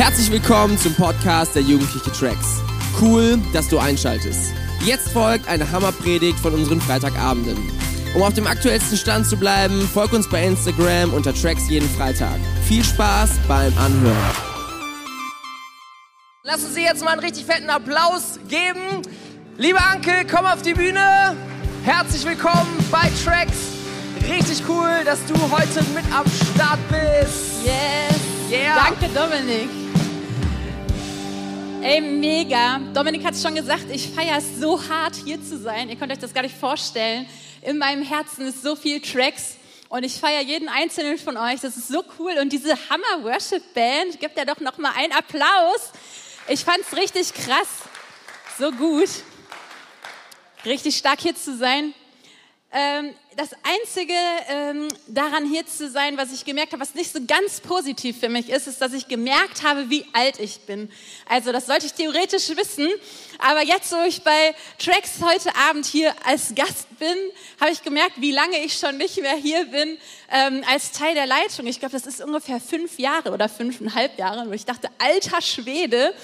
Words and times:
Herzlich 0.00 0.30
willkommen 0.30 0.78
zum 0.78 0.94
Podcast 0.94 1.54
der 1.54 1.60
Jugendliche 1.60 2.10
Tracks. 2.10 2.62
Cool, 2.98 3.38
dass 3.52 3.68
du 3.68 3.78
einschaltest. 3.78 4.54
Jetzt 4.82 5.10
folgt 5.10 5.46
eine 5.46 5.70
Hammerpredigt 5.70 6.38
von 6.38 6.54
unseren 6.54 6.80
Freitagabenden. 6.80 7.58
Um 8.14 8.22
auf 8.22 8.32
dem 8.32 8.46
aktuellsten 8.46 8.96
Stand 8.96 9.26
zu 9.26 9.36
bleiben, 9.36 9.86
folg 9.92 10.14
uns 10.14 10.26
bei 10.26 10.42
Instagram 10.42 11.12
unter 11.12 11.34
Tracks 11.34 11.68
jeden 11.68 11.86
Freitag. 11.86 12.40
Viel 12.64 12.82
Spaß 12.82 13.32
beim 13.46 13.76
Anhören. 13.76 14.16
Lassen 16.44 16.72
Sie 16.72 16.80
jetzt 16.80 17.04
mal 17.04 17.10
einen 17.10 17.20
richtig 17.20 17.44
fetten 17.44 17.68
Applaus 17.68 18.40
geben. 18.48 19.02
Lieber 19.58 19.84
Anke, 19.84 20.24
komm 20.30 20.46
auf 20.46 20.62
die 20.62 20.72
Bühne. 20.72 21.36
Herzlich 21.84 22.24
willkommen 22.24 22.82
bei 22.90 23.10
Tracks. 23.22 23.52
Richtig 24.26 24.62
cool, 24.66 25.04
dass 25.04 25.18
du 25.26 25.34
heute 25.34 25.84
mit 25.94 26.10
am 26.10 26.24
Start 26.54 26.78
bist. 26.88 27.66
Yes. 27.66 28.18
Yeah. 28.50 28.76
Danke, 28.76 29.10
Dominik. 29.14 29.89
Ey, 31.82 32.02
mega. 32.02 32.78
Dominik 32.92 33.24
hat 33.24 33.32
es 33.32 33.42
schon 33.42 33.54
gesagt, 33.54 33.86
ich 33.90 34.10
feiere 34.10 34.36
es 34.36 34.60
so 34.60 34.86
hart, 34.86 35.16
hier 35.24 35.42
zu 35.42 35.58
sein. 35.58 35.88
Ihr 35.88 35.96
könnt 35.96 36.12
euch 36.12 36.18
das 36.18 36.34
gar 36.34 36.42
nicht 36.42 36.54
vorstellen. 36.54 37.26
In 37.62 37.78
meinem 37.78 38.02
Herzen 38.02 38.46
ist 38.46 38.62
so 38.62 38.76
viel 38.76 39.00
Tracks 39.00 39.56
und 39.88 40.04
ich 40.04 40.20
feiere 40.20 40.42
jeden 40.42 40.68
einzelnen 40.68 41.16
von 41.16 41.38
euch. 41.38 41.62
Das 41.62 41.78
ist 41.78 41.88
so 41.88 42.04
cool. 42.18 42.32
Und 42.38 42.52
diese 42.52 42.76
Hammer 42.90 43.24
Worship 43.24 43.62
Band, 43.72 44.20
gebt 44.20 44.36
ja 44.36 44.44
doch 44.44 44.60
noch 44.60 44.76
mal 44.76 44.92
einen 44.94 45.14
Applaus. 45.14 45.92
Ich 46.48 46.60
fand 46.64 46.80
es 46.80 46.94
richtig 46.98 47.32
krass. 47.32 47.68
So 48.58 48.72
gut. 48.72 49.08
Richtig 50.66 50.98
stark 50.98 51.20
hier 51.22 51.34
zu 51.34 51.56
sein. 51.56 51.94
Ähm, 52.72 53.14
das 53.36 53.50
Einzige 53.62 54.14
ähm, 54.48 54.88
daran 55.06 55.46
hier 55.46 55.64
zu 55.64 55.88
sein, 55.88 56.16
was 56.16 56.32
ich 56.32 56.44
gemerkt 56.44 56.72
habe, 56.72 56.82
was 56.82 56.94
nicht 56.94 57.12
so 57.12 57.20
ganz 57.26 57.60
positiv 57.60 58.18
für 58.18 58.28
mich 58.28 58.50
ist, 58.50 58.66
ist, 58.66 58.80
dass 58.80 58.92
ich 58.92 59.06
gemerkt 59.06 59.62
habe, 59.62 59.88
wie 59.88 60.04
alt 60.12 60.40
ich 60.40 60.60
bin. 60.60 60.90
Also 61.28 61.52
das 61.52 61.66
sollte 61.66 61.86
ich 61.86 61.92
theoretisch 61.92 62.48
wissen, 62.56 62.88
aber 63.38 63.62
jetzt, 63.62 63.92
wo 63.92 64.02
ich 64.06 64.22
bei 64.22 64.54
Tracks 64.78 65.12
heute 65.22 65.54
Abend 65.68 65.86
hier 65.86 66.12
als 66.24 66.54
Gast 66.54 66.88
bin, 66.98 67.16
habe 67.60 67.70
ich 67.70 67.82
gemerkt, 67.82 68.14
wie 68.16 68.32
lange 68.32 68.58
ich 68.64 68.74
schon 68.74 68.96
nicht 68.96 69.20
mehr 69.20 69.36
hier 69.36 69.64
bin 69.66 69.96
ähm, 70.30 70.64
als 70.68 70.90
Teil 70.92 71.14
der 71.14 71.26
Leitung. 71.26 71.66
Ich 71.66 71.78
glaube, 71.78 71.92
das 71.92 72.06
ist 72.06 72.20
ungefähr 72.20 72.60
fünf 72.60 72.98
Jahre 72.98 73.30
oder 73.32 73.48
fünfeinhalb 73.48 74.18
Jahre, 74.18 74.48
wo 74.48 74.52
ich 74.52 74.64
dachte, 74.64 74.88
alter 74.98 75.40
Schwede, 75.40 76.14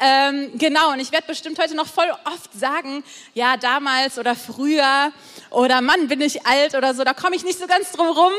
ähm, 0.00 0.52
genau, 0.56 0.92
und 0.92 1.00
ich 1.00 1.12
werde 1.12 1.26
bestimmt 1.26 1.58
heute 1.58 1.74
noch 1.74 1.86
voll 1.86 2.10
oft 2.24 2.52
sagen, 2.52 3.04
ja, 3.34 3.56
damals 3.56 4.18
oder 4.18 4.34
früher 4.34 5.12
oder 5.50 5.80
Mann, 5.82 6.08
bin 6.08 6.20
ich 6.20 6.46
alt 6.46 6.74
oder 6.74 6.94
so, 6.94 7.04
da 7.04 7.12
komme 7.12 7.36
ich 7.36 7.44
nicht 7.44 7.58
so 7.58 7.66
ganz 7.66 7.92
drum 7.92 8.06
rum. 8.06 8.32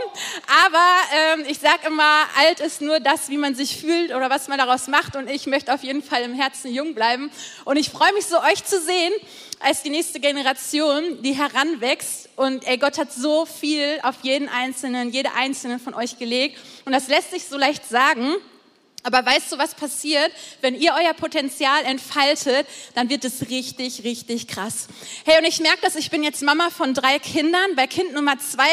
Aber 0.66 1.39
ähm, 1.39 1.45
ich 1.48 1.59
sage 1.59 1.88
immer, 1.88 2.23
alt 2.38 2.59
ist 2.62 2.82
nur 2.82 3.00
das, 3.00 3.30
wie 3.30 3.38
man 3.38 3.54
sich 3.54 3.80
fühlt 3.80 4.12
oder 4.12 4.30
was 4.30 4.48
man 4.48 4.58
daraus 4.58 4.88
macht. 4.88 5.16
Und 5.16 5.30
ich 5.30 5.45
möchte 5.45 5.73
auf 5.73 5.84
jeden 5.84 6.02
Fall 6.02 6.23
im 6.23 6.34
Herzen 6.34 6.73
jung 6.73 6.95
bleiben. 6.95 7.30
Und 7.66 7.78
ich 7.78 7.89
freue 7.89 8.14
mich 8.14 8.26
so, 8.26 8.39
euch 8.42 8.64
zu 8.64 8.80
sehen 8.82 9.14
als 9.59 9.84
die 9.84 9.89
nächste 9.89 10.20
Generation, 10.20 11.22
die 11.22 11.34
heranwächst. 11.34 12.30
Und 12.36 12.66
ey, 12.67 12.78
Gott 12.78 12.98
hat 12.98 13.14
so 13.14 13.45
viel 13.45 14.00
auf 14.04 14.16
jeden 14.23 14.50
Einzelnen, 14.50 15.12
jede 15.12 15.34
Einzelne 15.34 15.78
von 15.78 15.94
euch 15.94 16.17
gelegt. 16.17 16.58
Und 16.86 16.94
das 16.94 17.08
lässt 17.08 17.32
sich 17.32 17.45
so 17.45 17.58
leicht 17.58 17.88
sagen. 17.88 18.34
Aber 19.03 19.25
weißt 19.25 19.52
du, 19.52 19.57
was 19.57 19.73
passiert, 19.73 20.31
wenn 20.61 20.75
ihr 20.75 20.94
euer 20.94 21.13
Potenzial 21.13 21.83
entfaltet, 21.85 22.67
dann 22.94 23.09
wird 23.09 23.25
es 23.25 23.49
richtig, 23.49 24.03
richtig 24.03 24.47
krass. 24.47 24.88
Hey, 25.25 25.39
und 25.39 25.45
ich 25.45 25.59
merke 25.59 25.80
das, 25.81 25.95
ich 25.95 26.11
bin 26.11 26.23
jetzt 26.23 26.43
Mama 26.43 26.69
von 26.69 26.93
drei 26.93 27.17
Kindern. 27.17 27.75
Bei 27.75 27.88
Kind 27.88 28.13
Nummer 28.13 28.38
zwei 28.38 28.69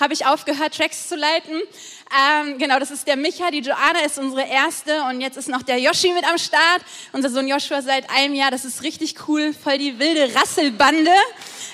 habe 0.00 0.14
ich 0.14 0.24
aufgehört, 0.24 0.74
Tracks 0.74 1.08
zu 1.08 1.16
leiten. 1.16 1.60
Ähm, 2.08 2.58
genau, 2.58 2.78
das 2.78 2.90
ist 2.90 3.06
der 3.06 3.16
Micha, 3.16 3.50
die 3.50 3.58
Joanna 3.58 4.00
ist 4.04 4.18
unsere 4.18 4.46
erste 4.46 5.02
und 5.04 5.20
jetzt 5.20 5.36
ist 5.36 5.48
noch 5.48 5.62
der 5.62 5.78
Yoshi 5.78 6.12
mit 6.12 6.24
am 6.24 6.38
Start. 6.38 6.82
Unser 7.12 7.30
Sohn 7.30 7.48
Joshua 7.48 7.82
seit 7.82 8.08
einem 8.10 8.34
Jahr, 8.34 8.50
das 8.50 8.64
ist 8.64 8.82
richtig 8.82 9.16
cool, 9.26 9.52
voll 9.52 9.78
die 9.78 9.98
wilde 9.98 10.34
Rasselbande. 10.34 11.10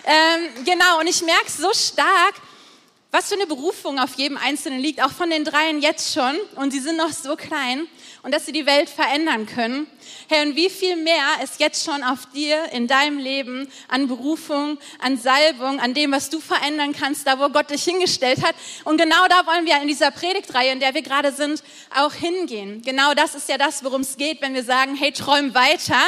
Ähm, 0.04 0.64
genau, 0.64 1.00
und 1.00 1.06
ich 1.06 1.22
merke 1.22 1.50
so 1.50 1.70
stark, 1.74 2.34
was 3.14 3.28
für 3.28 3.34
eine 3.34 3.46
Berufung 3.46 3.98
auf 3.98 4.14
jedem 4.14 4.38
Einzelnen 4.38 4.80
liegt, 4.80 5.02
auch 5.02 5.12
von 5.12 5.28
den 5.28 5.44
dreien 5.44 5.82
jetzt 5.82 6.14
schon. 6.14 6.34
Und 6.56 6.72
sie 6.72 6.80
sind 6.80 6.96
noch 6.96 7.12
so 7.12 7.36
klein 7.36 7.86
und 8.22 8.32
dass 8.32 8.46
sie 8.46 8.52
die 8.52 8.64
Welt 8.64 8.88
verändern 8.88 9.44
können. 9.44 9.86
Hey, 10.28 10.48
und 10.48 10.56
wie 10.56 10.70
viel 10.70 10.96
mehr 10.96 11.22
ist 11.44 11.60
jetzt 11.60 11.84
schon 11.84 12.02
auf 12.02 12.20
dir 12.32 12.72
in 12.72 12.88
deinem 12.88 13.18
Leben 13.18 13.70
an 13.88 14.08
Berufung, 14.08 14.78
an 14.98 15.18
Salbung, 15.18 15.78
an 15.78 15.92
dem, 15.92 16.10
was 16.10 16.30
du 16.30 16.40
verändern 16.40 16.94
kannst, 16.98 17.26
da 17.26 17.38
wo 17.38 17.50
Gott 17.50 17.68
dich 17.68 17.84
hingestellt 17.84 18.42
hat. 18.42 18.54
Und 18.84 18.96
genau 18.96 19.28
da 19.28 19.46
wollen 19.46 19.66
wir 19.66 19.78
in 19.82 19.88
dieser 19.88 20.10
Predigtreihe, 20.10 20.72
in 20.72 20.80
der 20.80 20.94
wir 20.94 21.02
gerade 21.02 21.32
sind, 21.32 21.62
auch 21.94 22.14
hingehen. 22.14 22.80
Genau 22.80 23.12
das 23.12 23.34
ist 23.34 23.46
ja 23.46 23.58
das, 23.58 23.84
worum 23.84 24.00
es 24.00 24.16
geht, 24.16 24.40
wenn 24.40 24.54
wir 24.54 24.64
sagen, 24.64 24.96
hey, 24.96 25.12
träum 25.12 25.54
weiter 25.54 26.00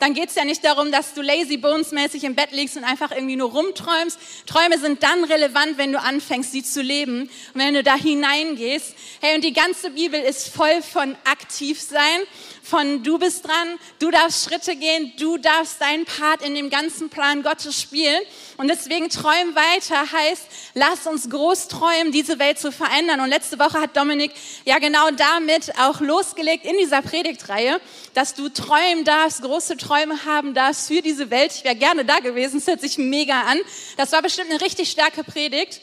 dann 0.00 0.14
geht 0.14 0.30
es 0.30 0.34
ja 0.34 0.44
nicht 0.44 0.64
darum, 0.64 0.90
dass 0.90 1.14
du 1.14 1.22
lazy 1.22 1.56
bones 1.56 1.92
mäßig 1.92 2.24
im 2.24 2.34
Bett 2.34 2.52
liegst 2.52 2.76
und 2.76 2.84
einfach 2.84 3.10
irgendwie 3.10 3.36
nur 3.36 3.50
rumträumst. 3.50 4.18
Träume 4.46 4.78
sind 4.78 5.02
dann 5.02 5.24
relevant, 5.24 5.76
wenn 5.78 5.92
du 5.92 6.00
anfängst, 6.00 6.52
sie 6.52 6.62
zu 6.62 6.82
leben 6.82 7.22
und 7.22 7.60
wenn 7.60 7.74
du 7.74 7.82
da 7.82 7.94
hineingehst. 7.94 8.94
Hey, 9.20 9.36
und 9.36 9.44
die 9.44 9.52
ganze 9.52 9.90
Bibel 9.90 10.18
ist 10.20 10.48
voll 10.48 10.82
von 10.82 11.16
aktiv 11.24 11.80
sein 11.80 12.20
von 12.62 13.02
du 13.02 13.18
bist 13.18 13.46
dran, 13.46 13.78
du 13.98 14.10
darfst 14.10 14.44
Schritte 14.44 14.76
gehen, 14.76 15.12
du 15.18 15.38
darfst 15.38 15.80
deinen 15.80 16.04
Part 16.04 16.42
in 16.42 16.54
dem 16.54 16.70
ganzen 16.70 17.08
Plan 17.10 17.42
Gottes 17.42 17.80
spielen. 17.80 18.20
Und 18.56 18.68
deswegen 18.68 19.08
träum 19.08 19.54
weiter 19.54 20.12
heißt, 20.12 20.42
lass 20.74 21.06
uns 21.06 21.28
groß 21.30 21.68
träumen, 21.68 22.12
diese 22.12 22.38
Welt 22.38 22.58
zu 22.58 22.72
verändern. 22.72 23.20
Und 23.20 23.30
letzte 23.30 23.58
Woche 23.58 23.80
hat 23.80 23.96
Dominik 23.96 24.32
ja 24.64 24.78
genau 24.78 25.10
damit 25.10 25.72
auch 25.78 26.00
losgelegt 26.00 26.64
in 26.64 26.76
dieser 26.78 27.02
Predigtreihe, 27.02 27.80
dass 28.14 28.34
du 28.34 28.48
träumen 28.48 29.04
darfst, 29.04 29.42
große 29.42 29.76
Träume 29.76 30.24
haben 30.24 30.54
darfst 30.54 30.88
für 30.88 31.02
diese 31.02 31.30
Welt. 31.30 31.52
Ich 31.54 31.64
wäre 31.64 31.76
gerne 31.76 32.04
da 32.04 32.20
gewesen, 32.20 32.58
es 32.58 32.66
hört 32.66 32.80
sich 32.80 32.98
mega 32.98 33.42
an. 33.42 33.58
Das 33.96 34.12
war 34.12 34.22
bestimmt 34.22 34.50
eine 34.50 34.60
richtig 34.60 34.90
starke 34.90 35.24
Predigt. 35.24 35.80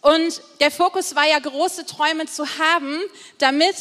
Und 0.00 0.42
der 0.60 0.70
Fokus 0.70 1.14
war 1.16 1.26
ja, 1.26 1.38
große 1.38 1.84
Träume 1.86 2.26
zu 2.26 2.44
haben, 2.58 3.00
damit 3.38 3.74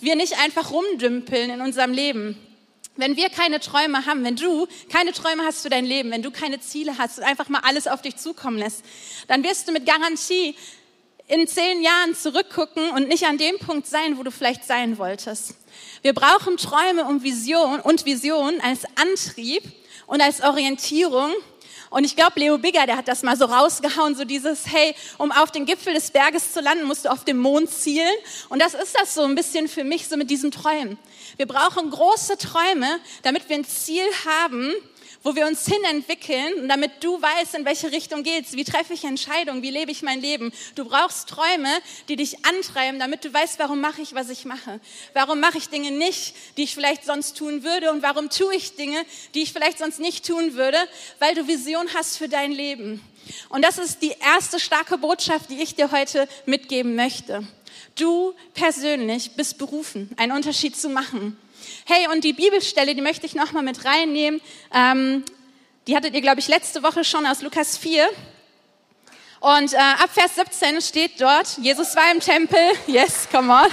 wir 0.00 0.16
nicht 0.16 0.38
einfach 0.40 0.70
rumdümpeln 0.70 1.50
in 1.50 1.60
unserem 1.60 1.92
Leben. 1.92 2.38
Wenn 2.96 3.16
wir 3.16 3.28
keine 3.28 3.58
Träume 3.58 4.06
haben, 4.06 4.24
wenn 4.24 4.36
du 4.36 4.68
keine 4.88 5.12
Träume 5.12 5.42
hast 5.44 5.62
für 5.62 5.70
dein 5.70 5.84
Leben, 5.84 6.12
wenn 6.12 6.22
du 6.22 6.30
keine 6.30 6.60
Ziele 6.60 6.96
hast 6.96 7.18
und 7.18 7.24
einfach 7.24 7.48
mal 7.48 7.60
alles 7.64 7.88
auf 7.88 8.02
dich 8.02 8.16
zukommen 8.16 8.58
lässt, 8.58 8.84
dann 9.26 9.42
wirst 9.42 9.66
du 9.66 9.72
mit 9.72 9.84
Garantie 9.84 10.54
in 11.26 11.48
zehn 11.48 11.82
Jahren 11.82 12.14
zurückgucken 12.14 12.90
und 12.90 13.08
nicht 13.08 13.24
an 13.24 13.38
dem 13.38 13.58
Punkt 13.58 13.86
sein, 13.86 14.18
wo 14.18 14.22
du 14.22 14.30
vielleicht 14.30 14.64
sein 14.64 14.98
wolltest. 14.98 15.54
Wir 16.02 16.12
brauchen 16.12 16.56
Träume 16.56 17.04
und 17.06 17.22
Vision 17.22 17.80
und 17.80 18.04
Vision 18.04 18.60
als 18.60 18.84
Antrieb 18.94 19.64
und 20.06 20.20
als 20.20 20.42
Orientierung 20.42 21.32
und 21.94 22.02
ich 22.02 22.16
glaube, 22.16 22.40
Leo 22.40 22.58
Bigger, 22.58 22.86
der 22.86 22.96
hat 22.96 23.06
das 23.06 23.22
mal 23.22 23.36
so 23.36 23.44
rausgehauen, 23.44 24.16
so 24.16 24.24
dieses, 24.24 24.66
hey, 24.66 24.96
um 25.16 25.30
auf 25.30 25.52
den 25.52 25.64
Gipfel 25.64 25.94
des 25.94 26.10
Berges 26.10 26.52
zu 26.52 26.60
landen, 26.60 26.86
musst 26.86 27.04
du 27.04 27.08
auf 27.08 27.24
dem 27.24 27.38
Mond 27.38 27.70
zielen. 27.70 28.16
Und 28.48 28.60
das 28.60 28.74
ist 28.74 28.98
das 28.98 29.14
so 29.14 29.22
ein 29.22 29.36
bisschen 29.36 29.68
für 29.68 29.84
mich, 29.84 30.08
so 30.08 30.16
mit 30.16 30.28
diesen 30.28 30.50
Träumen. 30.50 30.98
Wir 31.36 31.46
brauchen 31.46 31.88
große 31.90 32.36
Träume, 32.36 32.98
damit 33.22 33.48
wir 33.48 33.54
ein 33.54 33.64
Ziel 33.64 34.02
haben, 34.26 34.72
wo 35.24 35.34
wir 35.34 35.46
uns 35.46 35.66
hinentwickeln 35.66 36.68
damit 36.68 37.02
du 37.02 37.20
weißt, 37.20 37.54
in 37.54 37.64
welche 37.64 37.90
Richtung 37.90 38.22
geht's, 38.22 38.52
wie 38.52 38.64
treffe 38.64 38.92
ich 38.92 39.04
Entscheidungen, 39.04 39.62
wie 39.62 39.70
lebe 39.70 39.90
ich 39.90 40.02
mein 40.02 40.20
Leben. 40.20 40.52
Du 40.74 40.84
brauchst 40.84 41.28
Träume, 41.28 41.68
die 42.08 42.16
dich 42.16 42.44
antreiben, 42.44 42.98
damit 42.98 43.24
du 43.24 43.32
weißt, 43.32 43.58
warum 43.58 43.80
mache 43.80 44.02
ich, 44.02 44.14
was 44.14 44.28
ich 44.28 44.44
mache. 44.44 44.80
Warum 45.14 45.40
mache 45.40 45.58
ich 45.58 45.68
Dinge 45.68 45.90
nicht, 45.90 46.34
die 46.56 46.64
ich 46.64 46.74
vielleicht 46.74 47.04
sonst 47.04 47.36
tun 47.36 47.64
würde 47.64 47.90
und 47.90 48.02
warum 48.02 48.30
tue 48.30 48.54
ich 48.54 48.76
Dinge, 48.76 49.04
die 49.34 49.42
ich 49.42 49.52
vielleicht 49.52 49.78
sonst 49.78 49.98
nicht 49.98 50.26
tun 50.26 50.54
würde, 50.54 50.78
weil 51.18 51.34
du 51.34 51.48
Vision 51.48 51.88
hast 51.94 52.18
für 52.18 52.28
dein 52.28 52.52
Leben. 52.52 53.02
Und 53.48 53.62
das 53.62 53.78
ist 53.78 54.02
die 54.02 54.14
erste 54.20 54.60
starke 54.60 54.98
Botschaft, 54.98 55.50
die 55.50 55.62
ich 55.62 55.74
dir 55.74 55.90
heute 55.90 56.28
mitgeben 56.44 56.94
möchte. 56.94 57.46
Du 57.96 58.34
persönlich 58.52 59.32
bist 59.32 59.56
berufen, 59.56 60.10
einen 60.16 60.32
Unterschied 60.32 60.76
zu 60.76 60.88
machen. 60.88 61.38
Hey, 61.86 62.08
und 62.12 62.24
die 62.24 62.32
Bibelstelle, 62.32 62.94
die 62.94 63.00
möchte 63.00 63.26
ich 63.26 63.34
nochmal 63.34 63.62
mit 63.62 63.84
reinnehmen. 63.84 64.40
Ähm, 64.72 65.24
die 65.86 65.96
hattet 65.96 66.14
ihr, 66.14 66.20
glaube 66.20 66.40
ich, 66.40 66.48
letzte 66.48 66.82
Woche 66.82 67.04
schon 67.04 67.26
aus 67.26 67.42
Lukas 67.42 67.76
4. 67.76 68.08
Und 69.40 69.74
äh, 69.74 69.76
ab 69.76 70.10
Vers 70.12 70.36
17 70.36 70.80
steht 70.80 71.20
dort, 71.20 71.58
Jesus 71.58 71.94
war 71.96 72.10
im 72.10 72.20
Tempel. 72.20 72.58
Yes, 72.86 73.28
come 73.30 73.52
on. 73.52 73.70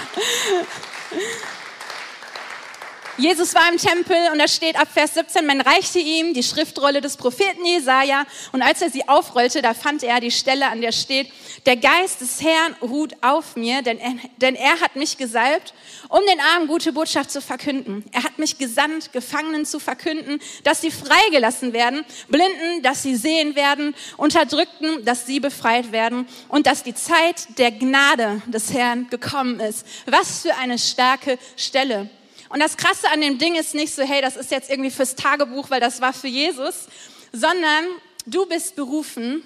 Jesus 3.17 3.53
war 3.53 3.69
im 3.69 3.77
Tempel 3.77 4.15
und 4.31 4.39
da 4.39 4.47
steht 4.47 4.79
ab 4.79 4.87
Vers 4.91 5.15
17, 5.15 5.45
man 5.45 5.59
reichte 5.59 5.99
ihm 5.99 6.33
die 6.33 6.43
Schriftrolle 6.43 7.01
des 7.01 7.17
Propheten 7.17 7.65
Jesaja 7.65 8.23
und 8.53 8.61
als 8.61 8.81
er 8.81 8.89
sie 8.89 9.07
aufrollte, 9.07 9.61
da 9.61 9.73
fand 9.73 10.01
er 10.03 10.21
die 10.21 10.31
Stelle, 10.31 10.67
an 10.67 10.79
der 10.79 10.93
steht, 10.93 11.27
der 11.65 11.75
Geist 11.75 12.21
des 12.21 12.41
Herrn 12.41 12.73
ruht 12.81 13.13
auf 13.21 13.57
mir, 13.57 13.81
denn 13.81 13.99
er, 13.99 14.13
denn 14.37 14.55
er 14.55 14.79
hat 14.79 14.95
mich 14.95 15.17
gesalbt, 15.17 15.73
um 16.07 16.21
den 16.21 16.39
Armen 16.39 16.67
gute 16.67 16.93
Botschaft 16.93 17.31
zu 17.31 17.41
verkünden. 17.41 18.05
Er 18.13 18.23
hat 18.23 18.39
mich 18.39 18.57
gesandt, 18.57 19.11
Gefangenen 19.11 19.65
zu 19.65 19.79
verkünden, 19.79 20.39
dass 20.63 20.79
sie 20.79 20.91
freigelassen 20.91 21.73
werden, 21.73 22.05
Blinden, 22.29 22.81
dass 22.81 23.03
sie 23.03 23.17
sehen 23.17 23.57
werden, 23.57 23.93
Unterdrückten, 24.15 25.03
dass 25.03 25.25
sie 25.25 25.41
befreit 25.41 25.91
werden 25.91 26.27
und 26.47 26.65
dass 26.65 26.83
die 26.83 26.95
Zeit 26.95 27.57
der 27.57 27.71
Gnade 27.71 28.41
des 28.47 28.73
Herrn 28.73 29.09
gekommen 29.09 29.59
ist. 29.59 29.85
Was 30.05 30.43
für 30.43 30.55
eine 30.55 30.79
starke 30.79 31.37
Stelle. 31.57 32.09
Und 32.51 32.59
das 32.59 32.75
Krasse 32.75 33.09
an 33.09 33.21
dem 33.21 33.37
Ding 33.37 33.55
ist 33.55 33.73
nicht 33.73 33.95
so, 33.95 34.03
hey, 34.03 34.21
das 34.21 34.35
ist 34.35 34.51
jetzt 34.51 34.69
irgendwie 34.69 34.91
fürs 34.91 35.15
Tagebuch, 35.15 35.69
weil 35.69 35.79
das 35.79 36.01
war 36.01 36.11
für 36.11 36.27
Jesus, 36.27 36.87
sondern 37.31 37.85
du 38.25 38.45
bist 38.45 38.75
berufen, 38.75 39.41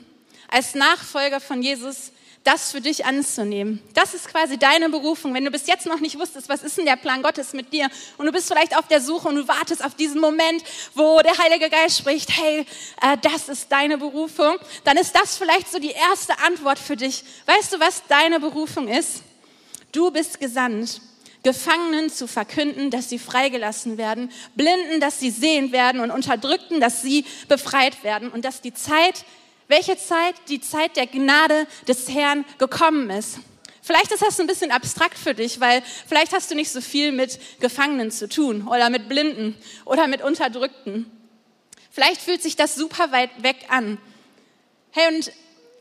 als 0.49 0.73
Nachfolger 0.73 1.39
von 1.39 1.61
Jesus 1.61 2.11
das 2.43 2.71
für 2.71 2.81
dich 2.81 3.05
anzunehmen. 3.05 3.81
Das 3.93 4.15
ist 4.15 4.27
quasi 4.27 4.57
deine 4.57 4.89
Berufung. 4.89 5.35
Wenn 5.35 5.45
du 5.45 5.51
bis 5.51 5.67
jetzt 5.67 5.85
noch 5.85 5.99
nicht 5.99 6.17
wusstest, 6.17 6.49
was 6.49 6.63
ist 6.63 6.77
denn 6.77 6.85
der 6.85 6.95
Plan 6.95 7.21
Gottes 7.21 7.53
mit 7.53 7.73
dir 7.73 7.89
und 8.17 8.25
du 8.25 8.31
bist 8.31 8.47
vielleicht 8.47 8.75
auf 8.75 8.87
der 8.87 9.01
Suche 9.01 9.27
und 9.27 9.35
du 9.35 9.47
wartest 9.47 9.83
auf 9.85 9.93
diesen 9.95 10.19
Moment, 10.19 10.63
wo 10.95 11.19
der 11.21 11.37
Heilige 11.37 11.69
Geist 11.69 11.99
spricht, 11.99 12.29
hey, 12.35 12.65
äh, 13.01 13.17
das 13.21 13.49
ist 13.49 13.71
deine 13.71 13.99
Berufung, 13.99 14.55
dann 14.83 14.97
ist 14.97 15.15
das 15.15 15.37
vielleicht 15.37 15.71
so 15.71 15.77
die 15.77 15.91
erste 15.91 16.39
Antwort 16.39 16.79
für 16.79 16.95
dich. 16.95 17.23
Weißt 17.45 17.73
du, 17.73 17.79
was 17.79 18.03
deine 18.07 18.39
Berufung 18.39 18.87
ist? 18.87 19.21
Du 19.91 20.09
bist 20.09 20.39
gesandt. 20.39 21.01
Gefangenen 21.45 22.09
zu 22.09 22.27
verkünden, 22.27 22.89
dass 22.89 23.07
sie 23.07 23.19
freigelassen 23.19 23.99
werden, 23.99 24.31
Blinden, 24.55 24.99
dass 24.99 25.19
sie 25.19 25.29
sehen 25.29 25.71
werden 25.71 26.01
und 26.01 26.09
Unterdrückten, 26.09 26.81
dass 26.81 27.03
sie 27.03 27.23
befreit 27.47 28.03
werden 28.03 28.29
und 28.29 28.43
dass 28.43 28.61
die 28.61 28.73
Zeit 28.73 29.23
welche 29.67 29.97
Zeit 29.97 30.35
die 30.49 30.61
Zeit 30.61 30.95
der 30.95 31.07
Gnade 31.07 31.67
des 31.87 32.09
Herrn 32.09 32.45
gekommen 32.57 33.09
ist. 33.09 33.39
Vielleicht 33.81 34.11
ist 34.11 34.23
das 34.23 34.39
ein 34.39 34.47
bisschen 34.47 34.71
abstrakt 34.71 35.17
für 35.17 35.35
dich, 35.35 35.59
weil 35.59 35.83
vielleicht 36.07 36.33
hast 36.33 36.49
du 36.49 36.55
nicht 36.55 36.71
so 36.71 36.81
viel 36.81 37.11
mit 37.11 37.39
Gefangenen 37.59 38.09
zu 38.09 38.27
tun 38.27 38.67
oder 38.67 38.89
mit 38.89 39.07
Blinden 39.07 39.55
oder 39.85 40.07
mit 40.07 40.23
Unterdrückten. 40.23 41.09
Vielleicht 41.91 42.21
fühlt 42.21 42.41
sich 42.41 42.55
das 42.55 42.75
super 42.75 43.11
weit 43.11 43.29
weg 43.43 43.57
an. 43.69 43.99
Hey, 44.91 45.15
und 45.15 45.31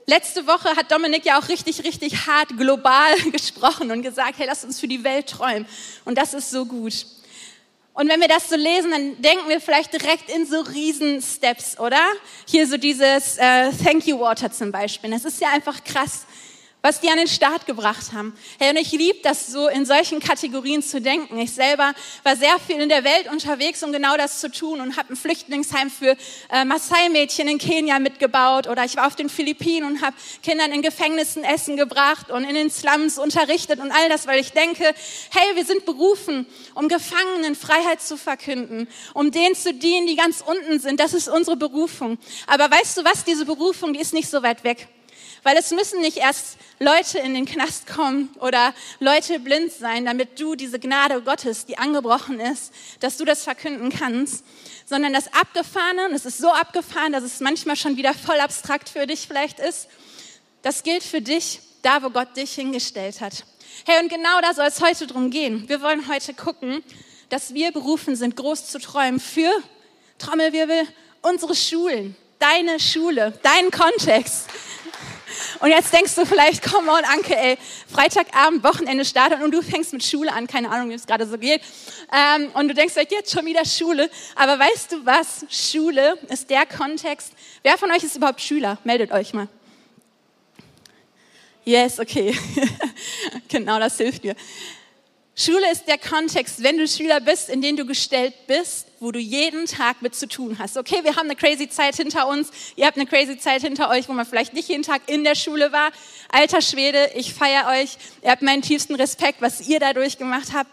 letzte 0.06 0.46
Woche 0.46 0.76
hat 0.76 0.90
Dominik 0.90 1.24
ja 1.24 1.38
auch 1.38 1.48
richtig, 1.48 1.84
richtig 1.84 2.26
hart 2.26 2.56
global 2.56 3.14
gesprochen 3.32 3.90
und 3.90 4.02
gesagt, 4.02 4.38
hey, 4.38 4.46
lass 4.46 4.64
uns 4.64 4.80
für 4.80 4.88
die 4.88 5.04
Welt 5.04 5.28
träumen. 5.28 5.66
Und 6.04 6.18
das 6.18 6.34
ist 6.34 6.50
so 6.50 6.66
gut. 6.66 7.06
Und 7.94 8.08
wenn 8.08 8.20
wir 8.20 8.28
das 8.28 8.48
so 8.48 8.56
lesen, 8.56 8.90
dann 8.90 9.22
denken 9.22 9.48
wir 9.48 9.60
vielleicht 9.60 9.92
direkt 9.92 10.28
in 10.28 10.46
so 10.46 10.60
riesen 10.60 11.22
Steps, 11.22 11.78
oder? 11.78 12.00
Hier 12.48 12.66
so 12.66 12.76
dieses 12.76 13.38
äh, 13.38 13.70
Thank 13.70 14.06
You 14.06 14.18
Water 14.18 14.50
zum 14.50 14.72
Beispiel. 14.72 15.10
Das 15.10 15.24
ist 15.24 15.40
ja 15.40 15.50
einfach 15.50 15.84
krass 15.84 16.26
was 16.84 17.00
die 17.00 17.08
an 17.08 17.16
den 17.16 17.28
Start 17.28 17.64
gebracht 17.64 18.12
haben. 18.12 18.36
Hey, 18.58 18.68
und 18.68 18.76
ich 18.76 18.92
liebe 18.92 19.18
das 19.22 19.46
so, 19.46 19.68
in 19.68 19.86
solchen 19.86 20.20
Kategorien 20.20 20.82
zu 20.82 21.00
denken. 21.00 21.38
Ich 21.38 21.52
selber 21.52 21.94
war 22.24 22.36
sehr 22.36 22.58
viel 22.58 22.78
in 22.78 22.90
der 22.90 23.04
Welt 23.04 23.26
unterwegs, 23.32 23.82
um 23.82 23.90
genau 23.90 24.18
das 24.18 24.38
zu 24.38 24.50
tun 24.50 24.82
und 24.82 24.98
habe 24.98 25.14
ein 25.14 25.16
Flüchtlingsheim 25.16 25.88
für 25.90 26.14
äh, 26.50 26.64
Maasai-Mädchen 26.66 27.48
in 27.48 27.56
Kenia 27.56 27.98
mitgebaut 28.00 28.66
oder 28.66 28.84
ich 28.84 28.96
war 28.96 29.06
auf 29.06 29.16
den 29.16 29.30
Philippinen 29.30 29.86
und 29.86 30.02
habe 30.02 30.14
Kindern 30.42 30.72
in 30.72 30.82
Gefängnissen 30.82 31.42
Essen 31.42 31.78
gebracht 31.78 32.30
und 32.30 32.44
in 32.44 32.54
den 32.54 32.68
Slums 32.68 33.18
unterrichtet 33.18 33.80
und 33.80 33.90
all 33.90 34.10
das, 34.10 34.26
weil 34.26 34.38
ich 34.38 34.52
denke, 34.52 34.84
hey, 34.84 35.56
wir 35.56 35.64
sind 35.64 35.86
berufen, 35.86 36.46
um 36.74 36.88
Gefangenen 36.88 37.54
Freiheit 37.54 38.02
zu 38.02 38.18
verkünden, 38.18 38.88
um 39.14 39.30
denen 39.30 39.54
zu 39.54 39.72
dienen, 39.72 40.06
die 40.06 40.16
ganz 40.16 40.44
unten 40.46 40.78
sind. 40.80 41.00
Das 41.00 41.14
ist 41.14 41.28
unsere 41.28 41.56
Berufung. 41.56 42.18
Aber 42.46 42.70
weißt 42.70 42.98
du 42.98 43.04
was, 43.04 43.24
diese 43.24 43.46
Berufung, 43.46 43.94
die 43.94 44.00
ist 44.00 44.12
nicht 44.12 44.28
so 44.28 44.42
weit 44.42 44.64
weg. 44.64 44.86
Weil 45.44 45.56
es 45.56 45.70
müssen 45.70 46.00
nicht 46.00 46.16
erst 46.16 46.56
Leute 46.80 47.18
in 47.18 47.34
den 47.34 47.44
Knast 47.44 47.86
kommen 47.86 48.30
oder 48.40 48.74
Leute 48.98 49.38
blind 49.38 49.70
sein, 49.72 50.04
damit 50.06 50.40
du 50.40 50.56
diese 50.56 50.80
Gnade 50.80 51.22
Gottes, 51.22 51.66
die 51.66 51.78
angebrochen 51.78 52.40
ist, 52.40 52.72
dass 53.00 53.18
du 53.18 53.24
das 53.24 53.44
verkünden 53.44 53.90
kannst, 53.90 54.44
sondern 54.86 55.12
das 55.12 55.32
Abgefahrene, 55.32 56.06
und 56.06 56.14
es 56.14 56.26
ist 56.26 56.38
so 56.38 56.50
abgefahren, 56.50 57.12
dass 57.12 57.22
es 57.22 57.40
manchmal 57.40 57.76
schon 57.76 57.96
wieder 57.96 58.14
voll 58.14 58.40
abstrakt 58.40 58.88
für 58.88 59.06
dich 59.06 59.28
vielleicht 59.28 59.60
ist, 59.60 59.88
das 60.62 60.82
gilt 60.82 61.04
für 61.04 61.20
dich 61.20 61.60
da, 61.82 62.02
wo 62.02 62.10
Gott 62.10 62.36
dich 62.36 62.54
hingestellt 62.54 63.20
hat. 63.20 63.44
Hey, 63.86 64.02
und 64.02 64.08
genau 64.08 64.40
da 64.40 64.54
soll 64.54 64.66
es 64.66 64.80
heute 64.80 65.06
drum 65.06 65.30
gehen. 65.30 65.68
Wir 65.68 65.82
wollen 65.82 66.08
heute 66.08 66.32
gucken, 66.32 66.82
dass 67.28 67.52
wir 67.52 67.70
berufen 67.70 68.16
sind, 68.16 68.36
groß 68.36 68.68
zu 68.68 68.78
träumen 68.78 69.20
für, 69.20 69.50
Trommelwirbel, 70.18 70.88
unsere 71.20 71.54
Schulen, 71.54 72.16
deine 72.38 72.80
Schule, 72.80 73.38
deinen 73.42 73.70
Kontext. 73.70 74.46
Und 75.60 75.70
jetzt 75.70 75.92
denkst 75.92 76.14
du 76.14 76.26
vielleicht, 76.26 76.62
komm 76.62 76.88
on, 76.88 77.04
Anke, 77.04 77.36
ey, 77.36 77.56
Freitagabend, 77.90 78.62
Wochenende 78.64 79.04
startet 79.04 79.42
und 79.42 79.52
du 79.52 79.62
fängst 79.62 79.92
mit 79.92 80.04
Schule 80.04 80.32
an, 80.32 80.46
keine 80.46 80.70
Ahnung, 80.70 80.90
wie 80.90 80.94
es 80.94 81.06
gerade 81.06 81.26
so 81.26 81.38
geht. 81.38 81.62
Ähm, 82.12 82.50
und 82.54 82.68
du 82.68 82.74
denkst 82.74 82.94
jetzt 82.96 83.32
schon 83.32 83.46
wieder 83.46 83.64
Schule. 83.64 84.10
Aber 84.34 84.58
weißt 84.58 84.92
du 84.92 85.06
was? 85.06 85.44
Schule 85.48 86.18
ist 86.28 86.50
der 86.50 86.66
Kontext. 86.66 87.32
Wer 87.62 87.78
von 87.78 87.90
euch 87.90 88.02
ist 88.02 88.16
überhaupt 88.16 88.40
Schüler? 88.40 88.78
Meldet 88.84 89.12
euch 89.12 89.32
mal. 89.32 89.48
Yes, 91.64 91.98
okay. 91.98 92.36
genau, 93.48 93.78
das 93.78 93.96
hilft 93.96 94.24
mir. 94.24 94.36
Schule 95.36 95.70
ist 95.72 95.88
der 95.88 95.98
Kontext, 95.98 96.62
wenn 96.62 96.78
du 96.78 96.86
Schüler 96.86 97.20
bist, 97.20 97.48
in 97.48 97.60
den 97.60 97.76
du 97.76 97.84
gestellt 97.84 98.34
bist, 98.46 98.86
wo 99.04 99.12
du 99.12 99.18
jeden 99.18 99.66
Tag 99.66 100.00
mit 100.00 100.14
zu 100.14 100.26
tun 100.26 100.58
hast. 100.58 100.78
Okay, 100.78 101.00
wir 101.02 101.16
haben 101.16 101.26
eine 101.26 101.36
crazy 101.36 101.68
Zeit 101.68 101.94
hinter 101.96 102.26
uns, 102.26 102.50
ihr 102.74 102.86
habt 102.86 102.96
eine 102.96 103.06
crazy 103.06 103.38
Zeit 103.38 103.60
hinter 103.60 103.90
euch, 103.90 104.08
wo 104.08 104.14
man 104.14 104.24
vielleicht 104.24 104.54
nicht 104.54 104.68
jeden 104.68 104.82
Tag 104.82 105.02
in 105.06 105.24
der 105.24 105.34
Schule 105.34 105.72
war. 105.72 105.90
Alter 106.32 106.62
Schwede, 106.62 107.10
ich 107.14 107.34
feiere 107.34 107.68
euch, 107.68 107.98
ihr 108.22 108.30
habt 108.30 108.40
meinen 108.40 108.62
tiefsten 108.62 108.94
Respekt, 108.94 109.42
was 109.42 109.68
ihr 109.68 109.78
da 109.78 109.92
durchgemacht 109.92 110.54
habt. 110.54 110.70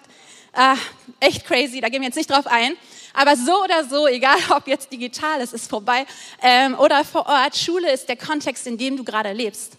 Ah, 0.54 0.78
echt 1.20 1.46
crazy, 1.46 1.82
da 1.82 1.90
gehen 1.90 2.02
wir 2.02 2.08
jetzt 2.08 2.16
nicht 2.16 2.30
drauf 2.30 2.48
ein. 2.48 2.78
Aber 3.14 3.36
so 3.36 3.64
oder 3.64 3.84
so, 3.84 4.08
egal 4.08 4.38
ob 4.56 4.66
jetzt 4.66 4.92
digital, 4.94 5.42
es 5.42 5.52
ist 5.52 5.70
vorbei, 5.70 6.06
ähm, 6.42 6.80
oder 6.80 7.04
vor 7.04 7.28
Ort, 7.28 7.58
Schule 7.58 7.92
ist 7.92 8.08
der 8.08 8.16
Kontext, 8.16 8.66
in 8.66 8.78
dem 8.78 8.96
du 8.96 9.04
gerade 9.04 9.34
lebst. 9.34 9.74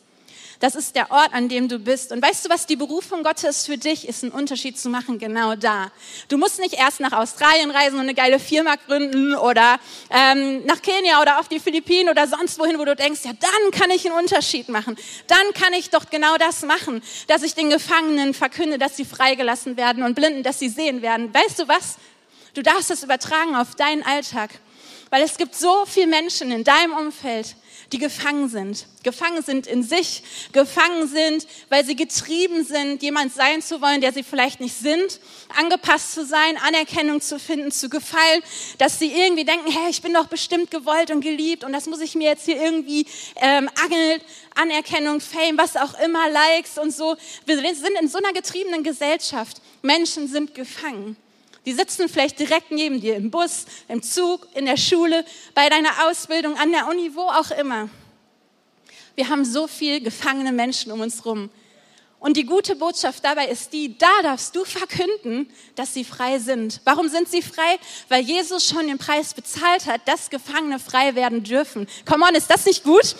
Das 0.63 0.77
ist 0.77 0.95
der 0.95 1.11
Ort, 1.11 1.35
an 1.35 1.49
dem 1.49 1.67
du 1.67 1.81
bist. 1.81 2.13
Und 2.13 2.23
weißt 2.23 2.45
du, 2.45 2.49
was 2.49 2.67
die 2.67 2.77
Berufung 2.77 3.25
Gottes 3.25 3.67
für 3.67 3.77
dich 3.77 4.07
ist, 4.07 4.23
einen 4.23 4.31
Unterschied 4.31 4.79
zu 4.79 4.91
machen, 4.91 5.19
genau 5.19 5.57
da. 5.57 5.91
Du 6.29 6.39
musst 6.39 6.61
nicht 6.61 6.75
erst 6.75 7.01
nach 7.01 7.11
Australien 7.11 7.73
reisen 7.73 7.97
und 7.97 8.03
eine 8.03 8.15
geile 8.15 8.39
Firma 8.39 8.77
gründen 8.77 9.35
oder 9.35 9.81
ähm, 10.09 10.65
nach 10.65 10.81
Kenia 10.81 11.21
oder 11.21 11.41
auf 11.41 11.49
die 11.49 11.59
Philippinen 11.59 12.11
oder 12.11 12.29
sonst 12.29 12.61
wohin, 12.61 12.79
wo 12.79 12.85
du 12.85 12.95
denkst, 12.95 13.23
ja, 13.25 13.33
dann 13.33 13.73
kann 13.73 13.91
ich 13.91 14.07
einen 14.07 14.17
Unterschied 14.17 14.69
machen. 14.69 14.95
Dann 15.27 15.53
kann 15.53 15.73
ich 15.73 15.91
doch 15.91 16.09
genau 16.11 16.37
das 16.37 16.63
machen, 16.63 17.03
dass 17.27 17.43
ich 17.43 17.57
den 17.57 17.69
Gefangenen 17.69 18.33
verkünde, 18.33 18.79
dass 18.79 18.97
sie 18.97 19.05
freigelassen 19.05 19.77
werden 19.77 20.05
und 20.05 20.15
Blinden, 20.15 20.45
dass 20.45 20.61
sie 20.61 20.69
sehen 20.69 21.03
werden. 21.03 21.35
Weißt 21.35 21.59
du 21.59 21.67
was? 21.67 21.97
Du 22.55 22.63
darfst 22.63 22.89
das 22.89 23.03
übertragen 23.03 23.57
auf 23.57 23.75
deinen 23.75 24.05
Alltag. 24.05 24.51
Weil 25.11 25.25
es 25.25 25.37
gibt 25.37 25.57
so 25.57 25.85
viele 25.87 26.07
Menschen 26.07 26.53
in 26.53 26.63
deinem 26.63 26.93
Umfeld, 26.93 27.57
die 27.93 27.99
gefangen 27.99 28.49
sind. 28.49 28.87
Gefangen 29.03 29.43
sind 29.43 29.67
in 29.67 29.83
sich, 29.83 30.23
gefangen 30.53 31.07
sind, 31.07 31.47
weil 31.69 31.85
sie 31.85 31.95
getrieben 31.95 32.65
sind, 32.65 33.03
jemand 33.03 33.35
sein 33.35 33.61
zu 33.61 33.81
wollen, 33.83 34.01
der 34.01 34.13
sie 34.13 34.23
vielleicht 34.23 34.61
nicht 34.61 34.75
sind, 34.75 35.21
angepasst 35.57 36.15
zu 36.15 36.25
sein, 36.25 36.57
Anerkennung 36.57 37.21
zu 37.21 37.39
finden, 37.39 37.71
zu 37.71 37.89
gefallen, 37.89 38.43
dass 38.79 38.99
sie 38.99 39.13
irgendwie 39.13 39.45
denken, 39.45 39.71
hey, 39.71 39.91
ich 39.91 40.03
bin 40.03 40.15
doch 40.15 40.27
bestimmt 40.27 40.71
gewollt 40.71 41.11
und 41.11 41.21
geliebt 41.21 41.65
und 41.65 41.73
das 41.73 41.87
muss 41.87 42.01
ich 42.01 42.15
mir 42.15 42.31
jetzt 42.31 42.47
hier 42.47 42.61
irgendwie 42.61 43.07
ähm, 43.37 43.69
angeln, 43.83 44.21
Anerkennung, 44.55 45.21
Fame, 45.21 45.59
was 45.59 45.77
auch 45.77 45.99
immer, 46.01 46.31
Likes 46.31 46.79
und 46.79 46.93
so. 46.93 47.17
Wir 47.47 47.57
sind 47.57 47.99
in 48.01 48.09
so 48.09 48.19
einer 48.19 48.33
getriebenen 48.33 48.83
Gesellschaft. 48.83 49.61
Menschen 49.83 50.29
sind 50.29 50.55
gefangen. 50.55 51.17
Die 51.65 51.73
sitzen 51.73 52.09
vielleicht 52.09 52.39
direkt 52.41 52.71
neben 52.73 53.01
dir 53.01 53.17
im 53.17 53.31
Bus, 53.31 53.67
im 53.89 54.03
Zug, 54.03 54.49
in 54.55 54.67
der 54.67 54.77
Schule, 54.77 55.25
bei 55.55 55.69
deiner 55.69 56.09
Ausbildung, 56.09 56.57
an 56.59 56.73
der 56.73 56.89
Uni, 56.89 57.15
wo 57.15 57.23
auch 57.23 57.51
immer. 57.53 57.89
Wir 59.15 59.29
haben 59.29 59.45
so 59.45 59.67
viel 59.67 60.01
gefangene 60.01 60.53
Menschen 60.53 60.91
um 60.91 61.01
uns 61.01 61.25
rum. 61.25 61.51
Und 62.19 62.37
die 62.37 62.47
gute 62.47 62.77
Botschaft 62.77 63.25
dabei 63.25 63.49
ist 63.49 63.73
die, 63.73 63.99
da 63.99 64.23
darfst 64.23 64.55
du 64.55 64.65
verkünden, 64.65 65.53
dass 65.75 65.93
sie 65.93 66.05
frei 66.05 66.39
sind. 66.39 66.81
Warum 66.85 67.09
sind 67.09 67.29
sie 67.29 67.43
frei? 67.43 67.79
Weil 68.09 68.23
Jesus 68.23 68.69
schon 68.69 68.87
den 68.87 68.99
Preis 68.99 69.35
bezahlt 69.35 69.87
hat, 69.87 70.07
dass 70.07 70.31
Gefangene 70.31 70.79
frei 70.79 71.17
werden 71.17 71.43
dürfen. 71.43 71.89
Come 72.09 72.25
on, 72.25 72.35
ist 72.37 72.49
das 72.49 72.65
nicht 72.65 72.85
gut? 72.85 73.17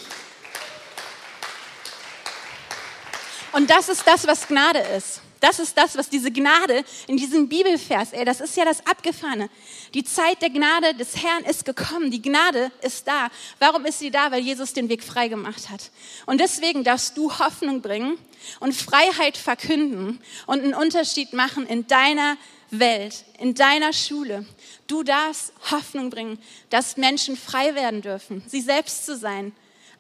Und 3.51 3.71
das 3.71 3.89
ist 3.89 4.07
das, 4.07 4.27
was 4.27 4.47
Gnade 4.47 4.79
ist. 4.97 5.21
Das 5.43 5.59
ist 5.59 5.77
das, 5.77 5.97
was 5.97 6.09
diese 6.09 6.31
Gnade 6.31 6.85
in 7.09 7.17
diesem 7.17 7.49
Bibelvers, 7.49 8.13
ey, 8.13 8.25
das 8.25 8.41
ist 8.41 8.57
ja 8.57 8.65
das 8.65 8.87
Abgefahrene. 8.87 9.51
Die 9.93 10.05
Zeit 10.05 10.41
der 10.41 10.51
Gnade 10.51 10.95
des 10.95 11.17
Herrn 11.21 11.43
ist 11.43 11.65
gekommen. 11.65 12.13
Die 12.13 12.23
Gnade 12.23 12.71
ist 12.81 13.09
da. 13.09 13.29
Warum 13.59 13.85
ist 13.85 13.99
sie 13.99 14.13
da? 14.13 14.31
Weil 14.31 14.41
Jesus 14.41 14.73
den 14.73 14.89
Weg 14.89 15.03
frei 15.03 15.27
gemacht 15.27 15.69
hat. 15.69 15.91
Und 16.27 16.41
deswegen 16.41 16.85
darfst 16.85 17.17
du 17.17 17.41
Hoffnung 17.41 17.83
bringen 17.83 18.19
und 18.61 18.73
Freiheit 18.73 19.37
verkünden 19.37 20.21
und 20.47 20.63
einen 20.63 20.75
Unterschied 20.75 21.33
machen 21.33 21.67
in 21.67 21.89
deiner 21.89 22.37
Welt, 22.71 23.25
in 23.41 23.55
deiner 23.55 23.93
Schule. 23.93 24.47
Du 24.87 25.03
darfst 25.03 25.53
Hoffnung 25.73 26.11
bringen, 26.11 26.39
dass 26.71 26.97
Menschen 26.97 27.37
frei 27.37 27.75
werden 27.75 28.01
dürfen, 28.01 28.45
sie 28.47 28.61
selbst 28.61 29.07
zu 29.07 29.17
sein, 29.17 29.53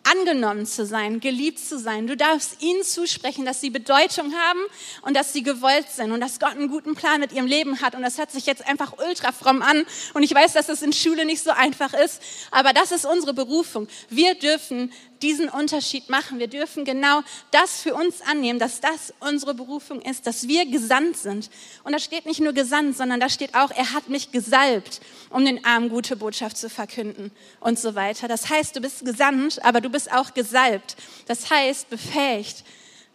angenommen 0.04 0.66
zu 0.66 0.84
sein, 0.84 1.20
geliebt 1.20 1.58
zu 1.58 1.78
sein. 1.78 2.06
Du 2.06 2.16
darfst 2.16 2.62
ihnen 2.62 2.82
zusprechen, 2.82 3.44
dass 3.44 3.60
sie 3.60 3.70
Bedeutung 3.70 4.32
haben 4.34 4.60
und 5.02 5.16
dass 5.16 5.32
sie 5.32 5.42
gewollt 5.42 5.88
sind 5.90 6.12
und 6.12 6.20
dass 6.20 6.40
Gott 6.40 6.52
einen 6.52 6.68
guten 6.68 6.94
Plan 6.94 7.20
mit 7.20 7.32
ihrem 7.32 7.46
Leben 7.46 7.80
hat. 7.80 7.94
Und 7.94 8.02
das 8.02 8.18
hört 8.18 8.30
sich 8.30 8.46
jetzt 8.46 8.66
einfach 8.66 8.94
ultra 8.98 9.32
fromm 9.32 9.62
an. 9.62 9.84
Und 10.14 10.22
ich 10.22 10.34
weiß, 10.34 10.52
dass 10.52 10.68
es 10.68 10.82
in 10.82 10.92
Schule 10.92 11.24
nicht 11.24 11.42
so 11.42 11.50
einfach 11.50 11.94
ist, 11.94 12.20
aber 12.50 12.72
das 12.72 12.92
ist 12.92 13.04
unsere 13.04 13.34
Berufung. 13.34 13.88
Wir 14.08 14.34
dürfen 14.34 14.92
diesen 15.22 15.48
Unterschied 15.48 16.08
machen. 16.08 16.38
Wir 16.38 16.48
dürfen 16.48 16.84
genau 16.84 17.22
das 17.50 17.80
für 17.80 17.94
uns 17.94 18.20
annehmen, 18.22 18.58
dass 18.58 18.80
das 18.80 19.14
unsere 19.20 19.54
Berufung 19.54 20.02
ist, 20.02 20.26
dass 20.26 20.48
wir 20.48 20.66
gesandt 20.66 21.16
sind. 21.16 21.50
Und 21.84 21.92
da 21.92 21.98
steht 21.98 22.26
nicht 22.26 22.40
nur 22.40 22.52
gesandt, 22.52 22.96
sondern 22.96 23.20
da 23.20 23.28
steht 23.28 23.54
auch, 23.54 23.70
er 23.70 23.92
hat 23.92 24.08
mich 24.08 24.32
gesalbt, 24.32 25.00
um 25.30 25.44
den 25.44 25.64
Armen 25.64 25.88
gute 25.88 26.16
Botschaft 26.16 26.56
zu 26.56 26.68
verkünden 26.68 27.30
und 27.60 27.78
so 27.78 27.94
weiter. 27.94 28.28
Das 28.28 28.50
heißt, 28.50 28.74
du 28.76 28.80
bist 28.80 29.04
gesandt, 29.04 29.64
aber 29.64 29.80
du 29.80 29.88
bist 29.88 30.12
auch 30.12 30.34
gesalbt. 30.34 30.96
Das 31.26 31.50
heißt, 31.50 31.88
befähigt. 31.88 32.64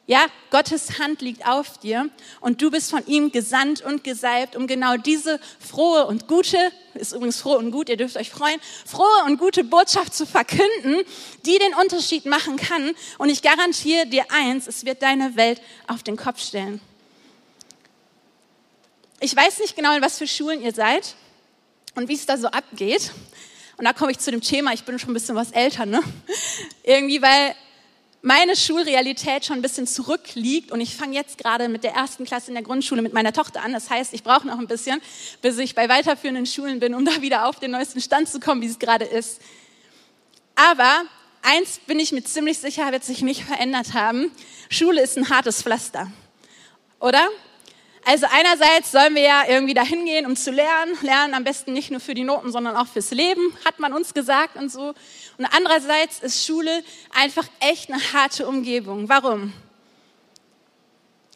Ja, 0.09 0.27
Gottes 0.51 0.99
Hand 0.99 1.21
liegt 1.21 1.45
auf 1.45 1.79
dir 1.79 2.09
und 2.39 2.61
du 2.61 2.71
bist 2.71 2.91
von 2.91 3.05
ihm 3.07 3.29
gesandt 3.33 3.81
und 3.81 4.05
gesalbt, 4.05 4.55
um 4.55 4.65
genau 4.65 4.95
diese 4.95 5.37
frohe 5.59 6.05
und 6.05 6.29
gute, 6.29 6.57
ist 6.93 7.11
übrigens 7.11 7.41
froh 7.41 7.57
und 7.57 7.71
gut, 7.71 7.89
ihr 7.89 7.97
dürft 7.97 8.15
euch 8.15 8.29
freuen, 8.29 8.57
frohe 8.85 9.25
und 9.25 9.37
gute 9.37 9.65
Botschaft 9.65 10.15
zu 10.15 10.25
verkünden, 10.25 11.03
die 11.45 11.59
den 11.59 11.73
Unterschied 11.73 12.25
machen 12.25 12.55
kann. 12.55 12.93
Und 13.17 13.27
ich 13.27 13.41
garantiere 13.41 14.07
dir 14.07 14.23
eins, 14.29 14.67
es 14.67 14.85
wird 14.85 15.01
deine 15.01 15.35
Welt 15.35 15.61
auf 15.87 16.03
den 16.03 16.15
Kopf 16.15 16.41
stellen. 16.41 16.79
Ich 19.19 19.35
weiß 19.35 19.59
nicht 19.59 19.75
genau, 19.75 19.93
in 19.93 20.01
was 20.01 20.17
für 20.17 20.27
Schulen 20.27 20.61
ihr 20.61 20.73
seid 20.73 21.15
und 21.95 22.07
wie 22.07 22.15
es 22.15 22.25
da 22.25 22.37
so 22.37 22.47
abgeht. 22.47 23.11
Und 23.75 23.83
da 23.83 23.91
komme 23.91 24.11
ich 24.11 24.19
zu 24.19 24.31
dem 24.31 24.41
Thema, 24.41 24.71
ich 24.71 24.85
bin 24.85 24.97
schon 24.99 25.11
ein 25.11 25.15
bisschen 25.15 25.35
was 25.35 25.51
älter, 25.51 25.85
ne? 25.85 26.01
Irgendwie, 26.83 27.21
weil 27.21 27.55
meine 28.21 28.55
Schulrealität 28.55 29.45
schon 29.45 29.57
ein 29.57 29.61
bisschen 29.61 29.87
zurückliegt 29.87 30.71
und 30.71 30.81
ich 30.81 30.95
fange 30.95 31.15
jetzt 31.15 31.37
gerade 31.37 31.69
mit 31.69 31.83
der 31.83 31.93
ersten 31.93 32.25
Klasse 32.25 32.49
in 32.49 32.55
der 32.55 32.63
Grundschule 32.63 33.01
mit 33.01 33.13
meiner 33.13 33.31
Tochter 33.31 33.63
an. 33.63 33.73
Das 33.73 33.89
heißt, 33.89 34.13
ich 34.13 34.23
brauche 34.23 34.47
noch 34.47 34.59
ein 34.59 34.67
bisschen, 34.67 35.01
bis 35.41 35.57
ich 35.57 35.75
bei 35.75 35.87
weiterführenden 35.87 36.45
Schulen 36.45 36.79
bin, 36.79 36.93
um 36.93 37.05
da 37.05 37.21
wieder 37.21 37.47
auf 37.47 37.59
den 37.59 37.71
neuesten 37.71 38.01
Stand 38.01 38.27
zu 38.29 38.39
kommen, 38.39 38.61
wie 38.61 38.67
es 38.67 38.79
gerade 38.79 39.05
ist. 39.05 39.39
Aber 40.55 41.03
eins 41.43 41.79
bin 41.85 41.99
ich 41.99 42.11
mir 42.11 42.23
ziemlich 42.23 42.57
sicher, 42.57 42.91
wird 42.91 43.03
sich 43.03 43.21
nicht 43.21 43.43
verändert 43.43 43.93
haben. 43.93 44.31
Schule 44.69 45.01
ist 45.01 45.17
ein 45.17 45.29
hartes 45.29 45.61
Pflaster. 45.61 46.11
Oder? 46.99 47.29
Also 48.09 48.25
einerseits 48.31 48.93
sollen 48.93 49.15
wir 49.15 49.21
ja 49.21 49.43
irgendwie 49.49 49.73
dahin 49.73 50.05
gehen, 50.05 50.25
um 50.25 50.35
zu 50.37 50.49
lernen. 50.49 50.97
Lernen 51.01 51.33
am 51.33 51.43
besten 51.43 51.73
nicht 51.73 51.91
nur 51.91 51.99
für 51.99 52.13
die 52.13 52.23
Noten, 52.23 52.53
sondern 52.53 52.77
auch 52.77 52.87
fürs 52.87 53.11
Leben, 53.11 53.41
hat 53.65 53.79
man 53.79 53.91
uns 53.93 54.13
gesagt 54.13 54.55
und 54.55 54.71
so. 54.71 54.93
Und 55.37 55.45
andererseits 55.45 56.19
ist 56.19 56.45
Schule 56.45 56.83
einfach 57.13 57.47
echt 57.59 57.91
eine 57.91 58.01
harte 58.13 58.47
Umgebung. 58.47 59.07
Warum? 59.07 59.53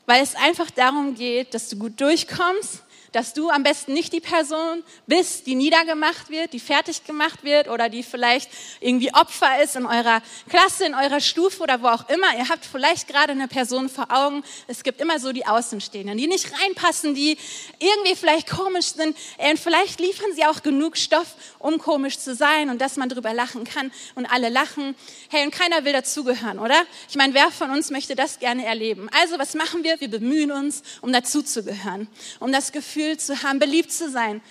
Weil 0.05 0.23
es 0.23 0.35
einfach 0.35 0.71
darum 0.71 1.15
geht, 1.15 1.53
dass 1.53 1.69
du 1.69 1.77
gut 1.77 2.01
durchkommst, 2.01 2.81
dass 3.11 3.33
du 3.33 3.49
am 3.49 3.63
besten 3.63 3.93
nicht 3.93 4.13
die 4.13 4.21
Person 4.21 4.83
bist, 5.05 5.45
die 5.45 5.55
niedergemacht 5.55 6.29
wird, 6.29 6.53
die 6.53 6.59
fertig 6.59 7.03
gemacht 7.05 7.43
wird 7.43 7.67
oder 7.67 7.89
die 7.89 8.03
vielleicht 8.03 8.49
irgendwie 8.79 9.13
Opfer 9.13 9.61
ist 9.61 9.75
in 9.75 9.85
eurer 9.85 10.21
Klasse, 10.49 10.85
in 10.85 10.95
eurer 10.95 11.19
Stufe 11.19 11.61
oder 11.61 11.81
wo 11.81 11.87
auch 11.87 12.07
immer. 12.09 12.27
Ihr 12.37 12.47
habt 12.47 12.65
vielleicht 12.65 13.07
gerade 13.07 13.33
eine 13.33 13.47
Person 13.47 13.89
vor 13.89 14.07
Augen. 14.11 14.43
Es 14.67 14.83
gibt 14.83 15.01
immer 15.01 15.19
so 15.19 15.33
die 15.33 15.45
Außenstehenden, 15.45 16.17
die 16.17 16.27
nicht 16.27 16.51
reinpassen, 16.61 17.13
die 17.13 17.37
irgendwie 17.79 18.15
vielleicht 18.15 18.49
komisch 18.49 18.93
sind. 18.93 19.17
Und 19.37 19.59
vielleicht 19.59 19.99
liefern 19.99 20.33
sie 20.33 20.45
auch 20.45 20.63
genug 20.63 20.97
Stoff, 20.97 21.35
um 21.59 21.79
komisch 21.79 22.17
zu 22.17 22.33
sein 22.33 22.69
und 22.69 22.79
dass 22.79 22.95
man 22.95 23.09
drüber 23.09 23.33
lachen 23.33 23.65
kann 23.65 23.91
und 24.15 24.25
alle 24.27 24.49
lachen. 24.49 24.95
Hey, 25.29 25.45
und 25.45 25.51
keiner 25.51 25.83
will 25.83 25.93
dazugehören, 25.93 26.59
oder? 26.59 26.81
Ich 27.09 27.15
meine, 27.15 27.33
wer 27.33 27.51
von 27.51 27.71
uns 27.71 27.89
möchte 27.89 28.15
das 28.15 28.39
gerne 28.39 28.65
erleben? 28.65 29.09
Also, 29.21 29.37
was 29.37 29.53
machen 29.53 29.83
wir? 29.83 29.99
Wir 29.99 30.09
bemühen 30.09 30.51
uns, 30.51 30.81
um 31.01 31.11
dazuzugehören, 31.11 32.07
um 32.39 32.51
das 32.51 32.71
Gefühl 32.71 33.00
Gefühl 33.01 33.17
zu 33.17 33.41
haben, 33.41 33.57
beliebt 33.57 33.91
zu 33.91 34.09
sein, 34.11 34.41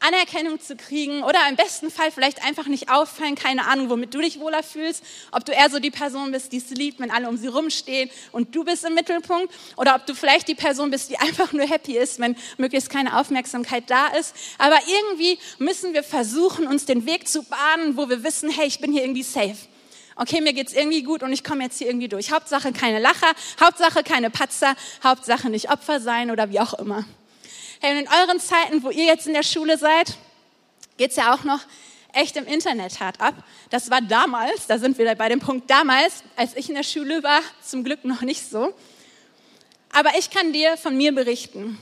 Anerkennung 0.00 0.58
zu 0.58 0.74
kriegen 0.74 1.22
oder 1.22 1.38
im 1.48 1.56
besten 1.56 1.90
Fall 1.90 2.10
vielleicht 2.10 2.42
einfach 2.42 2.66
nicht 2.66 2.90
auffallen, 2.90 3.36
keine 3.36 3.66
Ahnung, 3.66 3.88
womit 3.88 4.14
du 4.14 4.20
dich 4.20 4.40
wohler 4.40 4.62
fühlst, 4.62 5.04
ob 5.30 5.44
du 5.44 5.52
eher 5.52 5.70
so 5.70 5.78
die 5.78 5.90
Person 5.90 6.32
bist, 6.32 6.52
die 6.52 6.56
es 6.56 6.70
liebt, 6.70 6.98
wenn 6.98 7.10
alle 7.10 7.28
um 7.28 7.36
sie 7.36 7.46
rumstehen 7.46 8.10
und 8.32 8.56
du 8.56 8.64
bist 8.64 8.84
im 8.84 8.94
Mittelpunkt 8.94 9.54
oder 9.76 9.94
ob 9.94 10.06
du 10.06 10.14
vielleicht 10.14 10.48
die 10.48 10.54
Person 10.56 10.90
bist, 10.90 11.10
die 11.10 11.18
einfach 11.20 11.52
nur 11.52 11.66
happy 11.68 11.96
ist, 11.96 12.18
wenn 12.18 12.34
möglichst 12.56 12.90
keine 12.90 13.16
Aufmerksamkeit 13.20 13.84
da 13.88 14.08
ist. 14.08 14.34
Aber 14.58 14.78
irgendwie 14.86 15.38
müssen 15.58 15.92
wir 15.92 16.02
versuchen, 16.02 16.66
uns 16.66 16.86
den 16.86 17.06
Weg 17.06 17.28
zu 17.28 17.42
bahnen, 17.44 17.96
wo 17.96 18.08
wir 18.08 18.24
wissen, 18.24 18.50
hey, 18.50 18.66
ich 18.66 18.80
bin 18.80 18.92
hier 18.92 19.02
irgendwie 19.02 19.22
safe. 19.22 19.56
Okay, 20.16 20.40
mir 20.40 20.52
geht's 20.52 20.72
irgendwie 20.72 21.02
gut 21.02 21.22
und 21.22 21.32
ich 21.32 21.44
komme 21.44 21.62
jetzt 21.62 21.78
hier 21.78 21.86
irgendwie 21.86 22.08
durch. 22.08 22.32
Hauptsache 22.32 22.72
keine 22.72 22.98
Lacher, 22.98 23.32
Hauptsache 23.60 24.02
keine 24.02 24.30
Patzer, 24.30 24.74
Hauptsache 25.04 25.48
nicht 25.48 25.70
Opfer 25.70 26.00
sein 26.00 26.30
oder 26.30 26.50
wie 26.50 26.60
auch 26.60 26.74
immer. 26.74 27.04
Hey, 27.82 27.92
und 27.92 28.00
in 28.00 28.08
euren 28.08 28.38
Zeiten, 28.38 28.82
wo 28.82 28.90
ihr 28.90 29.06
jetzt 29.06 29.26
in 29.26 29.32
der 29.32 29.42
Schule 29.42 29.78
seid, 29.78 30.18
geht's 30.98 31.16
ja 31.16 31.32
auch 31.32 31.44
noch 31.44 31.60
echt 32.12 32.36
im 32.36 32.44
Internet 32.44 33.00
hart 33.00 33.18
ab. 33.22 33.32
Das 33.70 33.90
war 33.90 34.02
damals, 34.02 34.66
da 34.66 34.76
sind 34.78 34.98
wir 34.98 35.14
bei 35.14 35.30
dem 35.30 35.40
Punkt 35.40 35.70
damals, 35.70 36.22
als 36.36 36.54
ich 36.56 36.68
in 36.68 36.74
der 36.74 36.82
Schule 36.82 37.22
war, 37.22 37.40
zum 37.62 37.82
Glück 37.82 38.04
noch 38.04 38.20
nicht 38.20 38.50
so. 38.50 38.74
Aber 39.94 40.10
ich 40.18 40.28
kann 40.28 40.52
dir 40.52 40.76
von 40.76 40.94
mir 40.94 41.14
berichten. 41.14 41.78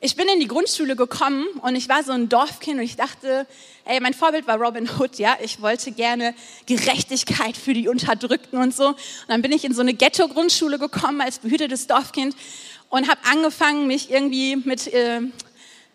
Ich 0.00 0.16
bin 0.16 0.26
in 0.28 0.40
die 0.40 0.48
Grundschule 0.48 0.96
gekommen 0.96 1.46
und 1.62 1.76
ich 1.76 1.88
war 1.88 2.02
so 2.02 2.10
ein 2.10 2.28
Dorfkind 2.28 2.78
und 2.78 2.84
ich 2.84 2.96
dachte, 2.96 3.46
ey, 3.84 4.00
mein 4.00 4.12
Vorbild 4.12 4.48
war 4.48 4.60
Robin 4.60 4.90
Hood, 4.98 5.18
ja. 5.18 5.38
Ich 5.40 5.62
wollte 5.62 5.92
gerne 5.92 6.34
Gerechtigkeit 6.66 7.56
für 7.56 7.74
die 7.74 7.86
Unterdrückten 7.86 8.58
und 8.58 8.74
so. 8.74 8.88
Und 8.88 8.98
dann 9.28 9.40
bin 9.40 9.52
ich 9.52 9.64
in 9.64 9.72
so 9.72 9.82
eine 9.82 9.94
Ghetto-Grundschule 9.94 10.80
gekommen 10.80 11.20
als 11.20 11.38
behütetes 11.38 11.86
Dorfkind 11.86 12.34
und 12.96 13.08
habe 13.08 13.20
angefangen, 13.30 13.86
mich 13.86 14.10
irgendwie 14.10 14.56
mit 14.56 14.86
äh, 14.86 15.20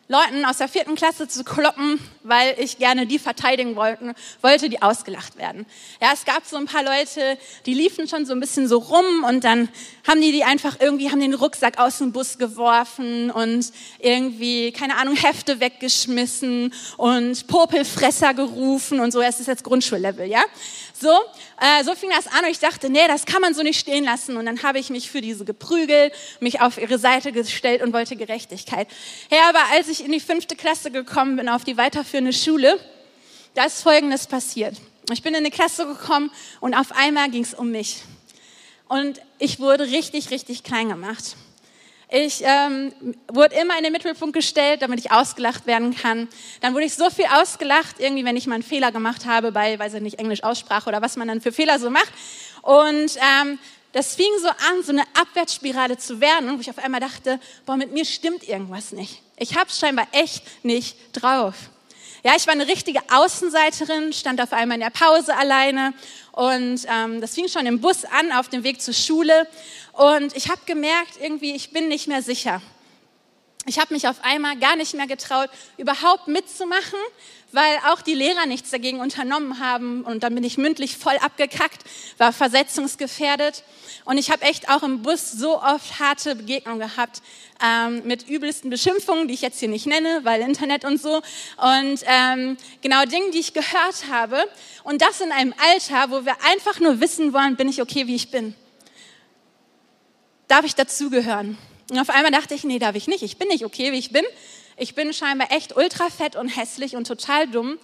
Leuten 0.08 0.44
aus 0.44 0.58
der 0.58 0.68
vierten 0.68 0.96
Klasse 0.96 1.30
zu 1.30 1.46
kloppen, 1.46 1.98
weil 2.22 2.56
ich 2.60 2.78
gerne 2.78 3.08
die 3.08 3.18
verteidigen 3.18 3.78
wollten, 3.78 4.14
wollte, 4.42 4.68
die 4.68 4.82
ausgelacht 4.82 5.38
werden. 5.38 5.66
Ja, 6.02 6.10
es 6.14 6.26
gab 6.26 6.46
so 6.46 6.58
ein 6.58 6.66
paar 6.66 6.84
Leute, 6.84 7.38
die 7.66 7.74
liefen 7.74 8.10
schon 8.10 8.26
so 8.26 8.34
ein 8.34 8.42
bisschen 8.42 8.68
so 8.68 8.80
rum 8.80 9.24
und 9.26 9.46
dann 9.46 9.70
haben 10.06 10.20
die 10.20 10.34
die 10.34 10.44
einfach 10.44 10.76
irgendwie, 10.82 11.10
haben 11.10 11.22
den 11.22 11.34
Rucksack 11.34 11.80
aus 11.80 12.00
dem 12.00 12.12
Bus 12.12 12.38
geworfen 12.38 13.32
und 13.32 13.72
irgendwie, 14.00 14.74
keine 14.74 14.98
Ahnung, 14.98 15.16
Hefte 15.16 15.62
weggeschmissen 15.62 16.74
und 16.98 17.48
Popelfresser 17.48 18.34
gerufen 18.34 19.00
und 19.00 19.12
so. 19.12 19.22
Es 19.22 19.40
ist 19.40 19.48
jetzt 19.48 19.64
Grundschullevel, 19.64 20.28
ja. 20.28 20.44
So, 21.02 21.20
äh, 21.60 21.84
so 21.84 21.96
fing 21.96 22.12
das 22.12 22.28
an 22.28 22.46
und 22.46 22.52
ich 22.52 22.60
dachte, 22.60 22.88
nee, 22.88 23.08
das 23.08 23.26
kann 23.26 23.42
man 23.42 23.56
so 23.56 23.64
nicht 23.64 23.80
stehen 23.80 24.04
lassen. 24.04 24.38
Und 24.38 24.46
dann 24.46 24.62
habe 24.62 24.78
ich 24.78 24.92
mich 24.92 25.10
für 25.10 25.20
diese 25.20 25.46
geprügelt, 25.46 26.14
mich 26.40 26.62
auf 26.62 26.78
ihre 26.78 27.00
Seite 27.00 27.32
gestellt 27.32 27.82
und 27.82 27.92
wollte 27.92 28.16
Gerechtigkeit. 28.16 28.88
Ja, 29.32 29.50
aber 29.50 29.62
als 29.74 29.88
ich 29.88 30.06
in 30.06 30.12
die 30.12 30.20
fünfte 30.20 30.56
Klasse 30.56 30.92
gekommen 30.92 31.38
bin, 31.38 31.50
auf 31.50 31.64
die 31.64 31.76
weiterführende 31.76 32.34
Schule, 32.34 32.80
da 33.56 33.66
ist 33.66 33.82
Folgendes 33.82 34.28
passiert. 34.28 34.78
Ich 35.12 35.24
bin 35.24 35.34
in 35.34 35.40
eine 35.40 35.50
Klasse 35.50 35.88
gekommen 35.88 36.30
und 36.60 36.76
auf 36.76 36.92
einmal 36.92 37.32
ging 37.32 37.42
es 37.42 37.56
um 37.56 37.72
mich. 37.72 38.04
Und 38.88 39.20
ich 39.40 39.60
wurde 39.60 39.86
richtig, 39.86 40.30
richtig 40.30 40.64
klein 40.64 40.90
gemacht. 40.90 41.36
Ich 42.14 42.44
ähm, 42.44 42.94
wurde 43.32 43.56
immer 43.56 43.78
in 43.78 43.84
den 43.84 43.94
Mittelpunkt 43.94 44.36
gestellt, 44.36 44.82
damit 44.82 45.00
ich 45.00 45.12
ausgelacht 45.12 45.66
werden 45.66 45.96
kann. 45.96 46.28
Dann 46.60 46.74
wurde 46.74 46.84
ich 46.84 46.94
so 46.94 47.10
viel 47.10 47.26
ausgelacht, 47.34 47.96
irgendwie, 48.00 48.26
wenn 48.26 48.36
ich 48.36 48.48
mal 48.48 48.56
einen 48.56 48.64
Fehler 48.64 48.92
gemacht 48.92 49.26
habe 49.26 49.54
bei, 49.54 49.80
weiß 49.80 49.94
ich 49.94 50.02
nicht, 50.02 50.20
Englisch 50.20 50.44
Aussprache 50.44 50.90
oder 50.90 51.02
was 51.02 51.16
man 51.16 51.30
dann 51.30 51.40
für 51.40 51.54
Fehler 51.54 51.80
so 51.80 51.90
macht. 51.90 52.12
Und 52.64 53.16
ähm, 53.16 53.58
das 53.94 54.16
fing 54.16 54.32
so 54.42 54.50
an, 54.50 54.84
so 54.84 54.92
eine 54.92 55.04
Abwärtsspirale 55.14 55.98
zu 55.98 56.20
werden, 56.20 56.54
wo 56.58 56.60
ich 56.60 56.70
auf 56.70 56.80
einmal 56.80 57.00
dachte, 57.00 57.40
boah, 57.66 57.78
mit 57.78 57.94
mir 57.94 58.04
stimmt 58.04 58.46
irgendwas 58.46 58.92
nicht. 58.92 59.22
Ich 59.38 59.56
habe 59.58 59.70
scheinbar 59.72 60.08
echt 60.12 60.44
nicht 60.66 60.98
drauf. 61.14 61.56
Ja, 62.24 62.34
ich 62.38 62.46
war 62.46 62.54
eine 62.54 62.68
richtige 62.68 63.00
Außenseiterin, 63.12 64.14
stand 64.14 64.40
auf 64.42 64.54
einmal 64.54 64.76
in 64.76 64.82
der 64.82 64.92
Pause 64.92 65.36
alleine 65.36 65.92
und 66.32 66.86
ähm, 66.88 67.20
das 67.20 67.34
fing 67.34 67.48
schon 67.48 67.66
im 67.66 67.82
Bus 67.82 68.06
an, 68.06 68.32
auf 68.32 68.48
dem 68.48 68.64
Weg 68.64 68.80
zur 68.80 68.94
Schule. 68.94 69.48
Und 69.94 70.36
ich 70.38 70.50
habe 70.50 70.62
gemerkt, 70.68 71.14
irgendwie, 71.20 71.56
ich 71.56 71.72
bin 71.72 71.88
nicht 71.88 72.08
mehr 72.08 72.22
sicher. 72.22 72.62
Ich 73.66 73.80
habe 73.80 73.94
mich 73.96 74.08
auf 74.08 74.24
einmal 74.24 74.56
gar 74.58 74.76
nicht 74.76 74.94
mehr 74.94 75.08
getraut, 75.08 75.50
überhaupt 75.78 76.28
mitzumachen, 76.28 77.00
weil 77.52 77.78
auch 77.92 78.02
die 78.02 78.14
Lehrer 78.14 78.46
nichts 78.46 78.70
dagegen 78.72 79.00
unternommen 79.00 79.60
haben. 79.60 80.04
Und 80.04 80.24
dann 80.24 80.36
bin 80.36 80.44
ich 80.44 80.58
mündlich 80.58 80.98
voll 80.98 81.18
abgekackt, 81.18 81.84
war 82.18 82.34
versetzungsgefährdet. 82.34 83.64
Und 84.06 84.18
ich 84.18 84.32
habe 84.32 84.44
echt 84.44 84.70
auch 84.70 84.84
im 84.84 85.02
Bus 85.02 85.32
so 85.32 85.62
oft 85.62 86.00
harte 86.00 86.36
Begegnungen 86.36 86.80
gehabt 86.80 87.22
ähm, 87.64 88.04
mit 88.06 88.28
übelsten 88.28 88.70
Beschimpfungen, 88.70 89.28
die 89.28 89.34
ich 89.34 89.42
jetzt 89.42 89.60
hier 89.60 89.70
nicht 89.70 89.86
nenne, 89.86 90.22
weil 90.24 90.42
Internet 90.42 90.86
und 90.86 91.02
so. 91.02 91.16
Und 91.58 92.00
ähm, 92.06 92.58
genau 92.82 93.06
Dinge, 93.06 93.32
die 93.32 93.40
ich 93.40 93.54
gehört 93.54 94.08
habe. 94.10 94.44
Und 94.84 95.02
das 95.02 95.22
in 95.22 95.32
einem 95.32 95.54
Alter, 95.72 96.12
wo 96.12 96.26
wir 96.26 96.36
einfach 96.44 96.80
nur 96.80 97.00
wissen 97.00 97.34
wollen, 97.34 97.56
bin 97.56 97.70
ich 97.70 97.82
okay, 97.82 98.08
wie 98.08 98.16
ich 98.16 98.32
bin 98.32 98.56
darf 100.52 100.66
ich 100.66 100.76
dazugehören? 100.76 101.58
Und 101.90 102.00
auf 102.00 102.10
einmal 102.10 102.32
dachte 102.32 102.54
ich, 102.54 102.64
nee, 102.66 102.78
darf 102.78 102.96
ich 102.96 103.08
nicht. 103.08 103.24
Ich 103.24 103.38
bin 103.38 103.48
nicht 103.48 103.64
okay, 103.66 103.92
wie 103.94 103.98
ich 103.98 104.12
bin. 104.12 104.26
Ich 104.82 104.96
bin 104.96 105.14
scheinbar 105.14 105.52
echt 105.52 105.78
ultra 105.78 106.10
fett 106.10 106.36
und 106.36 106.48
hässlich 106.48 106.96
und 106.96 107.06
total 107.06 107.48
dumm 107.48 107.78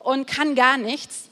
und 0.00 0.26
kann 0.26 0.56
gar 0.56 0.76
nichts. 0.76 1.30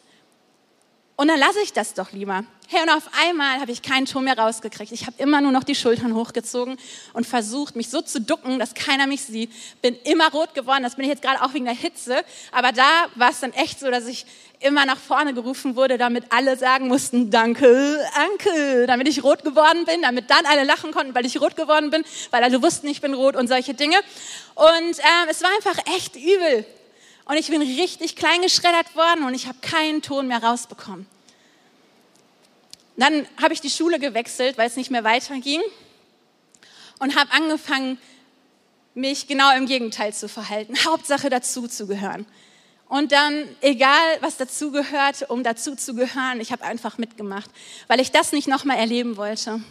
Und 1.20 1.28
dann 1.28 1.38
lasse 1.38 1.60
ich 1.62 1.74
das 1.74 1.92
doch 1.92 2.12
lieber. 2.12 2.44
Hey, 2.66 2.80
und 2.80 2.88
auf 2.88 3.02
einmal 3.22 3.60
habe 3.60 3.70
ich 3.72 3.82
keinen 3.82 4.06
Ton 4.06 4.24
mehr 4.24 4.38
rausgekriegt. 4.38 4.90
Ich 4.90 5.04
habe 5.04 5.16
immer 5.18 5.42
nur 5.42 5.52
noch 5.52 5.64
die 5.64 5.74
Schultern 5.74 6.14
hochgezogen 6.14 6.78
und 7.12 7.26
versucht, 7.26 7.76
mich 7.76 7.90
so 7.90 8.00
zu 8.00 8.22
ducken, 8.22 8.58
dass 8.58 8.72
keiner 8.72 9.06
mich 9.06 9.20
sieht. 9.24 9.52
Bin 9.82 9.96
immer 10.04 10.30
rot 10.30 10.54
geworden. 10.54 10.82
Das 10.82 10.94
bin 10.96 11.04
ich 11.04 11.10
jetzt 11.10 11.20
gerade 11.20 11.42
auch 11.42 11.52
wegen 11.52 11.66
der 11.66 11.74
Hitze. 11.74 12.24
Aber 12.52 12.72
da 12.72 12.88
war 13.16 13.28
es 13.28 13.40
dann 13.40 13.52
echt 13.52 13.80
so, 13.80 13.90
dass 13.90 14.06
ich 14.06 14.24
immer 14.60 14.86
nach 14.86 14.96
vorne 14.96 15.34
gerufen 15.34 15.76
wurde, 15.76 15.98
damit 15.98 16.24
alle 16.30 16.56
sagen 16.56 16.88
mussten, 16.88 17.30
danke, 17.30 17.98
danke, 18.14 18.86
damit 18.86 19.06
ich 19.06 19.22
rot 19.22 19.44
geworden 19.44 19.84
bin, 19.84 20.00
damit 20.00 20.30
dann 20.30 20.46
alle 20.46 20.64
lachen 20.64 20.90
konnten, 20.90 21.14
weil 21.14 21.26
ich 21.26 21.38
rot 21.38 21.54
geworden 21.54 21.90
bin, 21.90 22.02
weil 22.30 22.42
alle 22.42 22.62
wussten, 22.62 22.88
ich 22.88 23.02
bin 23.02 23.12
rot 23.12 23.36
und 23.36 23.46
solche 23.46 23.74
Dinge. 23.74 23.98
Und 24.54 24.70
ähm, 24.98 25.28
es 25.28 25.42
war 25.42 25.50
einfach 25.54 25.76
echt 25.94 26.16
übel. 26.16 26.64
Und 27.30 27.36
ich 27.36 27.46
bin 27.46 27.62
richtig 27.62 28.16
klein 28.16 28.42
geschreddert 28.42 28.96
worden 28.96 29.22
und 29.22 29.34
ich 29.34 29.46
habe 29.46 29.56
keinen 29.62 30.02
Ton 30.02 30.26
mehr 30.26 30.42
rausbekommen. 30.42 31.06
Dann 32.96 33.24
habe 33.40 33.54
ich 33.54 33.60
die 33.60 33.70
Schule 33.70 34.00
gewechselt, 34.00 34.58
weil 34.58 34.66
es 34.66 34.74
nicht 34.74 34.90
mehr 34.90 35.04
weiterging 35.04 35.60
und 36.98 37.14
habe 37.14 37.30
angefangen, 37.30 37.98
mich 38.94 39.28
genau 39.28 39.56
im 39.56 39.66
Gegenteil 39.66 40.12
zu 40.12 40.28
verhalten. 40.28 40.74
Hauptsache 40.84 41.30
dazu 41.30 41.68
zu 41.68 41.86
gehören. 41.86 42.26
Und 42.88 43.12
dann, 43.12 43.46
egal 43.60 44.18
was 44.22 44.36
dazugehört, 44.36 45.30
um 45.30 45.44
dazu 45.44 45.76
zu 45.76 45.94
gehören, 45.94 46.40
ich 46.40 46.50
habe 46.50 46.64
einfach 46.64 46.98
mitgemacht, 46.98 47.48
weil 47.86 48.00
ich 48.00 48.10
das 48.10 48.32
nicht 48.32 48.48
nochmal 48.48 48.78
erleben 48.78 49.16
wollte. 49.16 49.62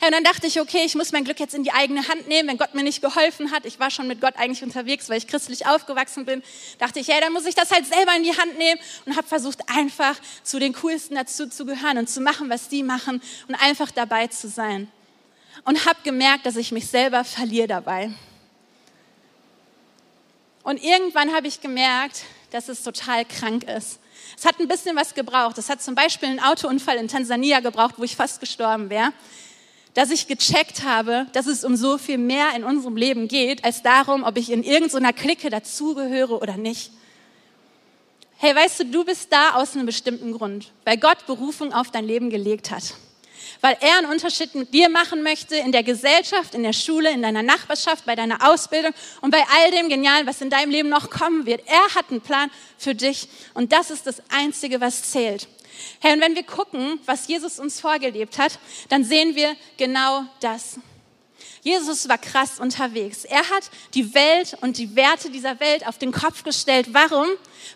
Ja, 0.00 0.06
und 0.06 0.14
dann 0.14 0.24
dachte 0.24 0.46
ich, 0.46 0.58
okay, 0.58 0.82
ich 0.86 0.94
muss 0.94 1.12
mein 1.12 1.24
Glück 1.24 1.38
jetzt 1.38 1.54
in 1.54 1.62
die 1.62 1.72
eigene 1.72 2.08
Hand 2.08 2.26
nehmen, 2.26 2.48
wenn 2.48 2.56
Gott 2.56 2.74
mir 2.74 2.82
nicht 2.82 3.02
geholfen 3.02 3.50
hat. 3.50 3.66
Ich 3.66 3.78
war 3.78 3.90
schon 3.90 4.06
mit 4.06 4.22
Gott 4.22 4.34
eigentlich 4.36 4.62
unterwegs, 4.62 5.10
weil 5.10 5.18
ich 5.18 5.26
christlich 5.26 5.66
aufgewachsen 5.66 6.24
bin. 6.24 6.42
Dachte 6.78 7.00
ich, 7.00 7.08
ja, 7.08 7.20
dann 7.20 7.34
muss 7.34 7.44
ich 7.44 7.54
das 7.54 7.70
halt 7.70 7.86
selber 7.86 8.16
in 8.16 8.22
die 8.22 8.34
Hand 8.34 8.56
nehmen 8.56 8.80
und 9.04 9.16
habe 9.16 9.28
versucht, 9.28 9.58
einfach 9.68 10.18
zu 10.42 10.58
den 10.58 10.72
Coolsten 10.72 11.16
dazu 11.16 11.48
zu 11.48 11.66
gehören 11.66 11.98
und 11.98 12.08
zu 12.08 12.22
machen, 12.22 12.48
was 12.48 12.68
die 12.68 12.82
machen 12.82 13.20
und 13.46 13.54
einfach 13.56 13.90
dabei 13.90 14.28
zu 14.28 14.48
sein. 14.48 14.90
Und 15.64 15.84
habe 15.84 15.98
gemerkt, 16.02 16.46
dass 16.46 16.56
ich 16.56 16.72
mich 16.72 16.86
selber 16.86 17.22
verliere 17.22 17.68
dabei. 17.68 18.10
Und 20.62 20.82
irgendwann 20.82 21.34
habe 21.34 21.46
ich 21.46 21.60
gemerkt, 21.60 22.22
dass 22.52 22.70
es 22.70 22.82
total 22.82 23.26
krank 23.26 23.64
ist. 23.64 23.98
Es 24.38 24.46
hat 24.46 24.58
ein 24.60 24.68
bisschen 24.68 24.96
was 24.96 25.12
gebraucht. 25.12 25.58
Es 25.58 25.68
hat 25.68 25.82
zum 25.82 25.94
Beispiel 25.94 26.30
einen 26.30 26.40
Autounfall 26.40 26.96
in 26.96 27.08
Tansania 27.08 27.60
gebraucht, 27.60 27.96
wo 27.98 28.04
ich 28.04 28.16
fast 28.16 28.40
gestorben 28.40 28.88
wäre 28.88 29.12
dass 29.94 30.10
ich 30.10 30.26
gecheckt 30.26 30.84
habe, 30.84 31.26
dass 31.32 31.46
es 31.46 31.64
um 31.64 31.76
so 31.76 31.98
viel 31.98 32.18
mehr 32.18 32.54
in 32.54 32.64
unserem 32.64 32.96
Leben 32.96 33.28
geht, 33.28 33.64
als 33.64 33.82
darum, 33.82 34.22
ob 34.22 34.36
ich 34.36 34.50
in 34.50 34.62
irgendeiner 34.62 35.12
Clique 35.12 35.50
dazugehöre 35.50 36.40
oder 36.40 36.56
nicht. 36.56 36.92
Hey, 38.38 38.54
weißt 38.54 38.80
du, 38.80 38.84
du 38.86 39.04
bist 39.04 39.32
da 39.32 39.54
aus 39.56 39.74
einem 39.74 39.86
bestimmten 39.86 40.32
Grund, 40.32 40.72
weil 40.84 40.96
Gott 40.96 41.26
Berufung 41.26 41.74
auf 41.74 41.90
dein 41.90 42.06
Leben 42.06 42.30
gelegt 42.30 42.70
hat. 42.70 42.94
Weil 43.60 43.76
er 43.80 43.98
einen 43.98 44.10
Unterschied 44.10 44.54
mit 44.54 44.72
dir 44.72 44.88
machen 44.88 45.22
möchte 45.22 45.56
in 45.56 45.72
der 45.72 45.82
Gesellschaft, 45.82 46.54
in 46.54 46.62
der 46.62 46.72
Schule, 46.72 47.10
in 47.10 47.20
deiner 47.20 47.42
Nachbarschaft, 47.42 48.06
bei 48.06 48.14
deiner 48.14 48.48
Ausbildung 48.48 48.92
und 49.20 49.30
bei 49.30 49.44
all 49.54 49.70
dem 49.72 49.90
Genialen, 49.90 50.26
was 50.26 50.40
in 50.40 50.48
deinem 50.48 50.70
Leben 50.70 50.88
noch 50.88 51.10
kommen 51.10 51.44
wird. 51.44 51.62
Er 51.66 51.94
hat 51.94 52.10
einen 52.10 52.22
Plan 52.22 52.50
für 52.78 52.94
dich 52.94 53.28
und 53.52 53.72
das 53.72 53.90
ist 53.90 54.06
das 54.06 54.22
Einzige, 54.30 54.80
was 54.80 55.10
zählt. 55.10 55.46
Hey, 56.00 56.14
und 56.14 56.20
wenn 56.20 56.34
wir 56.34 56.42
gucken, 56.42 57.00
was 57.06 57.28
Jesus 57.28 57.58
uns 57.58 57.80
vorgelebt 57.80 58.38
hat, 58.38 58.58
dann 58.88 59.04
sehen 59.04 59.34
wir 59.34 59.56
genau 59.76 60.24
das. 60.40 60.78
Jesus 61.62 62.08
war 62.08 62.16
krass 62.16 62.58
unterwegs. 62.58 63.24
Er 63.24 63.48
hat 63.50 63.70
die 63.92 64.14
Welt 64.14 64.56
und 64.62 64.78
die 64.78 64.96
Werte 64.96 65.30
dieser 65.30 65.60
Welt 65.60 65.86
auf 65.86 65.98
den 65.98 66.10
Kopf 66.10 66.42
gestellt. 66.42 66.88
Warum? 66.92 67.28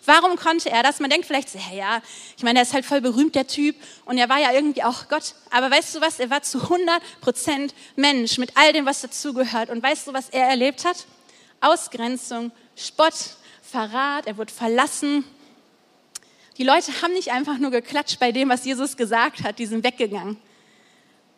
Warum 0.05 0.37
konnte 0.37 0.71
er 0.71 0.81
das? 0.81 0.99
Man 0.99 1.09
denkt 1.09 1.27
vielleicht, 1.27 1.49
hey, 1.53 1.77
ja, 1.77 2.01
ich 2.35 2.43
meine, 2.43 2.59
er 2.59 2.63
ist 2.63 2.73
halt 2.73 2.85
voll 2.85 3.01
berühmt, 3.01 3.35
der 3.35 3.47
Typ, 3.47 3.75
und 4.05 4.17
er 4.17 4.27
war 4.27 4.39
ja 4.39 4.51
irgendwie 4.53 4.83
auch 4.83 5.07
Gott. 5.07 5.35
Aber 5.51 5.69
weißt 5.69 5.95
du 5.95 6.01
was? 6.01 6.19
Er 6.19 6.29
war 6.29 6.41
zu 6.41 6.61
100 6.63 7.01
Prozent 7.21 7.75
Mensch 7.95 8.37
mit 8.37 8.51
all 8.55 8.73
dem, 8.73 8.85
was 8.85 9.01
dazugehört. 9.01 9.69
Und 9.69 9.83
weißt 9.83 10.07
du, 10.07 10.13
was 10.13 10.29
er 10.29 10.47
erlebt 10.47 10.83
hat? 10.83 11.05
Ausgrenzung, 11.61 12.51
Spott, 12.75 13.13
Verrat, 13.61 14.27
er 14.27 14.37
wurde 14.37 14.53
verlassen, 14.53 15.25
die 16.57 16.63
Leute 16.63 17.01
haben 17.01 17.13
nicht 17.13 17.31
einfach 17.31 17.57
nur 17.57 17.71
geklatscht 17.71 18.19
bei 18.19 18.31
dem, 18.31 18.49
was 18.49 18.65
Jesus 18.65 18.97
gesagt 18.97 19.43
hat, 19.43 19.59
die 19.59 19.65
sind 19.65 19.83
weggegangen, 19.83 20.37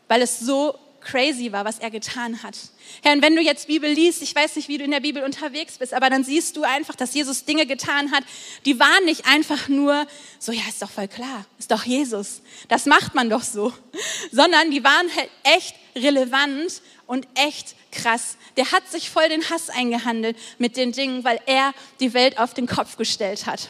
weil 0.08 0.22
es 0.22 0.40
so 0.40 0.78
crazy 1.02 1.52
war, 1.52 1.64
was 1.64 1.80
er 1.80 1.90
getan 1.90 2.44
hat. 2.44 2.58
Herr, 3.02 3.14
und 3.14 3.22
wenn 3.22 3.36
du 3.36 3.42
jetzt 3.42 3.68
Bibel 3.68 3.90
liest, 3.90 4.22
ich 4.22 4.36
weiß 4.36 4.56
nicht, 4.58 4.68
wie 4.68 4.78
du 4.78 4.84
in 4.84 4.92
der 4.92 5.00
Bibel 5.00 5.24
unterwegs 5.24 5.78
bist, 5.78 5.94
aber 5.94 6.10
dann 6.10 6.24
siehst 6.24 6.58
du 6.58 6.64
einfach, 6.64 6.96
dass 6.96 7.14
Jesus 7.14 7.46
Dinge 7.46 7.66
getan 7.66 8.12
hat, 8.12 8.24
die 8.66 8.80
waren 8.80 9.06
nicht 9.06 9.26
einfach 9.26 9.70
nur 9.70 10.06
so, 10.40 10.52
ja, 10.52 10.64
ist 10.68 10.82
doch 10.82 10.90
voll 10.90 11.08
klar, 11.08 11.46
ist 11.60 11.72
doch 11.72 11.84
Jesus, 11.84 12.42
das 12.68 12.86
macht 12.86 13.16
man 13.16 13.30
doch 13.30 13.44
so, 13.44 13.74
sondern 14.32 14.70
die 14.72 14.84
waren 14.84 15.08
halt 15.16 15.30
echt 15.44 15.76
relevant 15.96 16.82
und 17.06 17.28
echt 17.36 17.76
krass. 17.92 18.38
Der 18.58 18.72
hat 18.72 18.90
sich 18.92 19.10
voll 19.10 19.30
den 19.30 19.50
Hass 19.50 19.70
eingehandelt 19.70 20.38
mit 20.58 20.78
den 20.78 20.92
Dingen, 20.92 21.24
weil 21.24 21.40
er 21.46 21.74
die 22.00 22.14
Welt 22.14 22.38
auf 22.38 22.54
den 22.54 22.68
Kopf 22.68 22.98
gestellt 22.98 23.46
hat. 23.46 23.70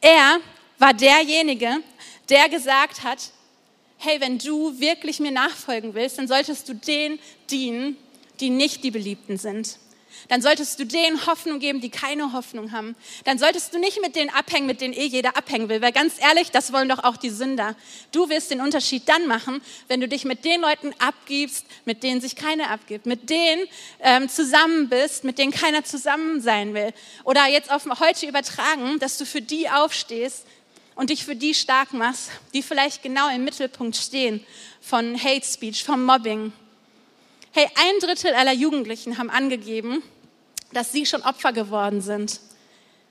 Er 0.00 0.38
war 0.78 0.94
derjenige, 0.94 1.80
der 2.28 2.48
gesagt 2.48 3.02
hat, 3.02 3.30
hey, 3.98 4.20
wenn 4.20 4.38
du 4.38 4.78
wirklich 4.78 5.20
mir 5.20 5.30
nachfolgen 5.30 5.94
willst, 5.94 6.18
dann 6.18 6.28
solltest 6.28 6.68
du 6.68 6.74
denen 6.74 7.18
dienen, 7.50 7.96
die 8.40 8.50
nicht 8.50 8.84
die 8.84 8.90
Beliebten 8.90 9.38
sind. 9.38 9.78
Dann 10.28 10.42
solltest 10.42 10.78
du 10.78 10.86
denen 10.86 11.26
Hoffnung 11.26 11.58
geben, 11.58 11.80
die 11.80 11.90
keine 11.90 12.32
Hoffnung 12.32 12.72
haben. 12.72 12.96
Dann 13.24 13.38
solltest 13.38 13.74
du 13.74 13.78
nicht 13.78 14.00
mit 14.00 14.16
denen 14.16 14.30
abhängen, 14.30 14.66
mit 14.66 14.80
denen 14.80 14.94
eh 14.94 15.04
jeder 15.04 15.36
abhängen 15.36 15.68
will. 15.68 15.82
Weil 15.82 15.92
ganz 15.92 16.14
ehrlich, 16.20 16.50
das 16.50 16.72
wollen 16.72 16.88
doch 16.88 17.04
auch 17.04 17.16
die 17.16 17.30
Sünder. 17.30 17.76
Du 18.12 18.28
wirst 18.28 18.50
den 18.50 18.60
Unterschied 18.60 19.08
dann 19.08 19.26
machen, 19.26 19.60
wenn 19.88 20.00
du 20.00 20.08
dich 20.08 20.24
mit 20.24 20.44
den 20.44 20.60
Leuten 20.60 20.94
abgibst, 20.98 21.66
mit 21.84 22.02
denen 22.02 22.20
sich 22.20 22.36
keiner 22.36 22.70
abgibt. 22.70 23.06
Mit 23.06 23.28
denen 23.28 23.66
ähm, 24.00 24.28
zusammen 24.28 24.88
bist, 24.88 25.24
mit 25.24 25.38
denen 25.38 25.52
keiner 25.52 25.84
zusammen 25.84 26.40
sein 26.40 26.74
will. 26.74 26.92
Oder 27.24 27.46
jetzt 27.46 27.70
auf 27.70 27.84
heute 28.00 28.26
übertragen, 28.26 28.98
dass 29.00 29.18
du 29.18 29.26
für 29.26 29.42
die 29.42 29.68
aufstehst, 29.68 30.46
und 30.94 31.10
dich 31.10 31.24
für 31.24 31.36
die 31.36 31.54
stark 31.54 31.92
machst, 31.92 32.30
die 32.52 32.62
vielleicht 32.62 33.02
genau 33.02 33.28
im 33.28 33.44
Mittelpunkt 33.44 33.96
stehen 33.96 34.44
von 34.80 35.20
Hate 35.22 35.46
Speech, 35.46 35.84
vom 35.84 36.04
Mobbing. 36.04 36.52
Hey, 37.52 37.66
ein 37.76 38.00
Drittel 38.00 38.34
aller 38.34 38.52
Jugendlichen 38.52 39.18
haben 39.18 39.30
angegeben, 39.30 40.02
dass 40.72 40.92
sie 40.92 41.06
schon 41.06 41.22
Opfer 41.22 41.52
geworden 41.52 42.00
sind. 42.00 42.40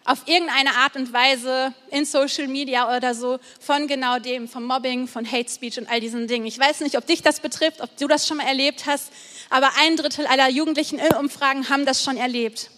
Auf 0.06 0.28
irgendeine 0.28 0.76
Art 0.76 0.98
und 0.98 1.14
Weise 1.14 1.74
in 1.90 2.04
Social 2.04 2.48
Media 2.48 2.96
oder 2.98 3.16
so 3.16 3.40
von 3.62 3.88
genau 3.88 4.20
dem, 4.20 4.50
vom 4.50 4.66
Mobbing, 4.66 5.08
von 5.08 5.30
Hate 5.30 5.50
Speech 5.50 5.80
und 5.80 5.90
all 5.90 6.02
diesen 6.02 6.28
Dingen. 6.28 6.46
Ich 6.46 6.60
weiß 6.60 6.82
nicht, 6.82 6.98
ob 6.98 7.06
dich 7.08 7.22
das 7.22 7.40
betrifft, 7.40 7.80
ob 7.80 7.96
du 7.96 8.08
das 8.08 8.28
schon 8.28 8.38
mal 8.38 8.48
erlebt 8.48 8.86
hast, 8.86 9.14
aber 9.50 9.70
ein 9.80 9.96
Drittel 9.96 10.26
aller 10.28 10.50
Jugendlichen 10.50 11.00
in 11.00 11.16
Umfragen 11.16 11.70
haben 11.70 11.86
das 11.86 12.04
schon 12.04 12.18
erlebt. 12.18 12.70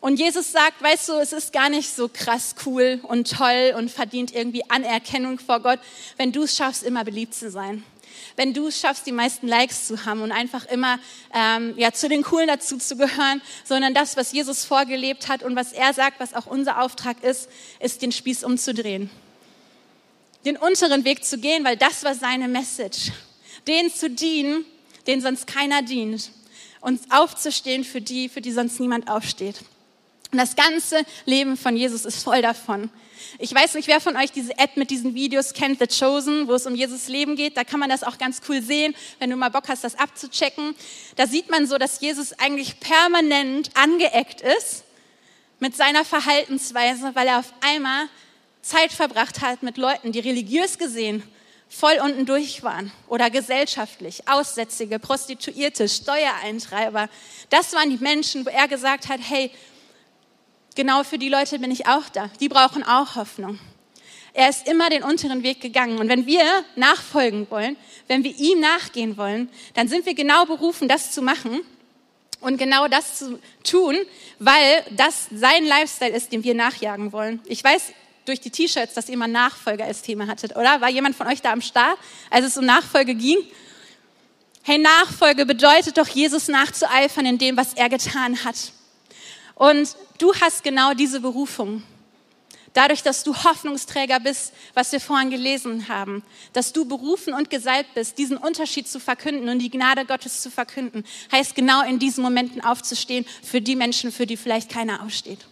Und 0.00 0.20
Jesus 0.20 0.52
sagt, 0.52 0.80
weißt 0.80 1.08
du, 1.08 1.12
es 1.14 1.32
ist 1.32 1.52
gar 1.52 1.68
nicht 1.68 1.94
so 1.94 2.08
krass 2.08 2.54
cool 2.64 3.00
und 3.02 3.30
toll 3.30 3.74
und 3.76 3.90
verdient 3.90 4.32
irgendwie 4.32 4.62
Anerkennung 4.70 5.40
vor 5.40 5.60
Gott, 5.60 5.80
wenn 6.16 6.30
du 6.30 6.44
es 6.44 6.56
schaffst, 6.56 6.84
immer 6.84 7.04
beliebt 7.04 7.34
zu 7.34 7.50
sein. 7.50 7.82
Wenn 8.36 8.54
du 8.54 8.68
es 8.68 8.80
schaffst, 8.80 9.06
die 9.06 9.12
meisten 9.12 9.48
Likes 9.48 9.88
zu 9.88 10.04
haben 10.04 10.22
und 10.22 10.30
einfach 10.30 10.66
immer 10.66 11.00
ähm, 11.34 11.74
ja, 11.76 11.92
zu 11.92 12.08
den 12.08 12.22
Coolen 12.22 12.46
dazu 12.46 12.78
zu 12.78 12.96
gehören, 12.96 13.42
sondern 13.64 13.94
das, 13.94 14.16
was 14.16 14.30
Jesus 14.32 14.64
vorgelebt 14.64 15.28
hat 15.28 15.42
und 15.42 15.56
was 15.56 15.72
er 15.72 15.92
sagt, 15.92 16.20
was 16.20 16.34
auch 16.34 16.46
unser 16.46 16.80
Auftrag 16.80 17.22
ist, 17.24 17.48
ist 17.80 18.00
den 18.00 18.12
Spieß 18.12 18.44
umzudrehen. 18.44 19.10
Den 20.44 20.56
unteren 20.56 21.04
Weg 21.04 21.24
zu 21.24 21.38
gehen, 21.38 21.64
weil 21.64 21.76
das 21.76 22.04
war 22.04 22.14
seine 22.14 22.46
Message. 22.46 23.10
Denen 23.66 23.92
zu 23.92 24.08
dienen, 24.08 24.64
denen 25.08 25.20
sonst 25.20 25.48
keiner 25.48 25.82
dient. 25.82 26.30
Und 26.80 27.00
aufzustehen 27.10 27.82
für 27.82 28.00
die, 28.00 28.28
für 28.28 28.40
die 28.40 28.52
sonst 28.52 28.78
niemand 28.78 29.10
aufsteht. 29.10 29.56
Und 30.30 30.38
das 30.38 30.56
ganze 30.56 31.02
Leben 31.24 31.56
von 31.56 31.76
Jesus 31.76 32.04
ist 32.04 32.22
voll 32.22 32.42
davon. 32.42 32.90
Ich 33.38 33.54
weiß 33.54 33.74
nicht, 33.74 33.88
wer 33.88 34.00
von 34.00 34.16
euch 34.16 34.30
diese 34.30 34.58
App 34.58 34.76
mit 34.76 34.90
diesen 34.90 35.14
Videos 35.14 35.54
kennt, 35.54 35.78
The 35.78 35.86
Chosen, 35.86 36.48
wo 36.48 36.54
es 36.54 36.66
um 36.66 36.74
Jesus 36.74 37.08
Leben 37.08 37.34
geht. 37.34 37.56
Da 37.56 37.64
kann 37.64 37.80
man 37.80 37.88
das 37.88 38.02
auch 38.02 38.18
ganz 38.18 38.42
cool 38.48 38.62
sehen, 38.62 38.94
wenn 39.18 39.30
du 39.30 39.36
mal 39.36 39.48
Bock 39.48 39.68
hast, 39.68 39.84
das 39.84 39.98
abzuchecken. 39.98 40.74
Da 41.16 41.26
sieht 41.26 41.50
man 41.50 41.66
so, 41.66 41.78
dass 41.78 42.00
Jesus 42.00 42.38
eigentlich 42.38 42.78
permanent 42.80 43.70
angeeckt 43.74 44.42
ist 44.42 44.84
mit 45.60 45.76
seiner 45.76 46.04
Verhaltensweise, 46.04 47.14
weil 47.14 47.26
er 47.26 47.38
auf 47.38 47.52
einmal 47.60 48.06
Zeit 48.62 48.92
verbracht 48.92 49.40
hat 49.40 49.62
mit 49.62 49.78
Leuten, 49.78 50.12
die 50.12 50.20
religiös 50.20 50.78
gesehen 50.78 51.22
voll 51.68 51.98
unten 52.02 52.24
durch 52.24 52.62
waren 52.62 52.90
oder 53.08 53.30
gesellschaftlich, 53.30 54.26
Aussätzige, 54.26 54.98
Prostituierte, 54.98 55.88
Steuereintreiber. 55.88 57.08
Das 57.50 57.74
waren 57.74 57.90
die 57.90 58.02
Menschen, 58.02 58.46
wo 58.46 58.50
er 58.50 58.68
gesagt 58.68 59.08
hat, 59.08 59.20
hey, 59.22 59.50
genau 60.78 61.02
für 61.02 61.18
die 61.18 61.28
Leute 61.28 61.58
bin 61.58 61.72
ich 61.72 61.88
auch 61.88 62.08
da. 62.08 62.30
Die 62.38 62.48
brauchen 62.48 62.84
auch 62.84 63.16
Hoffnung. 63.16 63.58
Er 64.32 64.48
ist 64.48 64.68
immer 64.68 64.88
den 64.88 65.02
unteren 65.02 65.42
Weg 65.42 65.60
gegangen. 65.60 65.98
Und 65.98 66.08
wenn 66.08 66.24
wir 66.24 66.44
nachfolgen 66.76 67.50
wollen, 67.50 67.76
wenn 68.06 68.22
wir 68.22 68.38
ihm 68.38 68.60
nachgehen 68.60 69.16
wollen, 69.16 69.48
dann 69.74 69.88
sind 69.88 70.06
wir 70.06 70.14
genau 70.14 70.46
berufen, 70.46 70.86
das 70.86 71.10
zu 71.10 71.20
machen 71.20 71.62
und 72.40 72.58
genau 72.58 72.86
das 72.86 73.18
zu 73.18 73.40
tun, 73.64 73.96
weil 74.38 74.84
das 74.92 75.26
sein 75.34 75.64
Lifestyle 75.64 76.14
ist, 76.14 76.30
den 76.30 76.44
wir 76.44 76.54
nachjagen 76.54 77.12
wollen. 77.12 77.40
Ich 77.46 77.64
weiß, 77.64 77.92
durch 78.24 78.40
die 78.40 78.50
T-Shirts, 78.50 78.94
dass 78.94 79.08
ihr 79.08 79.16
mal 79.16 79.26
Nachfolger 79.26 79.84
als 79.84 80.02
Thema 80.02 80.28
hattet, 80.28 80.54
oder? 80.54 80.80
War 80.80 80.90
jemand 80.90 81.16
von 81.16 81.26
euch 81.26 81.42
da 81.42 81.50
am 81.50 81.60
Start, 81.60 81.98
als 82.30 82.46
es 82.46 82.56
um 82.56 82.64
Nachfolge 82.64 83.16
ging? 83.16 83.38
Hey, 84.62 84.78
Nachfolge 84.78 85.44
bedeutet 85.44 85.98
doch, 85.98 86.06
Jesus 86.06 86.46
nachzueifern 86.46 87.26
in 87.26 87.38
dem, 87.38 87.56
was 87.56 87.74
er 87.74 87.88
getan 87.88 88.44
hat. 88.44 88.72
Und 89.58 89.96
du 90.18 90.32
hast 90.36 90.62
genau 90.62 90.94
diese 90.94 91.20
Berufung. 91.20 91.82
Dadurch, 92.74 93.02
dass 93.02 93.24
du 93.24 93.34
Hoffnungsträger 93.34 94.20
bist, 94.20 94.52
was 94.72 94.92
wir 94.92 95.00
vorhin 95.00 95.30
gelesen 95.30 95.88
haben, 95.88 96.22
dass 96.52 96.72
du 96.72 96.84
berufen 96.84 97.34
und 97.34 97.50
gesalbt 97.50 97.92
bist, 97.94 98.18
diesen 98.18 98.36
Unterschied 98.36 98.86
zu 98.86 99.00
verkünden 99.00 99.48
und 99.48 99.58
die 99.58 99.70
Gnade 99.70 100.04
Gottes 100.04 100.42
zu 100.42 100.50
verkünden, 100.50 101.04
heißt 101.32 101.56
genau 101.56 101.82
in 101.82 101.98
diesen 101.98 102.22
Momenten 102.22 102.60
aufzustehen 102.60 103.26
für 103.42 103.60
die 103.60 103.74
Menschen, 103.74 104.12
für 104.12 104.26
die 104.26 104.36
vielleicht 104.36 104.70
keiner 104.70 105.02
aufsteht. 105.02 105.44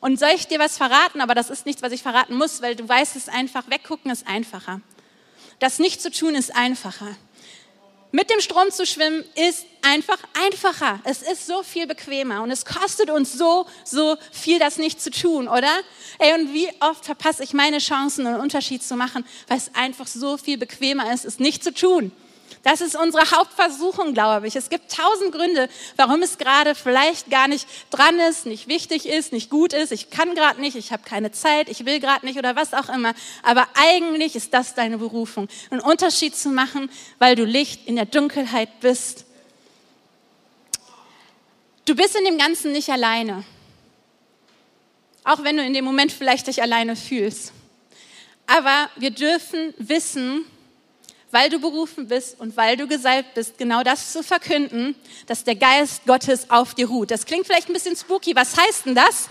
Und 0.00 0.18
soll 0.18 0.30
ich 0.34 0.48
dir 0.48 0.58
was 0.58 0.76
verraten? 0.76 1.20
Aber 1.20 1.36
das 1.36 1.48
ist 1.48 1.64
nichts, 1.64 1.82
was 1.82 1.92
ich 1.92 2.02
verraten 2.02 2.34
muss, 2.34 2.60
weil 2.60 2.74
du 2.74 2.88
weißt 2.88 3.14
es 3.14 3.28
einfach. 3.28 3.70
Weggucken 3.70 4.10
ist 4.10 4.26
einfacher. 4.26 4.80
Das 5.60 5.78
nicht 5.78 6.02
zu 6.02 6.10
tun 6.10 6.34
ist 6.34 6.56
einfacher. 6.56 7.16
Mit 8.10 8.30
dem 8.30 8.40
Strom 8.40 8.70
zu 8.70 8.86
schwimmen 8.86 9.22
ist 9.34 9.66
einfach 9.82 10.18
einfacher. 10.46 10.98
Es 11.04 11.20
ist 11.20 11.46
so 11.46 11.62
viel 11.62 11.86
bequemer 11.86 12.42
und 12.42 12.50
es 12.50 12.64
kostet 12.64 13.10
uns 13.10 13.34
so, 13.34 13.66
so 13.84 14.16
viel, 14.32 14.58
das 14.58 14.78
nicht 14.78 14.98
zu 15.00 15.10
tun, 15.10 15.46
oder? 15.46 15.70
Ey, 16.18 16.32
und 16.32 16.54
wie 16.54 16.68
oft 16.80 17.04
verpasse 17.04 17.44
ich 17.44 17.52
meine 17.52 17.78
Chancen, 17.78 18.26
einen 18.26 18.40
Unterschied 18.40 18.82
zu 18.82 18.96
machen, 18.96 19.26
weil 19.46 19.58
es 19.58 19.74
einfach 19.74 20.06
so 20.06 20.38
viel 20.38 20.56
bequemer 20.56 21.12
ist, 21.12 21.26
es 21.26 21.38
nicht 21.38 21.62
zu 21.62 21.74
tun. 21.74 22.10
Das 22.62 22.80
ist 22.80 22.96
unsere 22.96 23.30
Hauptversuchung, 23.30 24.14
glaube 24.14 24.48
ich. 24.48 24.56
Es 24.56 24.68
gibt 24.68 24.92
tausend 24.94 25.32
Gründe, 25.32 25.68
warum 25.96 26.22
es 26.22 26.38
gerade 26.38 26.74
vielleicht 26.74 27.30
gar 27.30 27.48
nicht 27.48 27.66
dran 27.90 28.18
ist, 28.18 28.46
nicht 28.46 28.68
wichtig 28.68 29.06
ist, 29.06 29.32
nicht 29.32 29.48
gut 29.48 29.72
ist. 29.72 29.92
Ich 29.92 30.10
kann 30.10 30.34
gerade 30.34 30.60
nicht, 30.60 30.76
ich 30.76 30.92
habe 30.92 31.02
keine 31.04 31.30
Zeit, 31.30 31.68
ich 31.68 31.84
will 31.84 32.00
gerade 32.00 32.26
nicht 32.26 32.38
oder 32.38 32.56
was 32.56 32.74
auch 32.74 32.88
immer. 32.88 33.14
Aber 33.42 33.66
eigentlich 33.74 34.34
ist 34.34 34.52
das 34.52 34.74
deine 34.74 34.98
Berufung, 34.98 35.48
einen 35.70 35.80
Unterschied 35.80 36.36
zu 36.36 36.48
machen, 36.48 36.90
weil 37.18 37.36
du 37.36 37.44
Licht 37.44 37.86
in 37.86 37.96
der 37.96 38.06
Dunkelheit 38.06 38.80
bist. 38.80 39.24
Du 41.84 41.94
bist 41.94 42.16
in 42.16 42.24
dem 42.24 42.38
Ganzen 42.38 42.72
nicht 42.72 42.90
alleine. 42.90 43.44
Auch 45.24 45.44
wenn 45.44 45.56
du 45.56 45.62
in 45.62 45.74
dem 45.74 45.84
Moment 45.84 46.12
vielleicht 46.12 46.46
dich 46.46 46.60
alleine 46.60 46.96
fühlst. 46.96 47.52
Aber 48.46 48.88
wir 48.96 49.10
dürfen 49.10 49.74
wissen, 49.76 50.44
weil 51.30 51.50
du 51.50 51.58
berufen 51.58 52.08
bist 52.08 52.40
und 52.40 52.56
weil 52.56 52.76
du 52.76 52.86
gesalbt 52.86 53.34
bist, 53.34 53.58
genau 53.58 53.82
das 53.82 54.12
zu 54.12 54.22
verkünden, 54.22 54.94
dass 55.26 55.44
der 55.44 55.56
Geist 55.56 56.06
Gottes 56.06 56.50
auf 56.50 56.74
dir 56.74 56.88
ruht. 56.88 57.10
Das 57.10 57.26
klingt 57.26 57.46
vielleicht 57.46 57.68
ein 57.68 57.74
bisschen 57.74 57.96
spooky. 57.96 58.34
Was 58.34 58.56
heißt 58.56 58.86
denn 58.86 58.94
das? 58.94 59.28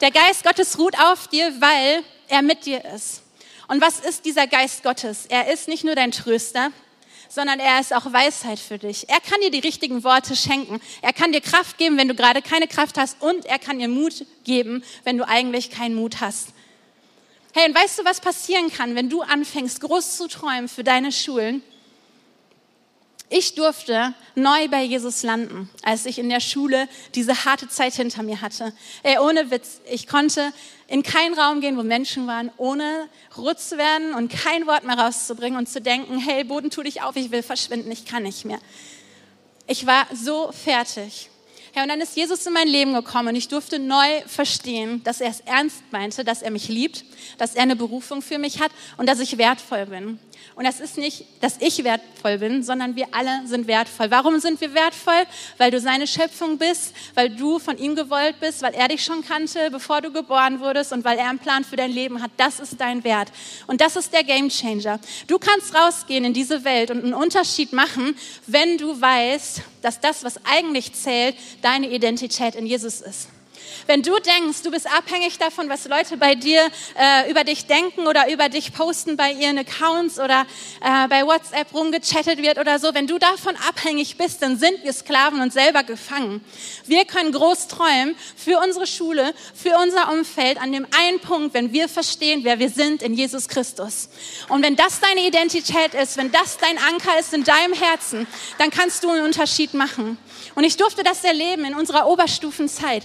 Der 0.00 0.10
Geist 0.10 0.44
Gottes 0.44 0.78
ruht 0.78 0.98
auf 0.98 1.28
dir, 1.28 1.52
weil 1.60 2.02
er 2.28 2.42
mit 2.42 2.66
dir 2.66 2.84
ist. 2.94 3.22
Und 3.68 3.80
was 3.80 4.00
ist 4.00 4.24
dieser 4.24 4.46
Geist 4.46 4.82
Gottes? 4.82 5.26
Er 5.26 5.52
ist 5.52 5.68
nicht 5.68 5.84
nur 5.84 5.94
dein 5.94 6.12
Tröster, 6.12 6.70
sondern 7.28 7.58
er 7.58 7.80
ist 7.80 7.94
auch 7.94 8.12
Weisheit 8.12 8.58
für 8.58 8.78
dich. 8.78 9.08
Er 9.08 9.20
kann 9.20 9.40
dir 9.40 9.50
die 9.50 9.58
richtigen 9.58 10.04
Worte 10.04 10.36
schenken. 10.36 10.80
Er 11.02 11.12
kann 11.12 11.32
dir 11.32 11.40
Kraft 11.40 11.76
geben, 11.76 11.98
wenn 11.98 12.08
du 12.08 12.14
gerade 12.14 12.42
keine 12.42 12.68
Kraft 12.68 12.98
hast 12.98 13.20
und 13.20 13.44
er 13.46 13.58
kann 13.58 13.78
dir 13.78 13.88
Mut 13.88 14.24
geben, 14.44 14.84
wenn 15.04 15.18
du 15.18 15.26
eigentlich 15.26 15.70
keinen 15.70 15.96
Mut 15.96 16.20
hast. 16.20 16.48
Hey, 17.58 17.70
und 17.70 17.74
weißt 17.74 18.00
du, 18.00 18.04
was 18.04 18.20
passieren 18.20 18.70
kann, 18.70 18.94
wenn 18.96 19.08
du 19.08 19.22
anfängst, 19.22 19.80
groß 19.80 20.18
zu 20.18 20.28
träumen 20.28 20.68
für 20.68 20.84
deine 20.84 21.10
Schulen? 21.10 21.62
Ich 23.30 23.54
durfte 23.54 24.12
neu 24.34 24.68
bei 24.68 24.82
Jesus 24.82 25.22
landen, 25.22 25.70
als 25.82 26.04
ich 26.04 26.18
in 26.18 26.28
der 26.28 26.40
Schule 26.40 26.86
diese 27.14 27.46
harte 27.46 27.66
Zeit 27.66 27.94
hinter 27.94 28.22
mir 28.22 28.42
hatte. 28.42 28.74
Ey, 29.02 29.16
ohne 29.20 29.50
Witz, 29.50 29.80
ich 29.90 30.06
konnte 30.06 30.52
in 30.86 31.02
keinen 31.02 31.32
Raum 31.32 31.62
gehen, 31.62 31.78
wo 31.78 31.82
Menschen 31.82 32.26
waren, 32.26 32.52
ohne 32.58 33.08
rot 33.38 33.58
zu 33.58 33.78
werden 33.78 34.12
und 34.12 34.30
kein 34.30 34.66
Wort 34.66 34.84
mehr 34.84 34.98
rauszubringen 34.98 35.58
und 35.58 35.66
zu 35.66 35.80
denken, 35.80 36.18
hey, 36.18 36.44
Boden, 36.44 36.68
tu 36.68 36.82
dich 36.82 37.00
auf, 37.00 37.16
ich 37.16 37.30
will 37.30 37.42
verschwinden, 37.42 37.90
ich 37.90 38.04
kann 38.04 38.24
nicht 38.24 38.44
mehr. 38.44 38.58
Ich 39.66 39.86
war 39.86 40.06
so 40.12 40.52
fertig. 40.52 41.30
Ja, 41.76 41.82
und 41.82 41.90
dann 41.90 42.00
ist 42.00 42.16
Jesus 42.16 42.46
in 42.46 42.54
mein 42.54 42.68
Leben 42.68 42.94
gekommen 42.94 43.28
und 43.28 43.36
ich 43.36 43.48
durfte 43.48 43.78
neu 43.78 44.22
verstehen, 44.26 45.04
dass 45.04 45.20
er 45.20 45.28
es 45.28 45.40
ernst 45.40 45.82
meinte, 45.90 46.24
dass 46.24 46.40
er 46.40 46.50
mich 46.50 46.68
liebt, 46.68 47.04
dass 47.36 47.54
er 47.54 47.64
eine 47.64 47.76
Berufung 47.76 48.22
für 48.22 48.38
mich 48.38 48.60
hat 48.60 48.70
und 48.96 49.06
dass 49.06 49.20
ich 49.20 49.36
wertvoll 49.36 49.84
bin. 49.84 50.18
Und 50.54 50.64
das 50.64 50.80
ist 50.80 50.96
nicht, 50.96 51.24
dass 51.40 51.56
ich 51.60 51.84
wertvoll 51.84 52.38
bin, 52.38 52.62
sondern 52.62 52.96
wir 52.96 53.08
alle 53.12 53.46
sind 53.46 53.66
wertvoll. 53.66 54.10
Warum 54.10 54.40
sind 54.40 54.60
wir 54.60 54.72
wertvoll? 54.74 55.24
Weil 55.58 55.70
du 55.70 55.80
seine 55.80 56.06
Schöpfung 56.06 56.58
bist, 56.58 56.94
weil 57.14 57.30
du 57.30 57.58
von 57.58 57.76
ihm 57.78 57.94
gewollt 57.94 58.40
bist, 58.40 58.62
weil 58.62 58.74
er 58.74 58.88
dich 58.88 59.04
schon 59.04 59.24
kannte, 59.24 59.70
bevor 59.70 60.00
du 60.00 60.10
geboren 60.10 60.60
wurdest 60.60 60.92
und 60.92 61.04
weil 61.04 61.18
er 61.18 61.28
einen 61.28 61.38
Plan 61.38 61.64
für 61.64 61.76
dein 61.76 61.90
Leben 61.90 62.22
hat. 62.22 62.30
Das 62.36 62.60
ist 62.60 62.80
dein 62.80 63.04
Wert. 63.04 63.30
Und 63.66 63.80
das 63.80 63.96
ist 63.96 64.12
der 64.12 64.24
Game 64.24 64.48
Changer. 64.48 64.98
Du 65.26 65.38
kannst 65.38 65.74
rausgehen 65.74 66.24
in 66.24 66.32
diese 66.32 66.64
Welt 66.64 66.90
und 66.90 67.04
einen 67.04 67.14
Unterschied 67.14 67.72
machen, 67.72 68.16
wenn 68.46 68.78
du 68.78 69.00
weißt, 69.00 69.60
dass 69.82 70.00
das, 70.00 70.24
was 70.24 70.40
eigentlich 70.44 70.92
zählt, 70.94 71.36
deine 71.62 71.90
Identität 71.90 72.54
in 72.54 72.66
Jesus 72.66 73.00
ist. 73.00 73.28
Wenn 73.86 74.02
du 74.02 74.18
denkst, 74.18 74.62
du 74.64 74.72
bist 74.72 74.92
abhängig 74.92 75.38
davon, 75.38 75.68
was 75.68 75.86
Leute 75.86 76.16
bei 76.16 76.34
dir 76.34 76.60
äh, 76.98 77.30
über 77.30 77.44
dich 77.44 77.66
denken 77.66 78.08
oder 78.08 78.28
über 78.32 78.48
dich 78.48 78.72
posten 78.72 79.16
bei 79.16 79.30
ihren 79.30 79.58
Accounts 79.58 80.18
oder 80.18 80.44
äh, 80.80 81.06
bei 81.06 81.24
WhatsApp 81.24 81.72
rumgechattet 81.72 82.42
wird 82.42 82.58
oder 82.58 82.80
so, 82.80 82.94
wenn 82.94 83.06
du 83.06 83.18
davon 83.18 83.54
abhängig 83.68 84.16
bist, 84.16 84.42
dann 84.42 84.58
sind 84.58 84.82
wir 84.82 84.92
Sklaven 84.92 85.40
und 85.40 85.52
selber 85.52 85.84
gefangen. 85.84 86.44
Wir 86.86 87.04
können 87.04 87.30
groß 87.30 87.68
träumen 87.68 88.16
für 88.36 88.58
unsere 88.58 88.88
Schule, 88.88 89.32
für 89.54 89.76
unser 89.80 90.12
Umfeld 90.12 90.60
an 90.60 90.72
dem 90.72 90.86
einen 90.98 91.20
Punkt, 91.20 91.54
wenn 91.54 91.72
wir 91.72 91.88
verstehen, 91.88 92.40
wer 92.42 92.58
wir 92.58 92.70
sind 92.70 93.02
in 93.02 93.14
Jesus 93.14 93.46
Christus. 93.46 94.08
Und 94.48 94.62
wenn 94.62 94.74
das 94.74 94.98
deine 94.98 95.24
Identität 95.24 95.94
ist, 95.94 96.16
wenn 96.16 96.32
das 96.32 96.58
dein 96.58 96.78
Anker 96.78 97.20
ist 97.20 97.32
in 97.32 97.44
deinem 97.44 97.72
Herzen, 97.72 98.26
dann 98.58 98.70
kannst 98.70 99.04
du 99.04 99.10
einen 99.10 99.24
Unterschied 99.24 99.74
machen. 99.74 100.18
Und 100.56 100.64
ich 100.64 100.76
durfte 100.76 101.04
das 101.04 101.22
erleben 101.22 101.64
in 101.64 101.76
unserer 101.76 102.08
Oberstufenzeit 102.08 103.04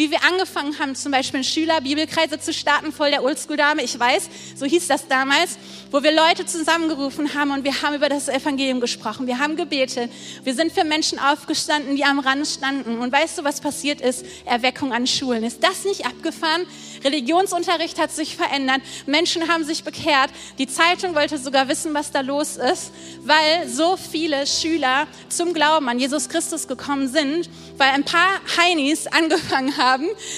wie 0.00 0.10
wir 0.10 0.24
angefangen 0.24 0.78
haben, 0.78 0.94
zum 0.94 1.12
Beispiel 1.12 1.44
Schüler 1.44 1.82
Bibelkreise 1.82 2.40
zu 2.40 2.54
starten, 2.54 2.90
voll 2.90 3.10
der 3.10 3.22
Oldschool-Dame, 3.22 3.82
ich 3.82 4.00
weiß, 4.00 4.30
so 4.56 4.64
hieß 4.64 4.88
das 4.88 5.08
damals, 5.08 5.58
wo 5.90 6.02
wir 6.02 6.10
Leute 6.10 6.46
zusammengerufen 6.46 7.34
haben 7.34 7.50
und 7.50 7.64
wir 7.64 7.82
haben 7.82 7.96
über 7.96 8.08
das 8.08 8.28
Evangelium 8.28 8.80
gesprochen, 8.80 9.26
wir 9.26 9.38
haben 9.38 9.56
gebetet, 9.56 10.10
wir 10.42 10.54
sind 10.54 10.72
für 10.72 10.84
Menschen 10.84 11.18
aufgestanden, 11.18 11.96
die 11.96 12.04
am 12.04 12.18
Rand 12.18 12.46
standen. 12.46 12.98
Und 12.98 13.12
weißt 13.12 13.36
du, 13.36 13.44
was 13.44 13.60
passiert 13.60 14.00
ist? 14.00 14.24
Erweckung 14.46 14.94
an 14.94 15.06
Schulen. 15.06 15.44
Ist 15.44 15.62
das 15.62 15.84
nicht 15.84 16.06
abgefahren? 16.06 16.66
Religionsunterricht 17.04 17.98
hat 17.98 18.10
sich 18.10 18.36
verändert, 18.36 18.80
Menschen 19.04 19.48
haben 19.48 19.64
sich 19.64 19.84
bekehrt, 19.84 20.30
die 20.58 20.66
Zeitung 20.66 21.14
wollte 21.14 21.36
sogar 21.36 21.68
wissen, 21.68 21.92
was 21.92 22.10
da 22.10 22.20
los 22.20 22.56
ist, 22.56 22.92
weil 23.24 23.68
so 23.68 23.98
viele 23.98 24.46
Schüler 24.46 25.06
zum 25.28 25.52
Glauben 25.52 25.88
an 25.90 25.98
Jesus 25.98 26.30
Christus 26.30 26.68
gekommen 26.68 27.08
sind, 27.08 27.50
weil 27.76 27.90
ein 27.90 28.04
paar 28.04 28.40
Heinis 28.56 29.06
angefangen 29.10 29.76
haben, 29.76 29.89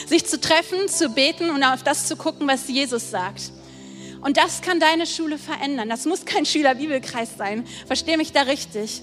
sich 0.07 0.27
zu 0.27 0.41
treffen, 0.41 0.89
zu 0.89 1.09
beten 1.09 1.51
und 1.51 1.63
auf 1.63 1.83
das 1.83 2.07
zu 2.07 2.17
gucken, 2.17 2.47
was 2.49 2.69
Jesus 2.69 3.11
sagt. 3.11 3.53
Und 4.21 4.37
das 4.37 4.63
kann 4.63 4.79
deine 4.79 5.07
Schule 5.07 5.37
verändern. 5.37 5.89
Das 5.89 6.05
muss 6.05 6.25
kein 6.25 6.47
Schülerbibelkreis 6.47 7.37
sein. 7.37 7.67
Verstehe 7.87 8.17
mich 8.17 8.33
da 8.33 8.43
richtig. 8.43 9.03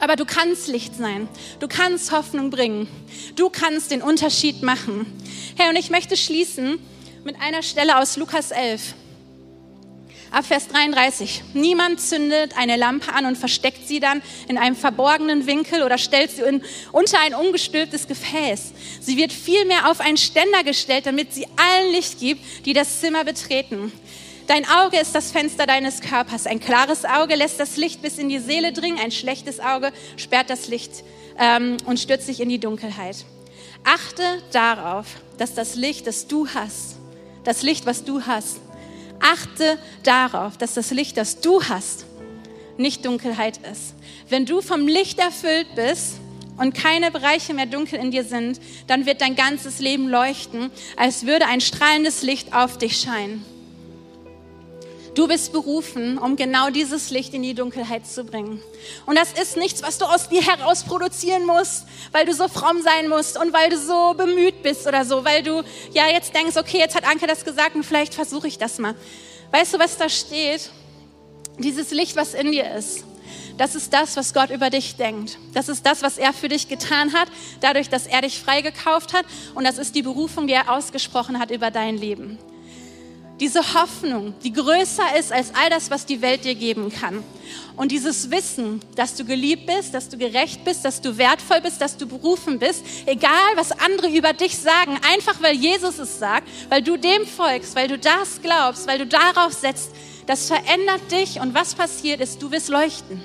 Aber 0.00 0.16
du 0.16 0.24
kannst 0.24 0.68
Licht 0.68 0.94
sein. 0.94 1.28
Du 1.60 1.68
kannst 1.68 2.12
Hoffnung 2.12 2.50
bringen. 2.50 2.88
Du 3.36 3.50
kannst 3.50 3.90
den 3.90 4.00
Unterschied 4.00 4.62
machen. 4.62 5.06
Hey, 5.56 5.68
und 5.68 5.76
ich 5.76 5.90
möchte 5.90 6.16
schließen 6.16 6.78
mit 7.24 7.40
einer 7.40 7.62
Stelle 7.62 7.98
aus 7.98 8.16
Lukas 8.16 8.50
11. 8.50 8.94
Ab 10.30 10.44
Vers 10.44 10.68
33. 10.68 11.42
Niemand 11.54 12.00
zündet 12.00 12.56
eine 12.56 12.76
Lampe 12.76 13.12
an 13.14 13.24
und 13.24 13.38
versteckt 13.38 13.88
sie 13.88 13.98
dann 13.98 14.22
in 14.46 14.58
einem 14.58 14.76
verborgenen 14.76 15.46
Winkel 15.46 15.82
oder 15.82 15.96
stellt 15.96 16.30
sie 16.30 16.42
in, 16.42 16.62
unter 16.92 17.18
ein 17.20 17.34
ungestülptes 17.34 18.06
Gefäß. 18.06 18.72
Sie 19.00 19.16
wird 19.16 19.32
vielmehr 19.32 19.90
auf 19.90 20.00
einen 20.00 20.18
Ständer 20.18 20.64
gestellt, 20.64 21.06
damit 21.06 21.32
sie 21.32 21.46
allen 21.56 21.92
Licht 21.92 22.20
gibt, 22.20 22.66
die 22.66 22.74
das 22.74 23.00
Zimmer 23.00 23.24
betreten. 23.24 23.90
Dein 24.46 24.66
Auge 24.68 24.98
ist 24.98 25.14
das 25.14 25.30
Fenster 25.30 25.66
deines 25.66 26.00
Körpers. 26.00 26.46
Ein 26.46 26.60
klares 26.60 27.04
Auge 27.04 27.34
lässt 27.34 27.58
das 27.60 27.76
Licht 27.76 28.02
bis 28.02 28.18
in 28.18 28.28
die 28.28 28.38
Seele 28.38 28.72
dringen. 28.72 28.98
Ein 28.98 29.12
schlechtes 29.12 29.60
Auge 29.60 29.92
sperrt 30.16 30.50
das 30.50 30.68
Licht 30.68 31.04
ähm, 31.38 31.78
und 31.86 32.00
stürzt 32.00 32.26
sich 32.26 32.40
in 32.40 32.48
die 32.48 32.58
Dunkelheit. 32.58 33.24
Achte 33.84 34.22
darauf, 34.52 35.06
dass 35.38 35.54
das 35.54 35.74
Licht, 35.74 36.06
das 36.06 36.26
du 36.26 36.48
hast, 36.48 36.96
das 37.44 37.62
Licht, 37.62 37.86
was 37.86 38.04
du 38.04 38.22
hast, 38.26 38.60
achte 39.20 39.78
darauf, 40.02 40.56
dass 40.56 40.74
das 40.74 40.90
Licht, 40.90 41.16
das 41.16 41.40
du 41.40 41.62
hast, 41.62 42.06
nicht 42.76 43.04
Dunkelheit 43.04 43.58
ist. 43.70 43.94
Wenn 44.28 44.46
du 44.46 44.60
vom 44.60 44.86
Licht 44.86 45.18
erfüllt 45.18 45.66
bist 45.74 46.14
und 46.56 46.74
keine 46.74 47.10
Bereiche 47.10 47.54
mehr 47.54 47.66
dunkel 47.66 47.98
in 47.98 48.10
dir 48.10 48.24
sind, 48.24 48.60
dann 48.86 49.06
wird 49.06 49.20
dein 49.20 49.36
ganzes 49.36 49.78
Leben 49.78 50.08
leuchten, 50.08 50.70
als 50.96 51.26
würde 51.26 51.46
ein 51.46 51.60
strahlendes 51.60 52.22
Licht 52.22 52.54
auf 52.54 52.78
dich 52.78 53.00
scheinen. 53.00 53.44
Du 55.18 55.26
bist 55.26 55.50
berufen, 55.50 56.16
um 56.16 56.36
genau 56.36 56.70
dieses 56.70 57.10
Licht 57.10 57.34
in 57.34 57.42
die 57.42 57.52
Dunkelheit 57.52 58.06
zu 58.06 58.22
bringen. 58.22 58.62
Und 59.04 59.18
das 59.18 59.32
ist 59.32 59.56
nichts, 59.56 59.82
was 59.82 59.98
du 59.98 60.04
aus 60.04 60.28
dir 60.28 60.40
heraus 60.42 60.84
produzieren 60.84 61.44
musst, 61.44 61.86
weil 62.12 62.24
du 62.24 62.32
so 62.32 62.46
fromm 62.46 62.80
sein 62.82 63.08
musst 63.08 63.36
und 63.36 63.52
weil 63.52 63.68
du 63.68 63.76
so 63.76 64.14
bemüht 64.16 64.62
bist 64.62 64.86
oder 64.86 65.04
so, 65.04 65.24
weil 65.24 65.42
du 65.42 65.64
ja 65.92 66.06
jetzt 66.06 66.36
denkst, 66.36 66.56
okay, 66.56 66.78
jetzt 66.78 66.94
hat 66.94 67.04
Anke 67.04 67.26
das 67.26 67.44
gesagt 67.44 67.74
und 67.74 67.82
vielleicht 67.82 68.14
versuche 68.14 68.46
ich 68.46 68.58
das 68.58 68.78
mal. 68.78 68.94
Weißt 69.50 69.74
du, 69.74 69.80
was 69.80 69.96
da 69.96 70.08
steht? 70.08 70.70
Dieses 71.58 71.90
Licht, 71.90 72.14
was 72.14 72.34
in 72.34 72.52
dir 72.52 72.72
ist. 72.76 73.02
Das 73.56 73.74
ist 73.74 73.92
das, 73.92 74.16
was 74.16 74.32
Gott 74.32 74.50
über 74.50 74.70
dich 74.70 74.94
denkt. 74.94 75.36
Das 75.52 75.68
ist 75.68 75.84
das, 75.84 76.02
was 76.02 76.18
er 76.18 76.32
für 76.32 76.48
dich 76.48 76.68
getan 76.68 77.12
hat, 77.12 77.26
dadurch, 77.60 77.88
dass 77.88 78.06
er 78.06 78.20
dich 78.20 78.38
freigekauft 78.38 79.14
hat. 79.14 79.24
Und 79.56 79.64
das 79.64 79.78
ist 79.78 79.96
die 79.96 80.02
Berufung, 80.02 80.46
die 80.46 80.52
er 80.52 80.72
ausgesprochen 80.72 81.40
hat 81.40 81.50
über 81.50 81.72
dein 81.72 81.98
Leben. 81.98 82.38
Diese 83.40 83.74
Hoffnung, 83.74 84.34
die 84.42 84.52
größer 84.52 85.16
ist 85.16 85.32
als 85.32 85.54
all 85.54 85.70
das, 85.70 85.90
was 85.90 86.04
die 86.04 86.20
Welt 86.22 86.44
dir 86.44 86.56
geben 86.56 86.90
kann. 86.90 87.22
Und 87.76 87.92
dieses 87.92 88.32
Wissen, 88.32 88.80
dass 88.96 89.14
du 89.14 89.24
geliebt 89.24 89.66
bist, 89.66 89.94
dass 89.94 90.08
du 90.08 90.18
gerecht 90.18 90.64
bist, 90.64 90.84
dass 90.84 91.00
du 91.00 91.16
wertvoll 91.16 91.60
bist, 91.60 91.80
dass 91.80 91.96
du 91.96 92.06
berufen 92.06 92.58
bist, 92.58 92.84
egal 93.06 93.30
was 93.54 93.70
andere 93.70 94.08
über 94.08 94.32
dich 94.32 94.58
sagen, 94.58 94.98
einfach 95.12 95.40
weil 95.40 95.54
Jesus 95.54 96.00
es 96.00 96.18
sagt, 96.18 96.48
weil 96.68 96.82
du 96.82 96.96
dem 96.96 97.24
folgst, 97.26 97.76
weil 97.76 97.86
du 97.86 97.96
das 97.96 98.42
glaubst, 98.42 98.88
weil 98.88 98.98
du 98.98 99.06
darauf 99.06 99.52
setzt, 99.52 99.90
das 100.26 100.48
verändert 100.48 101.12
dich 101.12 101.40
und 101.40 101.54
was 101.54 101.76
passiert 101.76 102.20
ist, 102.20 102.42
du 102.42 102.50
wirst 102.50 102.68
leuchten. 102.68 103.22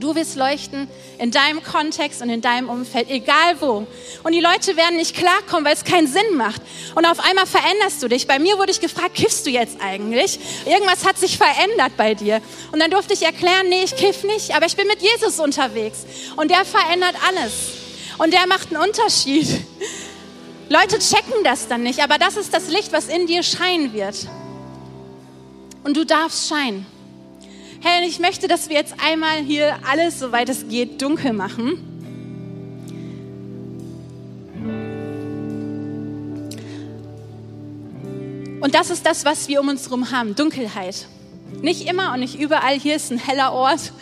Du 0.00 0.14
wirst 0.14 0.36
leuchten 0.36 0.88
in 1.18 1.30
deinem 1.30 1.62
Kontext 1.62 2.22
und 2.22 2.30
in 2.30 2.40
deinem 2.40 2.70
Umfeld, 2.70 3.10
egal 3.10 3.60
wo. 3.60 3.86
Und 4.22 4.32
die 4.32 4.40
Leute 4.40 4.74
werden 4.74 4.96
nicht 4.96 5.14
klarkommen, 5.14 5.66
weil 5.66 5.74
es 5.74 5.84
keinen 5.84 6.06
Sinn 6.06 6.36
macht. 6.36 6.62
Und 6.94 7.04
auf 7.04 7.20
einmal 7.20 7.44
veränderst 7.44 8.02
du 8.02 8.08
dich. 8.08 8.26
Bei 8.26 8.38
mir 8.38 8.56
wurde 8.56 8.70
ich 8.72 8.80
gefragt, 8.80 9.14
kiffst 9.14 9.44
du 9.44 9.50
jetzt 9.50 9.76
eigentlich? 9.82 10.40
Irgendwas 10.64 11.04
hat 11.04 11.18
sich 11.18 11.36
verändert 11.36 11.98
bei 11.98 12.14
dir. 12.14 12.40
Und 12.72 12.80
dann 12.80 12.90
durfte 12.90 13.12
ich 13.12 13.22
erklären, 13.22 13.68
nee, 13.68 13.82
ich 13.84 13.94
kiff 13.94 14.24
nicht, 14.24 14.56
aber 14.56 14.64
ich 14.64 14.74
bin 14.74 14.88
mit 14.88 15.02
Jesus 15.02 15.38
unterwegs. 15.38 16.06
Und 16.36 16.50
der 16.50 16.64
verändert 16.64 17.16
alles. 17.28 17.52
Und 18.16 18.32
der 18.32 18.46
macht 18.46 18.74
einen 18.74 18.82
Unterschied. 18.82 19.48
Leute 20.70 20.98
checken 20.98 21.44
das 21.44 21.68
dann 21.68 21.82
nicht, 21.82 22.00
aber 22.00 22.16
das 22.16 22.38
ist 22.38 22.54
das 22.54 22.68
Licht, 22.68 22.92
was 22.92 23.08
in 23.08 23.26
dir 23.26 23.42
scheinen 23.42 23.92
wird. 23.92 24.16
Und 25.84 25.94
du 25.94 26.06
darfst 26.06 26.48
scheinen. 26.48 26.86
Hey, 27.82 28.06
ich 28.06 28.18
möchte, 28.18 28.46
dass 28.46 28.68
wir 28.68 28.76
jetzt 28.76 28.94
einmal 29.02 29.38
hier 29.38 29.78
alles, 29.90 30.18
soweit 30.18 30.50
es 30.50 30.68
geht, 30.68 31.00
dunkel 31.00 31.32
machen. 31.32 31.78
Und 38.60 38.74
das 38.74 38.90
ist 38.90 39.06
das, 39.06 39.24
was 39.24 39.48
wir 39.48 39.62
um 39.62 39.68
uns 39.70 39.86
herum 39.86 40.10
haben, 40.10 40.34
Dunkelheit. 40.34 41.06
Nicht 41.62 41.88
immer 41.88 42.12
und 42.12 42.20
nicht 42.20 42.38
überall 42.38 42.78
hier 42.78 42.96
ist 42.96 43.10
ein 43.10 43.18
heller 43.18 43.54
Ort. 43.54 43.92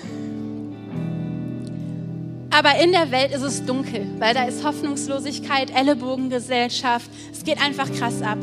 Aber 2.50 2.82
in 2.82 2.90
der 2.90 3.12
Welt 3.12 3.30
ist 3.30 3.42
es 3.42 3.64
dunkel, 3.64 4.08
weil 4.18 4.34
da 4.34 4.42
ist 4.42 4.64
Hoffnungslosigkeit, 4.64 5.70
Ellenbogengesellschaft. 5.70 7.08
Es 7.30 7.44
geht 7.44 7.62
einfach 7.62 7.92
krass 7.92 8.22
ab. 8.22 8.38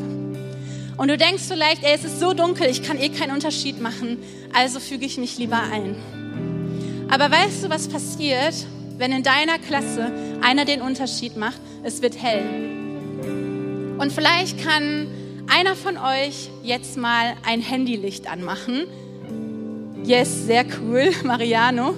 Und 0.96 1.08
du 1.08 1.16
denkst 1.16 1.42
vielleicht, 1.46 1.84
ey, 1.84 1.94
es 1.94 2.04
ist 2.04 2.20
so 2.20 2.32
dunkel, 2.32 2.68
ich 2.68 2.82
kann 2.82 2.98
eh 2.98 3.10
keinen 3.10 3.32
Unterschied 3.32 3.80
machen, 3.80 4.18
also 4.54 4.80
füge 4.80 5.04
ich 5.04 5.18
mich 5.18 5.36
lieber 5.36 5.60
ein. 5.60 5.96
Aber 7.10 7.30
weißt 7.30 7.64
du, 7.64 7.70
was 7.70 7.88
passiert, 7.88 8.54
wenn 8.96 9.12
in 9.12 9.22
deiner 9.22 9.58
Klasse 9.58 10.10
einer 10.42 10.64
den 10.64 10.80
Unterschied 10.80 11.36
macht? 11.36 11.60
Es 11.82 12.00
wird 12.00 12.20
hell. 12.20 12.44
Und 13.98 14.12
vielleicht 14.12 14.62
kann 14.64 15.08
einer 15.48 15.76
von 15.76 15.96
euch 15.98 16.50
jetzt 16.62 16.96
mal 16.96 17.34
ein 17.44 17.60
Handylicht 17.60 18.30
anmachen. 18.30 18.86
Yes, 20.04 20.46
sehr 20.46 20.64
cool, 20.80 21.10
Mariano. 21.24 21.94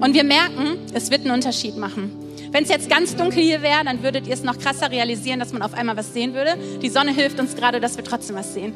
Und 0.00 0.14
wir 0.14 0.24
merken, 0.24 0.78
es 0.92 1.10
wird 1.10 1.22
einen 1.22 1.32
Unterschied 1.32 1.76
machen. 1.76 2.27
Wenn 2.50 2.64
es 2.64 2.70
jetzt 2.70 2.88
ganz 2.88 3.14
dunkel 3.14 3.42
hier 3.42 3.62
wäre, 3.62 3.84
dann 3.84 4.02
würdet 4.02 4.26
ihr 4.26 4.32
es 4.32 4.42
noch 4.42 4.58
krasser 4.58 4.90
realisieren, 4.90 5.38
dass 5.38 5.52
man 5.52 5.60
auf 5.62 5.74
einmal 5.74 5.96
was 5.96 6.14
sehen 6.14 6.34
würde. 6.34 6.56
Die 6.80 6.88
Sonne 6.88 7.12
hilft 7.12 7.38
uns 7.38 7.54
gerade, 7.54 7.80
dass 7.80 7.96
wir 7.96 8.04
trotzdem 8.04 8.36
was 8.36 8.54
sehen. 8.54 8.74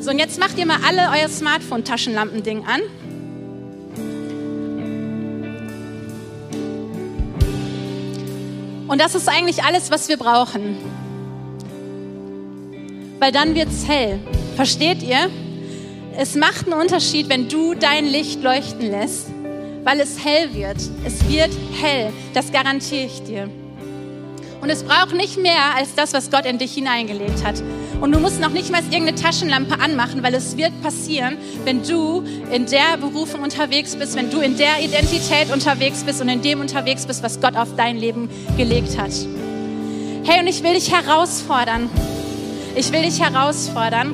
So, 0.00 0.10
und 0.10 0.18
jetzt 0.18 0.40
macht 0.40 0.58
ihr 0.58 0.66
mal 0.66 0.78
alle 0.86 1.02
euer 1.16 1.28
Smartphone-Taschenlampending 1.28 2.64
an. 2.64 2.80
Und 8.88 9.00
das 9.00 9.14
ist 9.14 9.28
eigentlich 9.28 9.62
alles, 9.62 9.90
was 9.90 10.08
wir 10.08 10.16
brauchen. 10.16 10.78
Weil 13.20 13.32
dann 13.32 13.54
wird 13.54 13.68
es 13.68 13.86
hell. 13.86 14.18
Versteht 14.56 15.02
ihr? 15.02 15.30
Es 16.16 16.34
macht 16.34 16.66
einen 16.66 16.80
Unterschied, 16.80 17.28
wenn 17.28 17.48
du 17.48 17.74
dein 17.74 18.06
Licht 18.06 18.42
leuchten 18.42 18.90
lässt 18.90 19.28
weil 19.88 20.00
es 20.00 20.22
hell 20.22 20.52
wird. 20.52 20.76
Es 21.06 21.26
wird 21.30 21.48
hell, 21.80 22.12
das 22.34 22.52
garantiere 22.52 23.06
ich 23.06 23.22
dir. 23.22 23.48
Und 24.60 24.68
es 24.68 24.82
braucht 24.82 25.14
nicht 25.14 25.38
mehr 25.38 25.76
als 25.76 25.94
das, 25.94 26.12
was 26.12 26.30
Gott 26.30 26.44
in 26.44 26.58
dich 26.58 26.74
hineingelegt 26.74 27.42
hat. 27.42 27.62
Und 27.98 28.12
du 28.12 28.18
musst 28.18 28.38
noch 28.38 28.50
nicht 28.50 28.70
mal 28.70 28.82
irgendeine 28.82 29.14
Taschenlampe 29.14 29.80
anmachen, 29.80 30.22
weil 30.22 30.34
es 30.34 30.58
wird 30.58 30.78
passieren, 30.82 31.38
wenn 31.64 31.82
du 31.82 32.22
in 32.52 32.66
der 32.66 32.98
Berufung 33.00 33.40
unterwegs 33.40 33.96
bist, 33.96 34.14
wenn 34.14 34.28
du 34.28 34.40
in 34.40 34.58
der 34.58 34.78
Identität 34.84 35.50
unterwegs 35.50 36.04
bist 36.04 36.20
und 36.20 36.28
in 36.28 36.42
dem 36.42 36.60
unterwegs 36.60 37.06
bist, 37.06 37.22
was 37.22 37.40
Gott 37.40 37.56
auf 37.56 37.74
dein 37.74 37.96
Leben 37.96 38.28
gelegt 38.58 38.98
hat. 38.98 39.12
Hey, 40.24 40.40
und 40.40 40.48
ich 40.48 40.62
will 40.62 40.74
dich 40.74 40.92
herausfordern. 40.92 41.88
Ich 42.74 42.92
will 42.92 43.04
dich 43.04 43.22
herausfordern. 43.22 44.12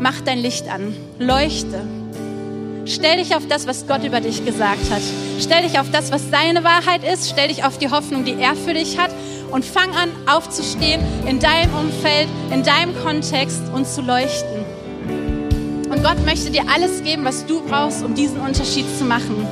Mach 0.00 0.20
dein 0.22 0.40
Licht 0.40 0.68
an. 0.68 0.96
Leuchte. 1.20 1.99
Stell 2.90 3.18
dich 3.18 3.36
auf 3.36 3.46
das, 3.46 3.68
was 3.68 3.86
Gott 3.86 4.02
über 4.02 4.20
dich 4.20 4.44
gesagt 4.44 4.90
hat. 4.90 5.02
Stell 5.38 5.62
dich 5.62 5.78
auf 5.78 5.88
das, 5.92 6.10
was 6.10 6.28
seine 6.28 6.64
Wahrheit 6.64 7.04
ist. 7.04 7.30
Stell 7.30 7.46
dich 7.46 7.62
auf 7.62 7.78
die 7.78 7.88
Hoffnung, 7.88 8.24
die 8.24 8.34
er 8.34 8.56
für 8.56 8.74
dich 8.74 8.98
hat. 8.98 9.12
Und 9.52 9.64
fang 9.64 9.94
an, 9.94 10.10
aufzustehen 10.26 11.00
in 11.24 11.38
deinem 11.38 11.72
Umfeld, 11.72 12.28
in 12.50 12.64
deinem 12.64 12.92
Kontext 13.00 13.62
und 13.72 13.86
zu 13.86 14.02
leuchten. 14.02 14.64
Und 15.88 16.02
Gott 16.02 16.24
möchte 16.26 16.50
dir 16.50 16.64
alles 16.68 17.04
geben, 17.04 17.24
was 17.24 17.46
du 17.46 17.62
brauchst, 17.62 18.02
um 18.02 18.16
diesen 18.16 18.40
Unterschied 18.40 18.86
zu 18.98 19.04
machen. 19.04 19.46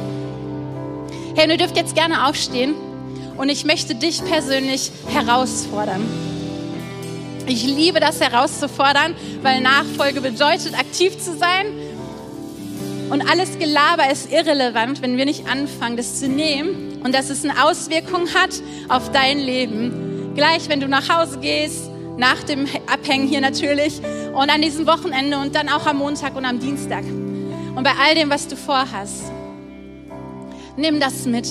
Hey, 1.37 1.45
und 1.45 1.53
ihr 1.53 1.59
dürft 1.59 1.77
jetzt 1.77 1.95
gerne 1.95 2.27
aufstehen. 2.27 2.75
Und 3.37 3.51
ich 3.51 3.65
möchte 3.65 3.95
dich 3.95 4.21
persönlich 4.25 4.91
herausfordern. 5.07 6.03
Ich 7.47 7.65
liebe 7.65 8.01
das 8.01 8.21
herauszufordern, 8.21 9.15
weil 9.43 9.61
Nachfolge 9.61 10.21
bedeutet, 10.21 10.75
aktiv 10.77 11.17
zu 11.19 11.37
sein 11.39 11.67
und 13.11 13.23
alles 13.23 13.59
Gelaber 13.59 14.11
ist 14.11 14.31
irrelevant, 14.31 15.01
wenn 15.01 15.17
wir 15.17 15.25
nicht 15.25 15.49
anfangen, 15.49 15.97
das 15.97 16.21
zu 16.21 16.29
nehmen 16.29 17.01
und 17.03 17.15
dass 17.15 17.31
es 17.31 17.45
eine 17.45 17.65
Auswirkung 17.65 18.29
hat 18.35 18.51
auf 18.89 19.11
dein 19.13 19.39
Leben. 19.39 20.33
Gleich, 20.35 20.69
wenn 20.69 20.81
du 20.81 20.89
nach 20.89 21.09
Hause 21.09 21.39
gehst, 21.39 21.91
nach 22.19 22.43
dem 22.43 22.67
Abhängen 22.87 23.27
hier 23.27 23.41
natürlich 23.41 24.01
und 24.35 24.51
an 24.51 24.61
diesem 24.61 24.87
Wochenende 24.87 25.39
und 25.39 25.55
dann 25.55 25.69
auch 25.69 25.87
am 25.87 25.99
Montag 25.99 26.37
und 26.37 26.45
am 26.45 26.59
Dienstag. 26.59 27.05
Und 27.75 27.83
bei 27.83 27.93
all 28.05 28.15
dem, 28.15 28.29
was 28.29 28.47
du 28.47 28.57
vorhast, 28.57 29.33
nimm 30.77 31.01
das 31.01 31.25
mit. 31.25 31.49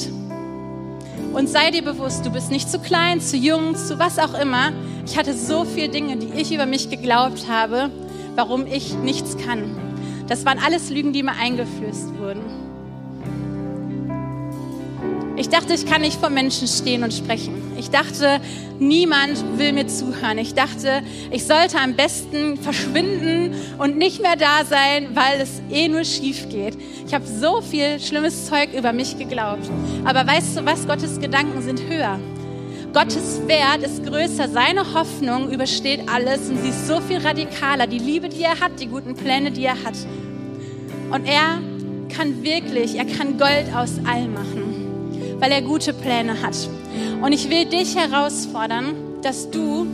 Und 1.34 1.48
sei 1.50 1.72
dir 1.72 1.84
bewusst, 1.84 2.26
du 2.26 2.30
bist 2.30 2.52
nicht 2.52 2.70
zu 2.70 2.80
klein, 2.80 3.20
zu 3.22 3.38
jung, 3.38 3.76
zu 3.76 3.98
was 3.98 4.20
auch 4.20 4.40
immer. 4.40 4.74
Ich 5.06 5.18
hatte 5.18 5.34
so 5.34 5.66
viele 5.66 5.90
Dinge, 5.90 6.18
die 6.18 6.40
ich 6.40 6.54
über 6.54 6.66
mich 6.66 6.90
geglaubt 6.90 7.48
habe, 7.50 7.90
warum 8.36 8.68
ich 8.68 8.94
nichts 8.94 9.38
kann. 9.38 9.87
Das 10.28 10.46
waren 10.46 10.60
alles 10.60 10.90
Lügen, 10.90 11.14
die 11.14 11.24
mir 11.24 11.36
eingeflößt 11.36 12.18
wurden. 12.18 12.42
Ich 15.38 15.50
dachte, 15.50 15.76
ich 15.76 15.86
kann 15.86 16.02
nicht 16.02 16.20
vor 16.20 16.32
Menschen 16.32 16.68
stehen 16.68 17.04
und 17.04 17.14
sprechen. 17.14 17.54
Ich 17.78 17.92
dachte, 17.92 18.42
niemand 18.80 19.44
will 19.58 19.72
mir 19.72 19.88
zuhören. 19.88 20.40
Ich 20.40 20.56
dachte, 20.56 21.04
ich 21.30 21.46
sollte 21.46 21.78
am 21.80 21.96
besten 21.96 22.58
verschwinden 22.58 23.54
und 23.78 23.98
nicht 23.98 24.20
mehr 24.20 24.36
da 24.36 24.66
sein, 24.66 25.10
weil 25.14 25.40
es 25.40 25.62
eh 25.72 25.88
nur 25.88 26.04
schief 26.04 26.50
geht. 26.50 26.76
Ich 27.06 27.14
habe 27.14 27.26
so 27.28 27.62
viel 27.62 28.00
schlimmes 28.00 28.48
Zeug 28.48 28.74
über 28.76 28.94
mich 28.94 29.20
geglaubt. 29.20 29.70
Aber 30.06 30.26
weißt 30.26 30.58
du 30.58 30.66
was? 30.66 30.88
Gottes 30.88 31.20
Gedanken 31.20 31.62
sind 31.62 31.84
höher. 31.84 32.20
Gottes 32.98 33.42
Wert 33.46 33.84
ist 33.84 34.04
größer, 34.08 34.50
seine 34.50 34.96
Hoffnung 34.96 35.52
übersteht 35.52 36.10
alles 36.12 36.50
und 36.50 36.60
sie 36.64 36.70
ist 36.70 36.88
so 36.88 37.00
viel 37.00 37.20
radikaler. 37.20 37.86
Die 37.86 38.00
Liebe, 38.00 38.28
die 38.28 38.42
er 38.42 38.60
hat, 38.60 38.80
die 38.80 38.88
guten 38.88 39.14
Pläne, 39.14 39.52
die 39.52 39.66
er 39.66 39.76
hat. 39.84 39.94
Und 41.12 41.28
er 41.28 41.60
kann 42.10 42.42
wirklich, 42.42 42.96
er 42.96 43.06
kann 43.06 43.38
Gold 43.38 43.72
aus 43.76 44.00
All 44.04 44.28
machen, 44.28 45.38
weil 45.38 45.52
er 45.52 45.62
gute 45.62 45.94
Pläne 45.94 46.42
hat. 46.42 46.56
Und 47.22 47.34
ich 47.34 47.52
will 47.52 47.66
dich 47.66 47.96
herausfordern, 47.96 48.96
dass 49.22 49.52
du, 49.52 49.86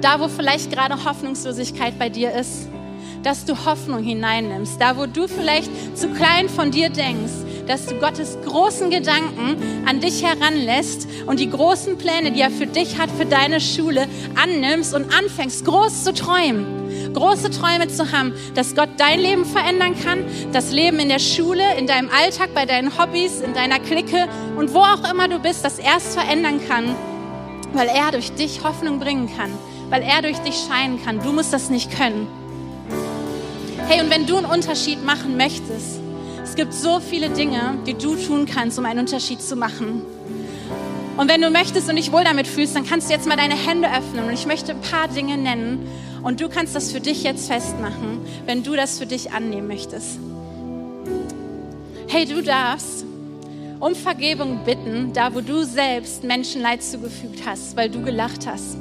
da 0.00 0.20
wo 0.20 0.28
vielleicht 0.28 0.72
gerade 0.72 1.04
Hoffnungslosigkeit 1.04 1.98
bei 1.98 2.08
dir 2.08 2.32
ist, 2.32 2.66
dass 3.22 3.44
du 3.44 3.62
Hoffnung 3.66 4.02
hineinnimmst. 4.02 4.80
Da 4.80 4.96
wo 4.96 5.04
du 5.04 5.28
vielleicht 5.28 5.68
zu 5.98 6.08
klein 6.08 6.48
von 6.48 6.70
dir 6.70 6.88
denkst, 6.88 7.44
dass 7.66 7.86
du 7.86 7.98
Gottes 7.98 8.36
großen 8.44 8.90
Gedanken 8.90 9.56
an 9.86 10.00
dich 10.00 10.22
heranlässt 10.22 11.08
und 11.26 11.40
die 11.40 11.50
großen 11.50 11.98
Pläne, 11.98 12.32
die 12.32 12.40
er 12.40 12.50
für 12.50 12.66
dich 12.66 12.98
hat, 12.98 13.10
für 13.10 13.26
deine 13.26 13.60
Schule, 13.60 14.06
annimmst 14.34 14.94
und 14.94 15.14
anfängst 15.16 15.64
groß 15.64 16.04
zu 16.04 16.12
träumen. 16.12 17.12
große 17.12 17.50
Träume 17.50 17.88
zu 17.88 18.12
haben, 18.12 18.32
dass 18.54 18.74
Gott 18.74 18.88
dein 18.98 19.20
Leben 19.20 19.44
verändern 19.44 19.94
kann, 20.02 20.24
das 20.52 20.72
Leben 20.72 20.98
in 20.98 21.08
der 21.08 21.20
Schule, 21.20 21.62
in 21.78 21.86
deinem 21.86 22.10
Alltag, 22.10 22.50
bei 22.54 22.66
deinen 22.66 22.98
Hobbys, 22.98 23.40
in 23.40 23.54
deiner 23.54 23.78
Clique 23.78 24.28
und 24.56 24.74
wo 24.74 24.80
auch 24.80 25.08
immer 25.10 25.28
du 25.28 25.38
bist, 25.38 25.64
dass 25.64 25.78
er 25.78 25.96
es 25.98 26.14
verändern 26.14 26.60
kann, 26.68 26.94
weil 27.72 27.88
er 27.88 28.10
durch 28.10 28.32
dich 28.32 28.64
Hoffnung 28.64 28.98
bringen 28.98 29.30
kann, 29.36 29.50
weil 29.90 30.02
er 30.02 30.22
durch 30.22 30.38
dich 30.38 30.56
scheinen 30.68 31.02
kann. 31.04 31.20
Du 31.20 31.32
musst 31.32 31.52
das 31.52 31.70
nicht 31.70 31.90
können. 31.96 32.26
Hey, 33.86 34.00
und 34.00 34.10
wenn 34.10 34.26
du 34.26 34.36
einen 34.36 34.46
Unterschied 34.46 35.04
machen 35.04 35.36
möchtest, 35.36 36.00
es 36.54 36.58
gibt 36.58 36.72
so 36.72 37.00
viele 37.00 37.30
Dinge, 37.30 37.78
die 37.84 37.94
du 37.94 38.14
tun 38.14 38.46
kannst, 38.46 38.78
um 38.78 38.84
einen 38.84 39.00
Unterschied 39.00 39.42
zu 39.42 39.56
machen. 39.56 40.02
Und 41.16 41.28
wenn 41.28 41.40
du 41.40 41.50
möchtest 41.50 41.90
und 41.90 41.96
dich 41.96 42.12
wohl 42.12 42.22
damit 42.22 42.46
fühlst, 42.46 42.76
dann 42.76 42.86
kannst 42.86 43.08
du 43.08 43.12
jetzt 43.12 43.26
mal 43.26 43.36
deine 43.36 43.56
Hände 43.56 43.88
öffnen 43.88 44.26
und 44.26 44.32
ich 44.32 44.46
möchte 44.46 44.70
ein 44.70 44.80
paar 44.80 45.08
Dinge 45.08 45.36
nennen 45.36 45.84
und 46.22 46.40
du 46.40 46.48
kannst 46.48 46.76
das 46.76 46.92
für 46.92 47.00
dich 47.00 47.24
jetzt 47.24 47.48
festmachen, 47.48 48.20
wenn 48.46 48.62
du 48.62 48.76
das 48.76 49.00
für 49.00 49.06
dich 49.06 49.32
annehmen 49.32 49.66
möchtest. 49.66 50.20
Hey, 52.06 52.24
du 52.24 52.40
darfst 52.40 53.04
um 53.80 53.96
Vergebung 53.96 54.60
bitten, 54.64 55.12
da 55.12 55.34
wo 55.34 55.40
du 55.40 55.64
selbst 55.64 56.22
Menschenleid 56.22 56.84
zugefügt 56.84 57.40
hast, 57.44 57.76
weil 57.76 57.90
du 57.90 58.00
gelacht 58.00 58.46
hast 58.46 58.76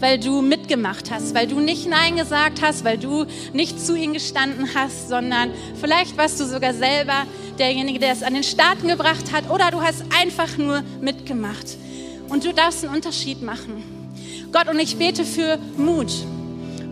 weil 0.00 0.18
du 0.18 0.42
mitgemacht 0.42 1.10
hast, 1.10 1.34
weil 1.34 1.46
du 1.46 1.60
nicht 1.60 1.88
Nein 1.88 2.16
gesagt 2.16 2.62
hast, 2.62 2.84
weil 2.84 2.98
du 2.98 3.26
nicht 3.52 3.80
zu 3.80 3.96
ihnen 3.96 4.12
gestanden 4.12 4.68
hast, 4.74 5.08
sondern 5.08 5.50
vielleicht 5.80 6.16
warst 6.16 6.40
du 6.40 6.44
sogar 6.44 6.74
selber 6.74 7.24
derjenige, 7.58 7.98
der 7.98 8.12
es 8.12 8.22
an 8.22 8.34
den 8.34 8.44
Staaten 8.44 8.88
gebracht 8.88 9.32
hat 9.32 9.50
oder 9.50 9.70
du 9.70 9.80
hast 9.80 10.04
einfach 10.20 10.56
nur 10.56 10.82
mitgemacht. 11.00 11.76
Und 12.28 12.44
du 12.44 12.52
darfst 12.52 12.84
einen 12.84 12.94
Unterschied 12.94 13.42
machen. 13.42 13.82
Gott, 14.52 14.68
und 14.68 14.78
ich 14.78 14.96
bete 14.96 15.24
für 15.24 15.58
Mut. 15.76 16.12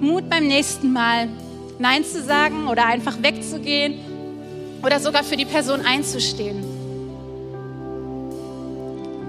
Mut 0.01 0.29
beim 0.29 0.47
nächsten 0.47 0.93
Mal 0.93 1.29
Nein 1.79 2.05
zu 2.05 2.23
sagen 2.23 2.69
oder 2.69 2.87
einfach 2.87 3.23
wegzugehen 3.23 3.95
oder 4.83 4.99
sogar 4.99 5.25
für 5.25 5.37
die 5.37 5.45
Person 5.45 5.85
einzustehen 5.85 6.76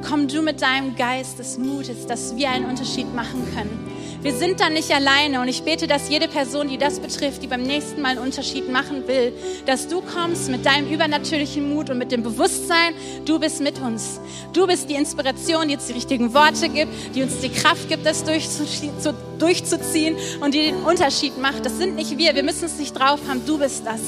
komm 0.07 0.27
du 0.27 0.41
mit 0.41 0.61
deinem 0.61 0.95
Geist 0.95 1.37
des 1.37 1.57
Mutes, 1.57 2.07
dass 2.07 2.35
wir 2.37 2.49
einen 2.49 2.65
Unterschied 2.65 3.13
machen 3.13 3.45
können. 3.53 3.85
Wir 4.21 4.33
sind 4.33 4.59
da 4.59 4.69
nicht 4.69 4.91
alleine 4.91 5.41
und 5.41 5.47
ich 5.47 5.63
bete, 5.63 5.85
dass 5.85 6.09
jede 6.09 6.27
Person, 6.27 6.69
die 6.69 6.77
das 6.77 6.99
betrifft, 6.99 7.43
die 7.43 7.47
beim 7.47 7.61
nächsten 7.61 8.01
Mal 8.01 8.11
einen 8.11 8.19
Unterschied 8.19 8.69
machen 8.71 9.07
will, 9.07 9.31
dass 9.65 9.87
du 9.87 10.01
kommst 10.01 10.49
mit 10.49 10.65
deinem 10.65 10.91
übernatürlichen 10.91 11.69
Mut 11.69 11.89
und 11.89 11.97
mit 11.97 12.11
dem 12.11 12.23
Bewusstsein, 12.23 12.93
du 13.25 13.37
bist 13.39 13.61
mit 13.61 13.79
uns. 13.79 14.19
Du 14.53 14.65
bist 14.65 14.89
die 14.89 14.95
Inspiration, 14.95 15.67
die 15.67 15.75
uns 15.75 15.85
die 15.85 15.93
richtigen 15.93 16.33
Worte 16.33 16.69
gibt, 16.69 16.91
die 17.13 17.21
uns 17.21 17.39
die 17.39 17.49
Kraft 17.49 17.87
gibt, 17.89 18.05
das 18.05 18.23
durchzuziehen 18.23 20.15
und 20.41 20.53
die 20.53 20.71
den 20.71 20.77
Unterschied 20.77 21.37
macht. 21.37 21.65
Das 21.65 21.77
sind 21.77 21.95
nicht 21.95 22.17
wir, 22.17 22.33
wir 22.33 22.43
müssen 22.43 22.65
es 22.65 22.79
nicht 22.79 22.97
drauf 22.97 23.19
haben, 23.27 23.45
du 23.45 23.59
bist 23.59 23.85
das. 23.85 24.01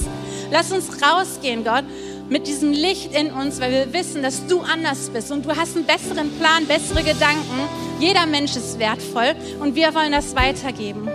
Lass 0.51 0.71
uns 0.71 0.89
rausgehen, 1.01 1.63
Gott, 1.63 1.83
mit 2.29 2.47
diesem 2.47 2.71
Licht 2.71 3.13
in 3.13 3.31
uns, 3.31 3.59
weil 3.59 3.71
wir 3.71 3.93
wissen, 3.93 4.21
dass 4.21 4.45
du 4.45 4.61
anders 4.61 5.09
bist 5.09 5.31
und 5.31 5.45
du 5.45 5.55
hast 5.55 5.75
einen 5.75 5.85
besseren 5.85 6.31
Plan, 6.37 6.65
bessere 6.67 7.03
Gedanken. 7.03 7.67
Jeder 7.99 8.25
Mensch 8.27 8.55
ist 8.55 8.77
wertvoll 8.79 9.35
und 9.59 9.75
wir 9.75 9.93
wollen 9.95 10.11
das 10.11 10.35
weitergeben. 10.35 11.09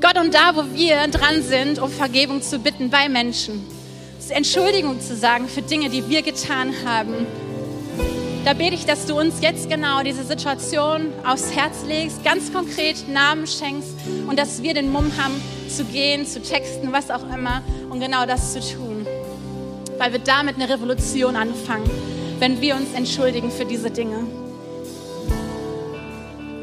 Gott, 0.00 0.16
und 0.16 0.32
da, 0.32 0.54
wo 0.54 0.64
wir 0.74 1.08
dran 1.08 1.42
sind, 1.42 1.80
um 1.80 1.90
Vergebung 1.90 2.40
zu 2.40 2.60
bitten 2.60 2.88
bei 2.88 3.08
Menschen, 3.08 3.66
Entschuldigung 4.30 5.00
zu 5.00 5.16
sagen 5.16 5.48
für 5.48 5.62
Dinge, 5.62 5.88
die 5.88 6.08
wir 6.08 6.22
getan 6.22 6.72
haben, 6.84 7.26
da 8.44 8.52
bete 8.52 8.74
ich, 8.74 8.86
dass 8.86 9.06
du 9.06 9.18
uns 9.18 9.40
jetzt 9.40 9.68
genau 9.68 10.02
diese 10.02 10.22
Situation 10.22 11.12
aufs 11.26 11.54
Herz 11.54 11.84
legst, 11.86 12.22
ganz 12.24 12.52
konkret 12.52 13.08
Namen 13.08 13.46
schenkst 13.46 13.94
und 14.28 14.38
dass 14.38 14.62
wir 14.62 14.74
den 14.74 14.92
Mumm 14.92 15.10
haben, 15.18 15.34
zu 15.68 15.84
gehen, 15.84 16.26
zu 16.26 16.40
texten, 16.40 16.92
was 16.92 17.10
auch 17.10 17.24
immer 17.34 17.62
und 17.90 18.00
genau 18.00 18.24
das 18.24 18.52
zu 18.52 18.60
tun 18.60 18.97
weil 19.98 20.12
wir 20.12 20.20
damit 20.20 20.56
eine 20.56 20.68
Revolution 20.68 21.36
anfangen, 21.36 21.90
wenn 22.38 22.60
wir 22.60 22.76
uns 22.76 22.94
entschuldigen 22.94 23.50
für 23.50 23.64
diese 23.64 23.90
Dinge. 23.90 24.26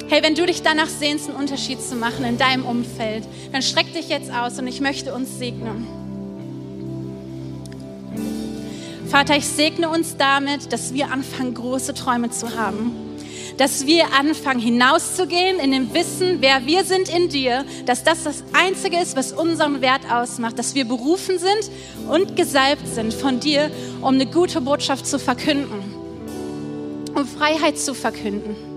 Hey, 0.07 0.23
wenn 0.23 0.35
du 0.35 0.45
dich 0.45 0.61
danach 0.61 0.87
sehnst, 0.87 1.29
einen 1.29 1.37
Unterschied 1.37 1.81
zu 1.81 1.95
machen 1.95 2.25
in 2.25 2.37
deinem 2.37 2.65
Umfeld, 2.65 3.27
dann 3.51 3.61
streck 3.61 3.93
dich 3.93 4.09
jetzt 4.09 4.31
aus 4.31 4.57
und 4.59 4.67
ich 4.67 4.79
möchte 4.79 5.13
uns 5.13 5.37
segnen. 5.37 5.87
Vater, 9.07 9.35
ich 9.35 9.47
segne 9.47 9.89
uns 9.89 10.17
damit, 10.17 10.73
dass 10.73 10.93
wir 10.93 11.11
anfangen, 11.11 11.53
große 11.53 11.93
Träume 11.93 12.31
zu 12.31 12.57
haben 12.57 13.04
dass 13.57 13.85
wir 13.85 14.13
anfangen 14.13 14.59
hinauszugehen 14.59 15.59
in 15.59 15.71
dem 15.71 15.93
Wissen, 15.93 16.41
wer 16.41 16.65
wir 16.65 16.83
sind 16.83 17.09
in 17.09 17.29
dir, 17.29 17.65
dass 17.85 18.03
das 18.03 18.23
das 18.23 18.43
Einzige 18.53 18.97
ist, 18.99 19.15
was 19.15 19.31
unseren 19.31 19.81
Wert 19.81 20.01
ausmacht, 20.11 20.59
dass 20.59 20.75
wir 20.75 20.85
berufen 20.85 21.39
sind 21.39 21.71
und 22.09 22.35
gesalbt 22.35 22.87
sind 22.87 23.13
von 23.13 23.39
dir, 23.39 23.71
um 24.01 24.15
eine 24.15 24.25
gute 24.25 24.61
Botschaft 24.61 25.07
zu 25.07 25.19
verkünden, 25.19 25.83
um 27.15 27.25
Freiheit 27.25 27.77
zu 27.77 27.93
verkünden 27.93 28.74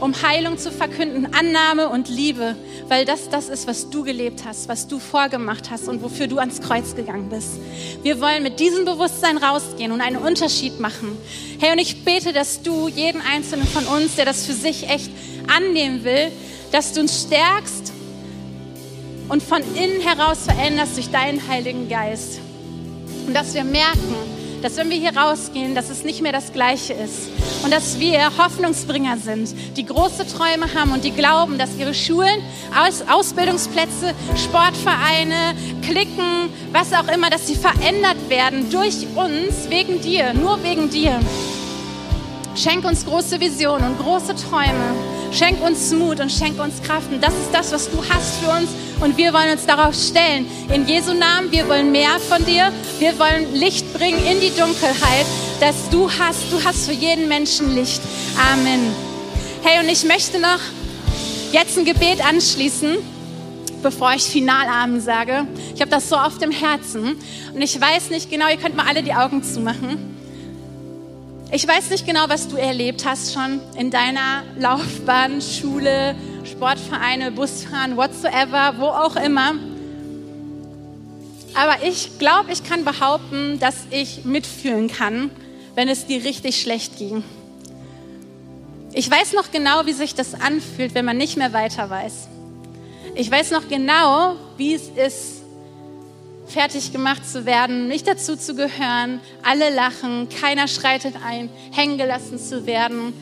um 0.00 0.14
Heilung 0.22 0.58
zu 0.58 0.70
verkünden, 0.70 1.28
Annahme 1.34 1.88
und 1.88 2.08
Liebe, 2.08 2.56
weil 2.88 3.04
das 3.04 3.28
das 3.28 3.48
ist, 3.48 3.66
was 3.66 3.90
du 3.90 4.04
gelebt 4.04 4.44
hast, 4.44 4.68
was 4.68 4.86
du 4.88 4.98
vorgemacht 4.98 5.70
hast 5.70 5.88
und 5.88 6.02
wofür 6.02 6.26
du 6.26 6.38
ans 6.38 6.60
Kreuz 6.60 6.94
gegangen 6.94 7.28
bist. 7.28 7.58
Wir 8.02 8.20
wollen 8.20 8.42
mit 8.42 8.60
diesem 8.60 8.84
Bewusstsein 8.84 9.38
rausgehen 9.38 9.92
und 9.92 10.00
einen 10.00 10.16
Unterschied 10.16 10.80
machen. 10.80 11.16
Hey, 11.58 11.72
und 11.72 11.78
ich 11.78 12.04
bete, 12.04 12.32
dass 12.32 12.62
du 12.62 12.88
jeden 12.88 13.20
einzelnen 13.20 13.66
von 13.66 13.86
uns, 13.86 14.16
der 14.16 14.24
das 14.24 14.46
für 14.46 14.52
sich 14.52 14.88
echt 14.88 15.10
annehmen 15.54 16.04
will, 16.04 16.30
dass 16.72 16.92
du 16.92 17.00
uns 17.00 17.22
stärkst 17.22 17.92
und 19.28 19.42
von 19.42 19.62
innen 19.74 20.00
heraus 20.00 20.44
veränderst 20.44 20.96
durch 20.96 21.10
deinen 21.10 21.46
Heiligen 21.48 21.88
Geist. 21.88 22.40
Und 23.26 23.34
dass 23.34 23.54
wir 23.54 23.64
merken, 23.64 24.37
dass 24.62 24.76
wenn 24.76 24.90
wir 24.90 24.96
hier 24.96 25.16
rausgehen, 25.16 25.74
dass 25.74 25.90
es 25.90 26.04
nicht 26.04 26.22
mehr 26.22 26.32
das 26.32 26.52
Gleiche 26.52 26.92
ist 26.92 27.28
und 27.64 27.72
dass 27.72 27.98
wir 27.98 28.36
Hoffnungsbringer 28.38 29.16
sind, 29.18 29.54
die 29.76 29.86
große 29.86 30.26
Träume 30.26 30.72
haben 30.74 30.92
und 30.92 31.04
die 31.04 31.12
glauben, 31.12 31.58
dass 31.58 31.76
ihre 31.78 31.94
Schulen, 31.94 32.42
Aus 32.76 33.02
Ausbildungsplätze, 33.08 34.14
Sportvereine, 34.36 35.54
Klicken, 35.82 36.50
was 36.72 36.92
auch 36.92 37.08
immer, 37.12 37.30
dass 37.30 37.46
sie 37.46 37.56
verändert 37.56 38.28
werden 38.28 38.70
durch 38.70 39.06
uns, 39.14 39.68
wegen 39.68 40.00
dir, 40.00 40.34
nur 40.34 40.62
wegen 40.62 40.90
dir. 40.90 41.18
Schenk 42.54 42.84
uns 42.84 43.06
große 43.06 43.40
Visionen 43.40 43.92
und 43.92 43.98
große 43.98 44.34
Träume. 44.34 45.17
Schenk 45.32 45.62
uns 45.62 45.92
Mut 45.92 46.20
und 46.20 46.32
schenk 46.32 46.60
uns 46.60 46.82
Kraft. 46.82 47.12
Und 47.12 47.22
das 47.22 47.34
ist 47.34 47.52
das, 47.52 47.72
was 47.72 47.90
du 47.90 47.98
hast 48.08 48.38
für 48.38 48.50
uns. 48.50 48.70
Und 49.00 49.16
wir 49.16 49.32
wollen 49.32 49.52
uns 49.52 49.66
darauf 49.66 49.94
stellen. 49.94 50.46
In 50.72 50.86
Jesu 50.86 51.12
Namen, 51.14 51.52
wir 51.52 51.68
wollen 51.68 51.92
mehr 51.92 52.18
von 52.18 52.44
dir. 52.44 52.72
Wir 52.98 53.18
wollen 53.18 53.54
Licht 53.54 53.92
bringen 53.94 54.18
in 54.26 54.40
die 54.40 54.50
Dunkelheit, 54.58 55.26
dass 55.60 55.88
du 55.90 56.10
hast. 56.10 56.50
Du 56.50 56.62
hast 56.64 56.86
für 56.86 56.92
jeden 56.92 57.28
Menschen 57.28 57.74
Licht. 57.74 58.00
Amen. 58.52 58.92
Hey, 59.62 59.80
und 59.80 59.88
ich 59.90 60.04
möchte 60.04 60.40
noch 60.40 60.60
jetzt 61.52 61.78
ein 61.78 61.84
Gebet 61.84 62.24
anschließen, 62.24 62.96
bevor 63.82 64.14
ich 64.14 64.24
Finalamen 64.24 65.00
sage. 65.00 65.46
Ich 65.74 65.80
habe 65.80 65.90
das 65.90 66.08
so 66.08 66.16
auf 66.16 66.38
dem 66.38 66.50
Herzen. 66.50 67.16
Und 67.54 67.62
ich 67.62 67.80
weiß 67.80 68.10
nicht 68.10 68.30
genau, 68.30 68.48
ihr 68.48 68.56
könnt 68.56 68.76
mal 68.76 68.86
alle 68.86 69.02
die 69.02 69.14
Augen 69.14 69.42
zumachen. 69.42 70.17
Ich 71.50 71.66
weiß 71.66 71.88
nicht 71.88 72.06
genau, 72.06 72.28
was 72.28 72.48
du 72.48 72.56
erlebt 72.56 73.06
hast 73.06 73.32
schon 73.32 73.60
in 73.74 73.90
deiner 73.90 74.42
Laufbahn, 74.58 75.40
Schule, 75.40 76.14
Sportvereine, 76.44 77.32
Busfahren, 77.32 77.96
whatsoever, 77.96 78.74
wo 78.76 78.84
auch 78.84 79.16
immer. 79.16 79.54
Aber 81.54 81.82
ich 81.82 82.18
glaube, 82.18 82.52
ich 82.52 82.64
kann 82.64 82.84
behaupten, 82.84 83.58
dass 83.60 83.76
ich 83.90 84.26
mitfühlen 84.26 84.88
kann, 84.88 85.30
wenn 85.74 85.88
es 85.88 86.04
dir 86.04 86.22
richtig 86.22 86.60
schlecht 86.60 86.98
ging. 86.98 87.24
Ich 88.92 89.10
weiß 89.10 89.32
noch 89.32 89.50
genau, 89.50 89.86
wie 89.86 89.94
sich 89.94 90.14
das 90.14 90.34
anfühlt, 90.34 90.94
wenn 90.94 91.06
man 91.06 91.16
nicht 91.16 91.38
mehr 91.38 91.54
weiter 91.54 91.88
weiß. 91.88 92.28
Ich 93.14 93.30
weiß 93.30 93.52
noch 93.52 93.68
genau, 93.68 94.34
wie 94.58 94.74
es 94.74 94.88
ist, 94.88 95.37
fertig 96.48 96.92
gemacht 96.92 97.28
zu 97.28 97.46
werden, 97.46 97.88
nicht 97.88 98.06
dazu 98.06 98.36
zu 98.36 98.54
gehören, 98.54 99.20
alle 99.42 99.74
lachen, 99.74 100.28
keiner 100.28 100.66
schreitet 100.68 101.14
ein, 101.24 101.50
hängen 101.72 101.98
gelassen 101.98 102.38
zu 102.38 102.66
werden, 102.66 103.12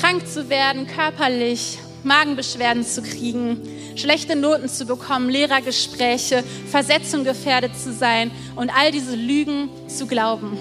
krank 0.00 0.26
zu 0.26 0.48
werden, 0.48 0.86
körperlich, 0.86 1.78
Magenbeschwerden 2.02 2.84
zu 2.84 3.02
kriegen, 3.02 3.60
schlechte 3.96 4.36
Noten 4.36 4.68
zu 4.68 4.86
bekommen, 4.86 5.28
Lehrergespräche, 5.28 6.42
Versetzung 6.70 7.24
gefährdet 7.24 7.78
zu 7.78 7.92
sein 7.92 8.30
und 8.56 8.70
all 8.76 8.90
diese 8.90 9.14
Lügen 9.14 9.68
zu 9.88 10.06
glauben. 10.06 10.58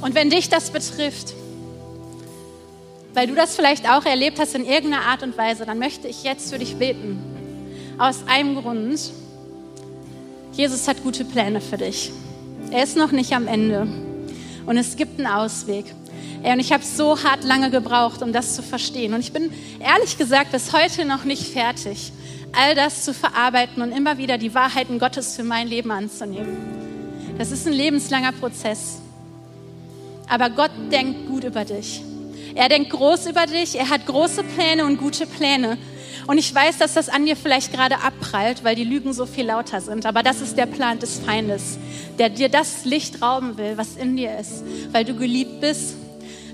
Und 0.00 0.14
wenn 0.14 0.30
dich 0.30 0.48
das 0.48 0.70
betrifft, 0.70 1.34
weil 3.14 3.26
du 3.26 3.34
das 3.34 3.56
vielleicht 3.56 3.88
auch 3.88 4.04
erlebt 4.04 4.38
hast 4.38 4.54
in 4.54 4.66
irgendeiner 4.66 5.06
Art 5.06 5.22
und 5.22 5.38
Weise, 5.38 5.64
dann 5.64 5.78
möchte 5.78 6.06
ich 6.06 6.22
jetzt 6.22 6.52
für 6.52 6.58
dich 6.58 6.76
beten. 6.76 7.35
Aus 7.98 8.24
einem 8.26 8.56
Grund. 8.56 9.00
Jesus 10.52 10.86
hat 10.86 11.02
gute 11.02 11.24
Pläne 11.24 11.62
für 11.62 11.78
dich. 11.78 12.12
Er 12.70 12.84
ist 12.84 12.96
noch 12.96 13.10
nicht 13.10 13.32
am 13.32 13.48
Ende. 13.48 13.86
und 14.66 14.76
es 14.76 14.96
gibt 14.96 15.18
einen 15.18 15.28
Ausweg. 15.28 15.86
Ey, 16.42 16.52
und 16.52 16.60
ich 16.60 16.72
habe 16.72 16.84
so 16.84 17.22
hart 17.22 17.44
lange 17.44 17.70
gebraucht, 17.70 18.20
um 18.20 18.32
das 18.32 18.54
zu 18.54 18.62
verstehen. 18.62 19.14
Und 19.14 19.20
ich 19.20 19.32
bin 19.32 19.50
ehrlich 19.80 20.18
gesagt 20.18 20.52
bis 20.52 20.72
heute 20.72 21.04
noch 21.04 21.24
nicht 21.24 21.44
fertig, 21.44 22.12
all 22.52 22.74
das 22.74 23.04
zu 23.04 23.14
verarbeiten 23.14 23.82
und 23.82 23.92
immer 23.92 24.18
wieder 24.18 24.36
die 24.36 24.54
Wahrheiten 24.54 24.98
Gottes 24.98 25.36
für 25.36 25.44
mein 25.44 25.68
Leben 25.68 25.90
anzunehmen. 25.90 26.56
Das 27.38 27.50
ist 27.50 27.66
ein 27.66 27.72
lebenslanger 27.72 28.32
Prozess. 28.32 28.98
Aber 30.28 30.50
Gott 30.50 30.72
denkt 30.90 31.28
gut 31.28 31.44
über 31.44 31.64
dich. 31.64 32.02
Er 32.54 32.68
denkt 32.68 32.90
groß 32.90 33.26
über 33.26 33.46
dich. 33.46 33.78
Er 33.78 33.88
hat 33.88 34.06
große 34.06 34.42
Pläne 34.42 34.84
und 34.84 34.98
gute 34.98 35.26
Pläne. 35.26 35.78
Und 36.26 36.38
ich 36.38 36.52
weiß, 36.52 36.78
dass 36.78 36.94
das 36.94 37.08
an 37.08 37.24
dir 37.24 37.36
vielleicht 37.36 37.72
gerade 37.72 38.00
abprallt, 38.00 38.64
weil 38.64 38.74
die 38.74 38.84
Lügen 38.84 39.12
so 39.12 39.26
viel 39.26 39.46
lauter 39.46 39.80
sind. 39.80 40.06
Aber 40.06 40.22
das 40.22 40.40
ist 40.40 40.56
der 40.56 40.66
Plan 40.66 40.98
des 40.98 41.20
Feindes, 41.20 41.78
der 42.18 42.30
dir 42.30 42.48
das 42.48 42.84
Licht 42.84 43.22
rauben 43.22 43.56
will, 43.58 43.76
was 43.76 43.96
in 43.96 44.16
dir 44.16 44.36
ist, 44.38 44.64
weil 44.90 45.04
du 45.04 45.14
geliebt 45.14 45.60
bist. 45.60 45.94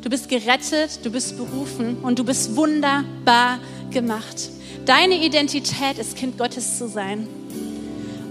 Du 0.02 0.10
bist 0.10 0.28
gerettet, 0.28 1.04
du 1.04 1.10
bist 1.10 1.36
berufen 1.36 1.98
und 2.02 2.18
du 2.18 2.24
bist 2.24 2.56
wunderbar 2.56 3.58
gemacht. 3.90 4.50
Deine 4.84 5.24
Identität 5.24 5.96
ist 5.98 6.16
Kind 6.16 6.36
Gottes 6.36 6.76
zu 6.76 6.88
sein. 6.88 7.28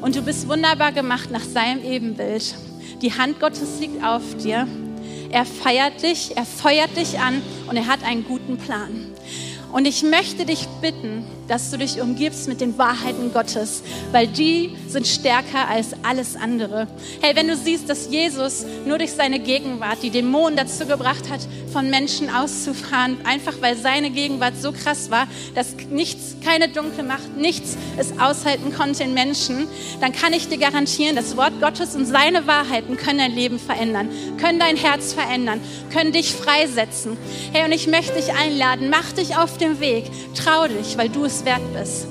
Und 0.01 0.15
du 0.15 0.21
bist 0.21 0.49
wunderbar 0.49 0.91
gemacht 0.91 1.31
nach 1.31 1.43
seinem 1.43 1.83
Ebenbild. 1.83 2.55
Die 3.01 3.13
Hand 3.13 3.39
Gottes 3.39 3.79
liegt 3.79 4.03
auf 4.03 4.21
dir. 4.43 4.67
Er 5.31 5.45
feiert 5.45 6.03
dich, 6.03 6.35
er 6.35 6.45
feuert 6.45 6.95
dich 6.97 7.19
an 7.19 7.41
und 7.69 7.77
er 7.77 7.87
hat 7.87 8.03
einen 8.03 8.25
guten 8.25 8.57
Plan. 8.57 9.10
Und 9.71 9.85
ich 9.85 10.03
möchte 10.03 10.45
dich 10.45 10.67
bitten, 10.81 11.25
dass 11.51 11.69
du 11.69 11.77
dich 11.77 11.99
umgibst 11.99 12.47
mit 12.47 12.61
den 12.61 12.77
Wahrheiten 12.77 13.33
Gottes, 13.33 13.83
weil 14.13 14.25
die 14.25 14.73
sind 14.87 15.05
stärker 15.05 15.67
als 15.67 15.93
alles 16.01 16.37
andere. 16.37 16.87
Hey, 17.19 17.35
wenn 17.35 17.49
du 17.49 17.57
siehst, 17.57 17.89
dass 17.89 18.09
Jesus 18.09 18.65
nur 18.85 18.97
durch 18.97 19.11
seine 19.11 19.37
Gegenwart 19.37 19.97
die 20.01 20.11
Dämonen 20.11 20.55
dazu 20.55 20.85
gebracht 20.85 21.29
hat, 21.29 21.41
von 21.73 21.89
Menschen 21.89 22.33
auszufahren, 22.33 23.17
einfach 23.25 23.55
weil 23.59 23.75
seine 23.75 24.11
Gegenwart 24.11 24.53
so 24.61 24.71
krass 24.71 25.11
war, 25.11 25.27
dass 25.53 25.75
nichts, 25.89 26.37
keine 26.41 26.69
dunkle 26.69 27.03
Macht, 27.03 27.35
nichts 27.35 27.75
es 27.97 28.17
aushalten 28.17 28.73
konnte 28.73 29.03
in 29.03 29.13
Menschen, 29.13 29.67
dann 29.99 30.13
kann 30.13 30.31
ich 30.31 30.47
dir 30.47 30.57
garantieren, 30.57 31.17
das 31.17 31.35
Wort 31.35 31.59
Gottes 31.59 31.95
und 31.95 32.05
seine 32.05 32.47
Wahrheiten 32.47 32.95
können 32.95 33.19
dein 33.19 33.35
Leben 33.35 33.59
verändern, 33.59 34.09
können 34.39 34.59
dein 34.59 34.77
Herz 34.77 35.11
verändern, 35.11 35.59
können 35.91 36.13
dich 36.13 36.31
freisetzen. 36.31 37.17
Hey, 37.51 37.65
und 37.65 37.73
ich 37.73 37.87
möchte 37.87 38.13
dich 38.13 38.31
einladen, 38.33 38.89
mach 38.89 39.11
dich 39.11 39.35
auf 39.35 39.57
dem 39.57 39.81
Weg, 39.81 40.05
trau 40.33 40.67
dich, 40.67 40.97
weil 40.97 41.09
du 41.09 41.25
es 41.25 41.40
wert 41.45 41.61
bist. 41.73 42.07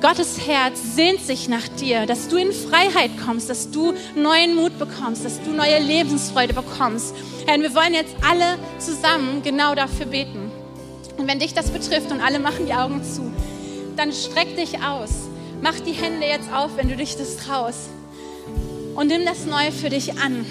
Gottes 0.00 0.46
Herz 0.46 0.94
sehnt 0.94 1.20
sich 1.20 1.48
nach 1.48 1.66
dir, 1.66 2.06
dass 2.06 2.28
du 2.28 2.36
in 2.36 2.52
Freiheit 2.52 3.10
kommst, 3.26 3.50
dass 3.50 3.72
du 3.72 3.94
neuen 4.14 4.54
Mut 4.54 4.78
bekommst, 4.78 5.24
dass 5.24 5.42
du 5.42 5.50
neue 5.50 5.80
Lebensfreude 5.80 6.54
bekommst. 6.54 7.14
Herr, 7.46 7.60
wir 7.60 7.74
wollen 7.74 7.94
jetzt 7.94 8.14
alle 8.28 8.58
zusammen 8.78 9.42
genau 9.42 9.74
dafür 9.74 10.06
beten. 10.06 10.52
Und 11.16 11.26
wenn 11.26 11.40
dich 11.40 11.52
das 11.52 11.70
betrifft 11.70 12.12
und 12.12 12.20
alle 12.20 12.38
machen 12.38 12.66
die 12.66 12.74
Augen 12.74 13.02
zu, 13.02 13.32
dann 13.96 14.12
streck 14.12 14.56
dich 14.56 14.80
aus. 14.84 15.10
Mach 15.62 15.74
die 15.80 15.92
Hände 15.92 16.26
jetzt 16.26 16.52
auf, 16.52 16.76
wenn 16.76 16.88
du 16.88 16.96
dich 16.96 17.16
das 17.16 17.36
traust. 17.36 17.88
Und 18.94 19.08
nimm 19.08 19.24
das 19.24 19.46
Neue 19.46 19.72
für 19.72 19.88
dich 19.88 20.16
an. 20.20 20.46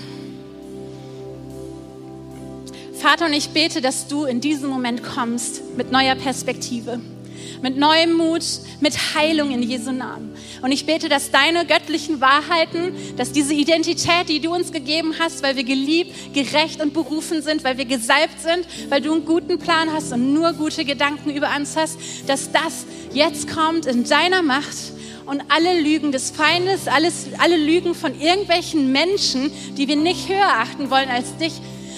Vater, 2.96 3.28
und 3.28 3.34
ich 3.34 3.52
bete, 3.52 3.80
dass 3.80 4.08
du 4.08 4.26
in 4.26 4.42
diesem 4.42 4.70
Moment 4.70 5.04
kommst 5.04 5.62
mit 5.78 5.92
neuer 5.94 6.16
Perspektive 6.16 7.00
mit 7.62 7.78
neuem 7.78 8.14
Mut, 8.14 8.44
mit 8.80 9.16
Heilung 9.16 9.52
in 9.52 9.64
Jesu 9.64 9.92
Namen. 9.92 10.36
Und 10.62 10.72
ich 10.72 10.86
bete, 10.86 11.10
dass 11.10 11.32
deine 11.32 11.66
göttlichen 11.66 12.22
Wahrheiten, 12.22 12.94
dass 13.18 13.32
diese 13.32 13.54
Identität, 13.54 14.30
die 14.30 14.40
du 14.40 14.54
uns 14.54 14.72
gegeben 14.72 15.16
hast, 15.20 15.44
weil 15.44 15.56
wir 15.56 15.64
geliebt, 15.64 16.34
gerecht 16.34 16.82
und 16.82 16.94
berufen 16.94 17.42
sind, 17.42 17.64
weil 17.64 17.78
wir 17.78 17.86
gesalbt 17.86 18.40
sind, 18.42 18.68
weil 18.90 19.02
du 19.02 19.14
einen 19.14 19.26
guten 19.26 19.60
Plan 19.60 19.92
hast 19.92 20.12
und 20.14 20.34
nur 20.34 20.54
gute 20.54 20.86
Gedanken 20.86 21.30
über 21.30 21.50
uns 21.56 21.76
hast, 21.76 21.98
dass 22.28 22.52
das 22.52 22.86
jetzt 23.14 23.50
kommt 23.50 23.86
in 23.86 24.04
deiner 24.04 24.42
Macht 24.42 24.94
und 25.26 25.44
alle 25.50 25.80
Lügen 25.80 26.12
des 26.12 26.32
Feindes, 26.32 26.88
alles, 26.88 27.28
alle 27.38 27.58
Lügen 27.58 27.94
von 27.94 28.20
irgendwelchen 28.20 28.92
Menschen, 28.92 29.52
die 29.78 29.88
wir 29.88 29.98
nicht 29.98 30.30
höher 30.30 30.48
achten 30.48 30.90
wollen 30.90 31.10
als 31.10 31.36
dich, 31.38 31.54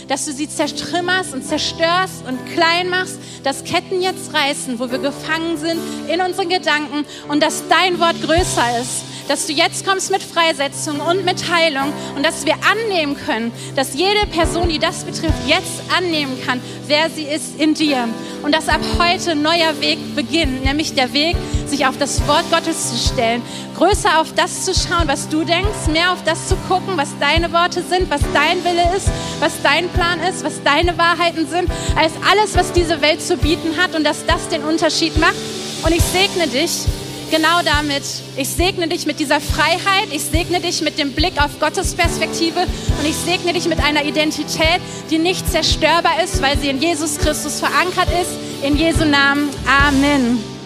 dass 0.10 0.26
du 0.26 0.34
sie 0.34 0.50
zertrümmerst 0.50 1.34
und 1.34 1.46
zerstörst 1.46 2.26
und 2.28 2.46
klein 2.54 2.90
machst, 2.90 3.18
dass 3.44 3.64
Ketten 3.64 4.02
jetzt 4.02 4.34
reißen, 4.34 4.80
wo 4.80 4.92
wir 4.92 4.98
gefangen 4.98 5.58
sind 5.58 5.80
in 6.12 6.20
unseren 6.20 6.50
Gedanken 6.50 7.06
und 7.30 7.42
dass 7.42 7.64
dein 7.70 8.00
Wort 8.00 8.22
größer 8.22 8.82
ist 8.82 9.04
dass 9.30 9.46
du 9.46 9.54
jetzt 9.54 9.86
kommst 9.86 10.12
mit 10.12 10.24
Freisetzung 10.24 11.00
und 11.00 11.24
mit 11.24 11.52
Heilung 11.52 11.94
und 12.16 12.26
dass 12.26 12.48
wir 12.48 12.56
annehmen 12.70 13.16
können, 13.16 13.52
dass 13.76 13.94
jede 13.94 14.26
Person, 14.26 14.70
die 14.70 14.80
das 14.80 15.04
betrifft, 15.04 15.48
jetzt 15.48 15.84
annehmen 15.96 16.36
kann, 16.46 16.60
wer 16.88 17.12
sie 17.12 17.26
ist 17.26 17.60
in 17.60 17.76
dir. 17.76 18.10
Und 18.42 18.56
dass 18.56 18.68
ab 18.68 18.82
heute 18.98 19.32
ein 19.32 19.44
neuer 19.44 19.80
Weg 19.82 20.00
beginnt, 20.16 20.66
nämlich 20.66 20.96
der 20.96 21.14
Weg, 21.14 21.36
sich 21.70 21.86
auf 21.86 21.98
das 21.98 22.26
Wort 22.28 22.46
Gottes 22.52 22.92
zu 22.92 23.14
stellen, 23.14 23.42
größer 23.78 24.20
auf 24.20 24.34
das 24.34 24.66
zu 24.66 24.74
schauen, 24.74 25.08
was 25.08 25.30
du 25.30 25.44
denkst, 25.44 25.88
mehr 25.92 26.12
auf 26.12 26.24
das 26.24 26.48
zu 26.48 26.56
gucken, 26.68 26.98
was 26.98 27.10
deine 27.20 27.52
Worte 27.54 27.84
sind, 27.84 28.10
was 28.10 28.22
dein 28.34 28.64
Wille 28.64 28.96
ist, 28.96 29.08
was 29.40 29.54
dein 29.64 29.90
Plan 29.90 30.20
ist, 30.22 30.44
was 30.44 30.62
deine 30.64 30.98
Wahrheiten 30.98 31.48
sind, 31.48 31.70
als 31.96 32.14
alles, 32.30 32.56
was 32.56 32.72
diese 32.72 33.02
Welt 33.02 33.22
zu 33.22 33.38
bieten 33.38 33.78
hat 33.78 33.96
und 33.96 34.04
dass 34.04 34.26
das 34.26 34.50
den 34.50 34.64
Unterschied 34.64 35.18
macht. 35.18 35.36
Und 35.84 35.94
ich 35.94 36.02
segne 36.02 36.48
dich 36.48 36.86
genau 37.30 37.62
damit. 37.64 38.04
Ich 38.36 38.50
segne 38.50 38.88
dich 38.88 39.06
mit 39.06 39.20
dieser 39.20 39.40
Freiheit, 39.40 40.08
ich 40.12 40.24
segne 40.24 40.60
dich 40.60 40.82
mit 40.82 40.98
dem 40.98 41.14
Blick 41.14 41.42
auf 41.42 41.60
Gottes 41.60 41.94
Perspektive 41.94 42.62
und 42.62 43.08
ich 43.08 43.16
segne 43.16 43.54
dich 43.54 43.68
mit 43.68 43.80
einer 43.80 44.04
Identität, 44.04 44.82
die 45.10 45.20
nicht 45.20 45.50
zerstörbar 45.50 46.24
ist, 46.24 46.42
weil 46.42 46.58
sie 46.58 46.70
in 46.70 46.82
Jesus 46.82 47.18
Christus 47.18 47.60
verankert 47.60 48.10
ist. 48.22 48.32
In 48.64 48.76
Jesu 48.76 49.06
Namen. 49.06 49.50
Amen. 49.88 50.59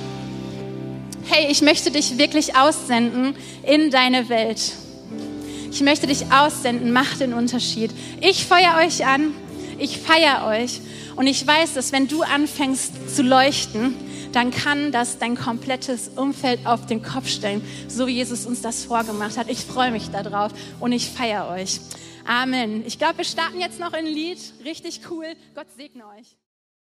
Hey, 1.26 1.49
ich 1.49 1.61
möchte 1.61 1.89
dich 1.89 2.17
wirklich 2.17 2.55
aussenden 2.55 3.36
in 3.63 3.89
deine 3.89 4.28
Welt. 4.30 4.74
Ich 5.71 5.82
möchte 5.82 6.05
dich 6.05 6.32
aussenden, 6.32 6.91
mach 6.91 7.17
den 7.17 7.34
Unterschied. 7.34 7.91
Ich 8.21 8.45
feuer 8.45 8.76
euch 8.86 9.05
an, 9.05 9.34
ich 9.80 9.99
feier 9.99 10.45
euch 10.45 10.82
und 11.15 11.26
ich 11.26 11.47
weiß, 11.47 11.74
dass 11.74 11.91
wenn 11.93 12.07
du 12.07 12.24
anfängst 12.24 13.15
zu 13.15 13.24
leuchten, 13.24 13.95
dann 14.34 14.51
kann 14.51 14.91
das 14.91 15.17
dein 15.17 15.36
komplettes 15.36 16.09
Umfeld 16.09 16.65
auf 16.65 16.86
den 16.88 17.01
Kopf 17.01 17.30
stellen, 17.30 17.61
so 17.88 18.05
wie 18.05 18.13
Jesus 18.13 18.45
uns 18.45 18.61
das 18.61 18.84
vorgemacht 18.84 19.38
hat. 19.38 19.49
Ich 19.49 19.59
freue 19.59 19.91
mich 19.91 20.09
darauf 20.09 20.51
und 20.80 20.91
ich 20.91 21.09
feiere 21.09 21.49
euch. 21.49 21.80
Amen. 22.26 22.84
Ich 22.86 22.99
glaube, 22.99 23.19
wir 23.19 23.26
starten 23.26 23.59
jetzt 23.59 23.80
noch 23.80 23.93
ein 23.93 24.05
Lied. 24.05 24.39
Richtig 24.65 25.01
cool. 25.09 25.28
Gott 25.55 25.67
segne 25.78 26.03
euch. 26.17 26.36